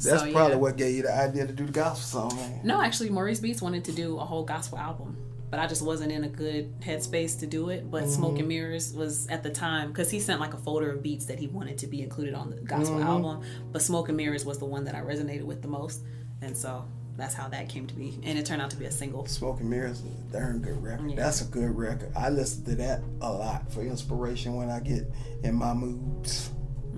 [0.00, 0.56] That's So, probably yeah.
[0.56, 2.36] what gave you the idea to do the gospel song.
[2.36, 2.60] Man.
[2.64, 5.16] No, actually, Maurice Beats wanted to do a whole gospel album,
[5.50, 7.90] but I just wasn't in a good headspace to do it.
[7.90, 8.48] But Smoke and mm-hmm.
[8.48, 11.46] Mirrors was at the time because he sent like a folder of beats that he
[11.46, 13.08] wanted to be included on the gospel mm-hmm.
[13.08, 13.42] album.
[13.72, 16.02] But Smoke and Mirrors was the one that I resonated with the most,
[16.42, 16.84] and so
[17.18, 18.16] that's how that came to be.
[18.22, 19.26] And it turned out to be a single.
[19.26, 21.10] Smoking Mirrors is a darn good record.
[21.10, 21.16] Yeah.
[21.16, 22.12] That's a good record.
[22.16, 25.02] I listen to that a lot for inspiration when I get
[25.42, 26.50] in my moods.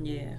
[0.03, 0.37] Yeah,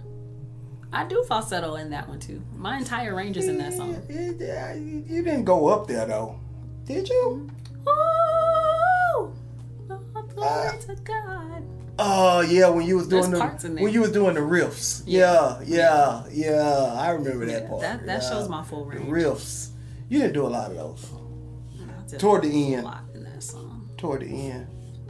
[0.94, 2.42] I do falsetto in that one too.
[2.58, 4.02] My entire range is in that song.
[4.10, 6.40] Yeah, yeah, you didn't go up there though,
[6.86, 7.50] did you?
[7.88, 9.34] Ooh, oh,
[10.34, 10.76] glory Ah.
[10.88, 11.64] to God.
[12.00, 15.04] Oh yeah, when you was There's doing parts the when you was doing the riffs.
[15.06, 16.94] Yeah, yeah, yeah.
[16.98, 17.82] I remember that Yeah, part.
[17.82, 18.30] that- that yeah.
[18.30, 19.10] shows my full The range.
[19.10, 19.70] riffs.
[20.10, 21.06] You didn't do a lot of those.
[22.14, 22.84] I Toward the a end.
[22.84, 23.88] lot in that song.
[23.98, 24.68] Toward the end.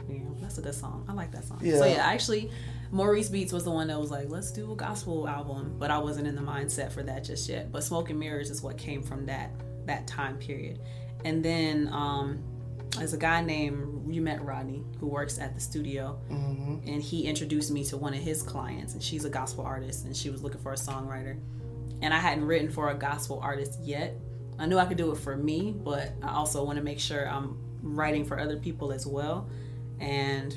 [0.08, 1.04] Yeah, that's a good song.
[1.08, 1.58] I like that song.
[1.62, 1.78] Yeah.
[1.78, 2.50] So yeah, actually,
[2.92, 5.96] Maurice Beats was the one that was like, "Let's do a gospel album," but I
[5.96, 7.72] wasn't in the mindset for that just yet.
[7.72, 9.50] But Smoke and Mirrors is what came from that
[9.86, 10.78] that time period.
[11.24, 12.42] And then um,
[12.98, 16.20] there's a guy named you met Rodney who works at the studio,
[16.86, 20.14] and he introduced me to one of his clients, and she's a gospel artist, and
[20.14, 21.38] she was looking for a songwriter,
[22.02, 24.16] and I hadn't written for a gospel artist yet.
[24.58, 27.26] I knew I could do it for me, but I also want to make sure
[27.26, 29.48] I'm writing for other people as well.
[29.98, 30.54] And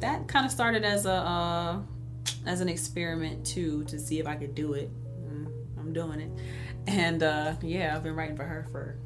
[0.00, 1.80] that kind of started as a uh,
[2.46, 4.90] as an experiment too to see if I could do it.
[5.22, 6.30] Mm, I'm doing it,
[6.86, 8.96] and uh, yeah, I've been writing for her for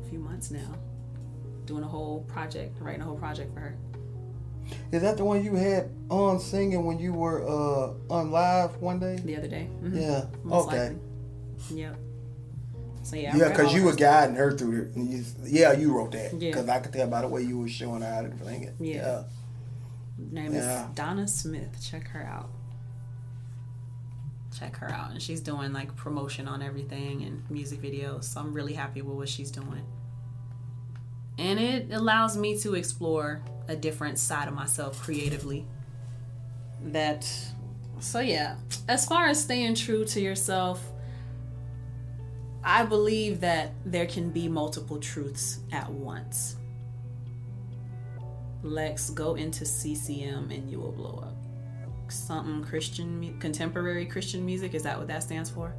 [0.00, 0.74] a few months now,
[1.64, 3.76] doing a whole project, writing a whole project for her.
[4.90, 8.98] Is that the one you had on singing when you were uh on live one
[8.98, 9.16] day?
[9.24, 10.00] The other day, Mhm.
[10.00, 10.24] Yeah.
[10.42, 10.88] Most okay.
[10.88, 10.98] likely.
[11.80, 11.96] Yep.
[13.04, 15.26] So yeah, Yeah, because you were guiding her through it.
[15.44, 16.32] Yeah, you wrote that.
[16.32, 16.50] Yeah.
[16.50, 18.74] Because I could tell by the way you were showing her how to sing it.
[18.80, 18.94] Yeah.
[18.96, 19.22] yeah.
[20.18, 20.88] Name Yeah.
[20.88, 21.78] is Donna Smith.
[21.82, 22.50] Check her out.
[24.58, 25.10] Check her out.
[25.10, 28.24] And she's doing like promotion on everything and music videos.
[28.24, 29.84] So I'm really happy with what she's doing.
[31.38, 35.66] And it allows me to explore a different side of myself creatively.
[36.86, 37.28] That,
[38.00, 38.56] so yeah,
[38.88, 40.82] as far as staying true to yourself,
[42.64, 46.56] I believe that there can be multiple truths at once.
[48.66, 51.34] Lex, go into CCM and you will blow up.
[52.12, 54.74] Something Christian, contemporary Christian music.
[54.74, 55.74] Is that what that stands for?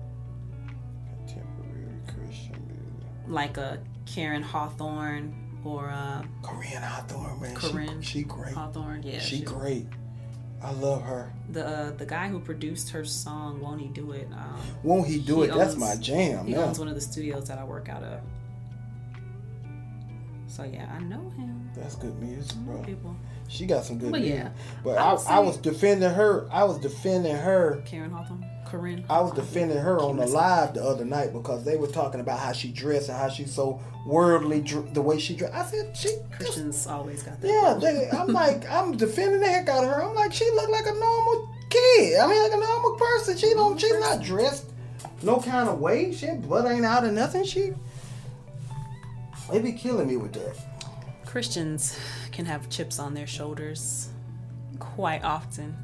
[1.26, 3.08] Contemporary Christian music.
[3.28, 5.34] Like a Karen Hawthorne
[5.64, 7.56] or a Koryn Hawthorne, man.
[7.56, 8.54] Koryn She, she great.
[8.54, 9.04] Hawthorne.
[9.04, 9.88] Yeah, she great.
[10.62, 11.32] I love her.
[11.52, 14.28] The uh, the guy who produced her song, won't he do it?
[14.34, 15.54] Um, Won't he do He it?
[15.56, 16.48] That's my jam.
[16.48, 18.22] he owns one of the studios that I work out of.
[20.48, 21.70] So yeah, I know him.
[21.76, 22.82] That's good music, bro.
[22.84, 23.16] people.
[23.50, 24.38] She got some good But music.
[24.40, 24.50] yeah,
[24.84, 26.48] But I I, I was defending her.
[26.52, 27.82] I was defending her.
[27.86, 29.06] Karen Hawthorne, Koryn.
[29.10, 32.40] I was defending her on the live the other night because they were talking about
[32.40, 35.54] how she dressed and how she's so worldly, dr- the way she dressed.
[35.54, 36.10] I said, she.
[36.32, 37.48] Christians always got that.
[37.48, 40.04] Yeah, they, I'm like, I'm defending the heck out of her.
[40.04, 42.20] I'm like, she looked like a normal kid.
[42.20, 43.38] I mean, like a normal person.
[43.38, 44.66] She don't, she's not dressed
[45.24, 46.14] no kind of way.
[46.14, 47.44] She blood ain't out or nothing.
[47.44, 47.74] She,
[49.52, 50.56] they be killing me with that.
[51.26, 51.98] Christians
[52.32, 54.10] can have chips on their shoulders
[54.80, 55.76] quite often.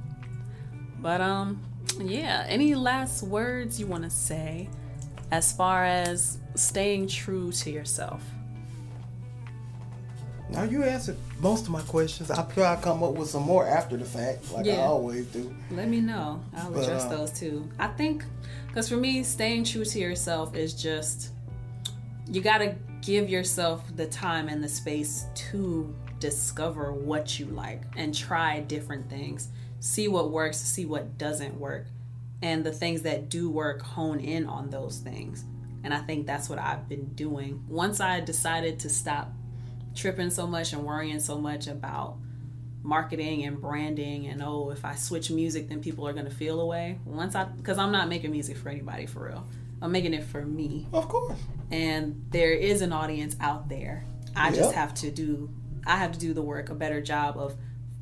[0.99, 1.61] But um
[1.99, 4.69] yeah, any last words you want to say
[5.31, 8.23] as far as staying true to yourself?
[10.49, 12.29] Now you answered most of my questions.
[12.29, 14.85] I'll try to come up with some more after the fact, like I Yeah.
[14.87, 15.53] always do.
[15.71, 16.43] Let me know.
[16.55, 17.67] I'll But, address uh, those too.
[17.79, 18.23] I think
[18.73, 21.29] cuz for me staying true to yourself is just
[22.27, 27.83] you got to give yourself the time and the space to discover what you like
[27.97, 29.49] and try different things.
[29.81, 31.87] See what works, see what doesn't work.
[32.41, 35.43] And the things that do work, hone in on those things.
[35.83, 37.65] And I think that's what I've been doing.
[37.67, 39.33] Once I decided to stop
[39.93, 42.17] tripping so much and worrying so much about
[42.83, 46.59] marketing and branding and oh if i switch music then people are going to feel
[46.59, 49.47] away once i because i'm not making music for anybody for real
[49.83, 50.87] i'm making it for me.
[50.91, 51.37] Of course.
[51.69, 54.05] and there is an audience out there.
[54.35, 55.49] I just have to do
[55.85, 57.55] i have to do the work a better job of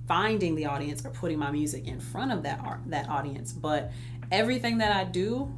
[0.07, 3.51] finding the audience or putting my music in front of that uh, that audience.
[3.51, 3.91] But
[4.31, 5.51] everything that i do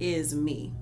[0.00, 0.72] is me.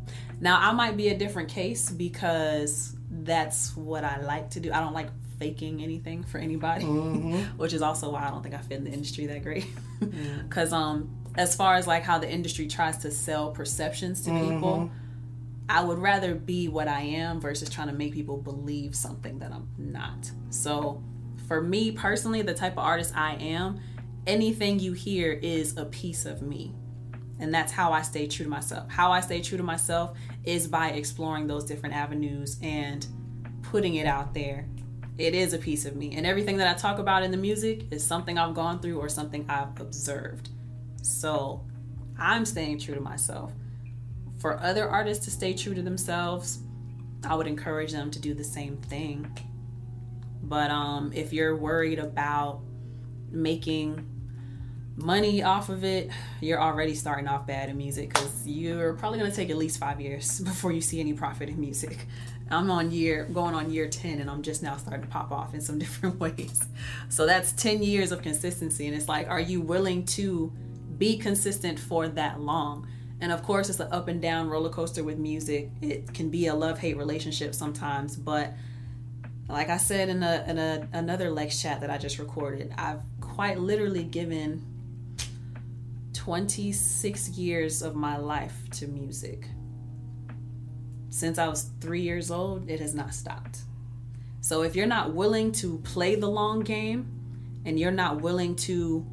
[0.40, 4.73] Now i might be a different case because that's what i like to do.
[4.73, 7.35] I don't like faking anything for anybody mm-hmm.
[7.57, 9.66] which is also why i don't think i fit in the industry that great.
[10.01, 10.43] Mm.
[10.49, 14.76] Because um as far as like how the industry tries to sell perceptions to people
[14.78, 15.02] mm-hmm.
[15.68, 19.52] I would rather be what I am versus trying to make people believe something that
[19.52, 20.30] I'm not.
[20.50, 21.02] So,
[21.48, 23.80] for me personally, the type of artist I am,
[24.26, 26.74] anything you hear is a piece of me.
[27.38, 28.90] And that's how I stay true to myself.
[28.90, 33.06] How I stay true to myself is by exploring those different avenues and
[33.62, 34.68] putting it out there.
[35.18, 36.14] It is a piece of me.
[36.16, 39.09] And everything that I talk about in the music is something I've gone through or
[39.09, 40.50] something I've observed.
[41.02, 41.64] So,
[42.18, 43.52] I'm staying true to myself
[44.42, 46.58] for other artists to stay true to themselves,
[47.24, 49.38] I would encourage them to do the same thing.
[50.42, 52.60] But um, if you're worried about
[53.30, 54.04] making
[54.96, 56.10] money off of it,
[56.40, 59.78] you're already starting off bad in music because you're probably going to take at least
[59.78, 62.08] five years before you see any profit in music.
[62.50, 65.54] I'm on year going on year 10 and I'm just now starting to pop off
[65.54, 66.66] in some different ways.
[67.10, 70.52] So that's 10 years of consistency and it's like are you willing to
[71.02, 72.86] be consistent for that long?
[73.20, 75.68] And of course it's an up and down roller coaster with music.
[75.80, 78.52] It can be a love-hate relationship sometimes, but
[79.48, 83.02] like I said in a in a, another Lex chat that I just recorded, I've
[83.20, 84.64] quite literally given
[86.12, 89.48] 26 years of my life to music.
[91.10, 93.58] Since I was three years old, it has not stopped.
[94.40, 97.10] So if you're not willing to play the long game
[97.64, 99.04] and you're not willing to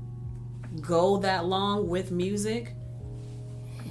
[0.81, 2.73] go that long with music,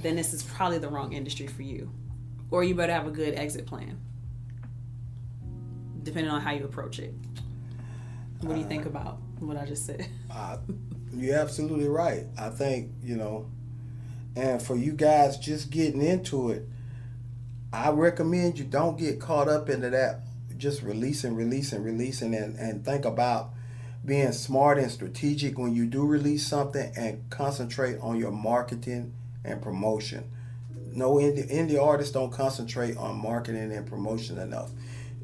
[0.01, 1.91] then this is probably the wrong industry for you.
[2.51, 3.99] Or you better have a good exit plan,
[6.03, 7.13] depending on how you approach it.
[8.41, 10.07] What do you think about what I just said?
[10.31, 10.57] Uh,
[11.11, 12.25] you're absolutely right.
[12.37, 13.49] I think, you know,
[14.35, 16.67] and for you guys just getting into it,
[17.73, 20.21] I recommend you don't get caught up into that
[20.57, 23.51] just releasing, releasing, releasing, and, and think about
[24.05, 29.13] being smart and strategic when you do release something and concentrate on your marketing
[29.43, 30.23] and promotion.
[30.91, 34.71] No indie, indie artists don't concentrate on marketing and promotion enough.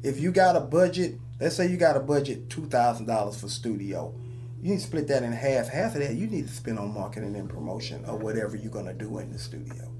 [0.02, 3.48] If you got a budget, let's say you got a budget two thousand dollars for
[3.48, 4.14] studio,
[4.62, 5.68] you need to split that in half.
[5.68, 8.94] Half of that you need to spend on marketing and promotion or whatever you're gonna
[8.94, 9.90] do in the studio.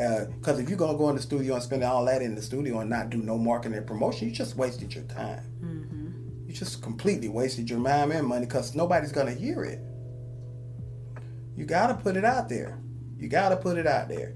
[0.00, 2.40] Uh, because if you're gonna go in the studio and spend all that in the
[2.40, 5.42] studio and not do no marketing and promotion, you just wasted your time.
[5.62, 6.01] Mm-hmm.
[6.52, 9.80] You just completely wasted your time and money because nobody's gonna hear it.
[11.56, 12.78] You gotta put it out there.
[13.16, 14.34] You gotta put it out there.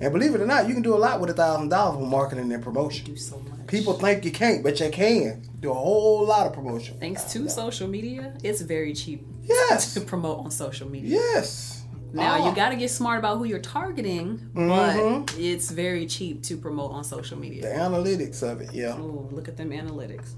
[0.00, 2.08] And believe it or not, you can do a lot with a thousand dollars with
[2.08, 3.04] marketing and promotion.
[3.06, 3.68] Do so much.
[3.68, 6.98] People think you can't, but you can do a whole lot of promotion.
[6.98, 9.94] Thanks to social media, it's very cheap Yes.
[9.94, 11.10] to promote on social media.
[11.10, 11.84] Yes.
[12.12, 12.48] Now Ah.
[12.50, 15.26] you got to get smart about who you're targeting, Mhm.
[15.26, 17.62] but it's very cheap to promote on social media.
[17.62, 18.96] the analytics of it, yeah.
[18.98, 20.30] Oh, look at them analytics.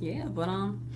[0.00, 0.88] Yeah, but um,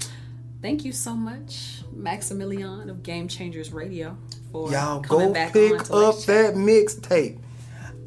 [0.61, 4.17] thank you so much, Maximillion of Game Changers Radio,
[4.53, 7.39] for Y'all go back pick up that mixtape.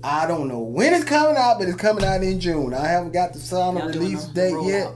[0.03, 2.73] I don't know when it's coming out, but it's coming out in June.
[2.73, 4.91] I haven't got the final release date yet,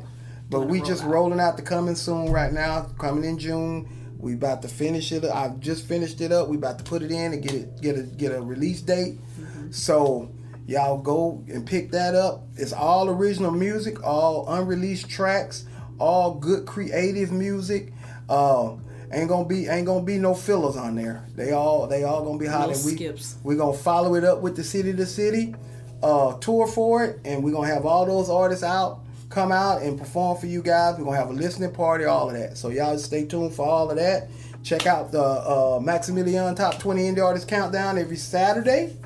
[0.49, 1.11] but we just rollout.
[1.11, 2.83] rolling out the coming soon right now.
[2.97, 3.89] Coming in June.
[4.19, 5.23] We about to finish it.
[5.23, 6.49] I've just finished it up.
[6.49, 9.17] We about to put it in and get it get a get a release date.
[9.39, 9.71] Mm-hmm.
[9.71, 10.29] So
[10.67, 12.43] y'all go and pick that up.
[12.55, 15.65] It's all original music, all unreleased tracks,
[15.99, 17.93] all good creative music.
[18.27, 18.75] Uh,
[19.11, 21.25] ain't gonna be ain't gonna be no fillers on there.
[21.35, 22.67] They all they all gonna be hot.
[22.69, 23.37] No and we skips.
[23.43, 25.55] we gonna follow it up with the city to city
[26.01, 29.97] uh, tour for it, and we're gonna have all those artists out come out and
[29.97, 30.97] perform for you guys.
[30.97, 32.57] We're gonna have a listening party, all of that.
[32.57, 34.29] So y'all stay tuned for all of that.
[34.63, 38.97] Check out the uh, Maximillion Top 20 Indie Artist Countdown every Saturday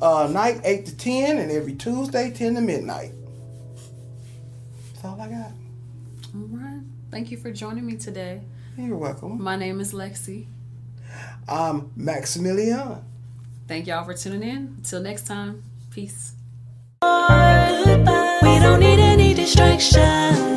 [0.00, 3.12] uh, night, 8 to 10, and every Tuesday, 10 to midnight.
[4.92, 5.43] That's all I got.
[7.14, 7.26] All right.
[7.26, 8.40] Thank you for joining me today.
[8.76, 9.40] You're welcome.
[9.40, 10.46] My name is LexC.
[11.48, 13.02] I'm Maximillion.
[13.68, 14.74] Thank y'all for tuning in.
[14.78, 15.62] Until next time,
[15.92, 16.32] peace.
[17.02, 17.08] We
[18.58, 20.53] don't need any distraction.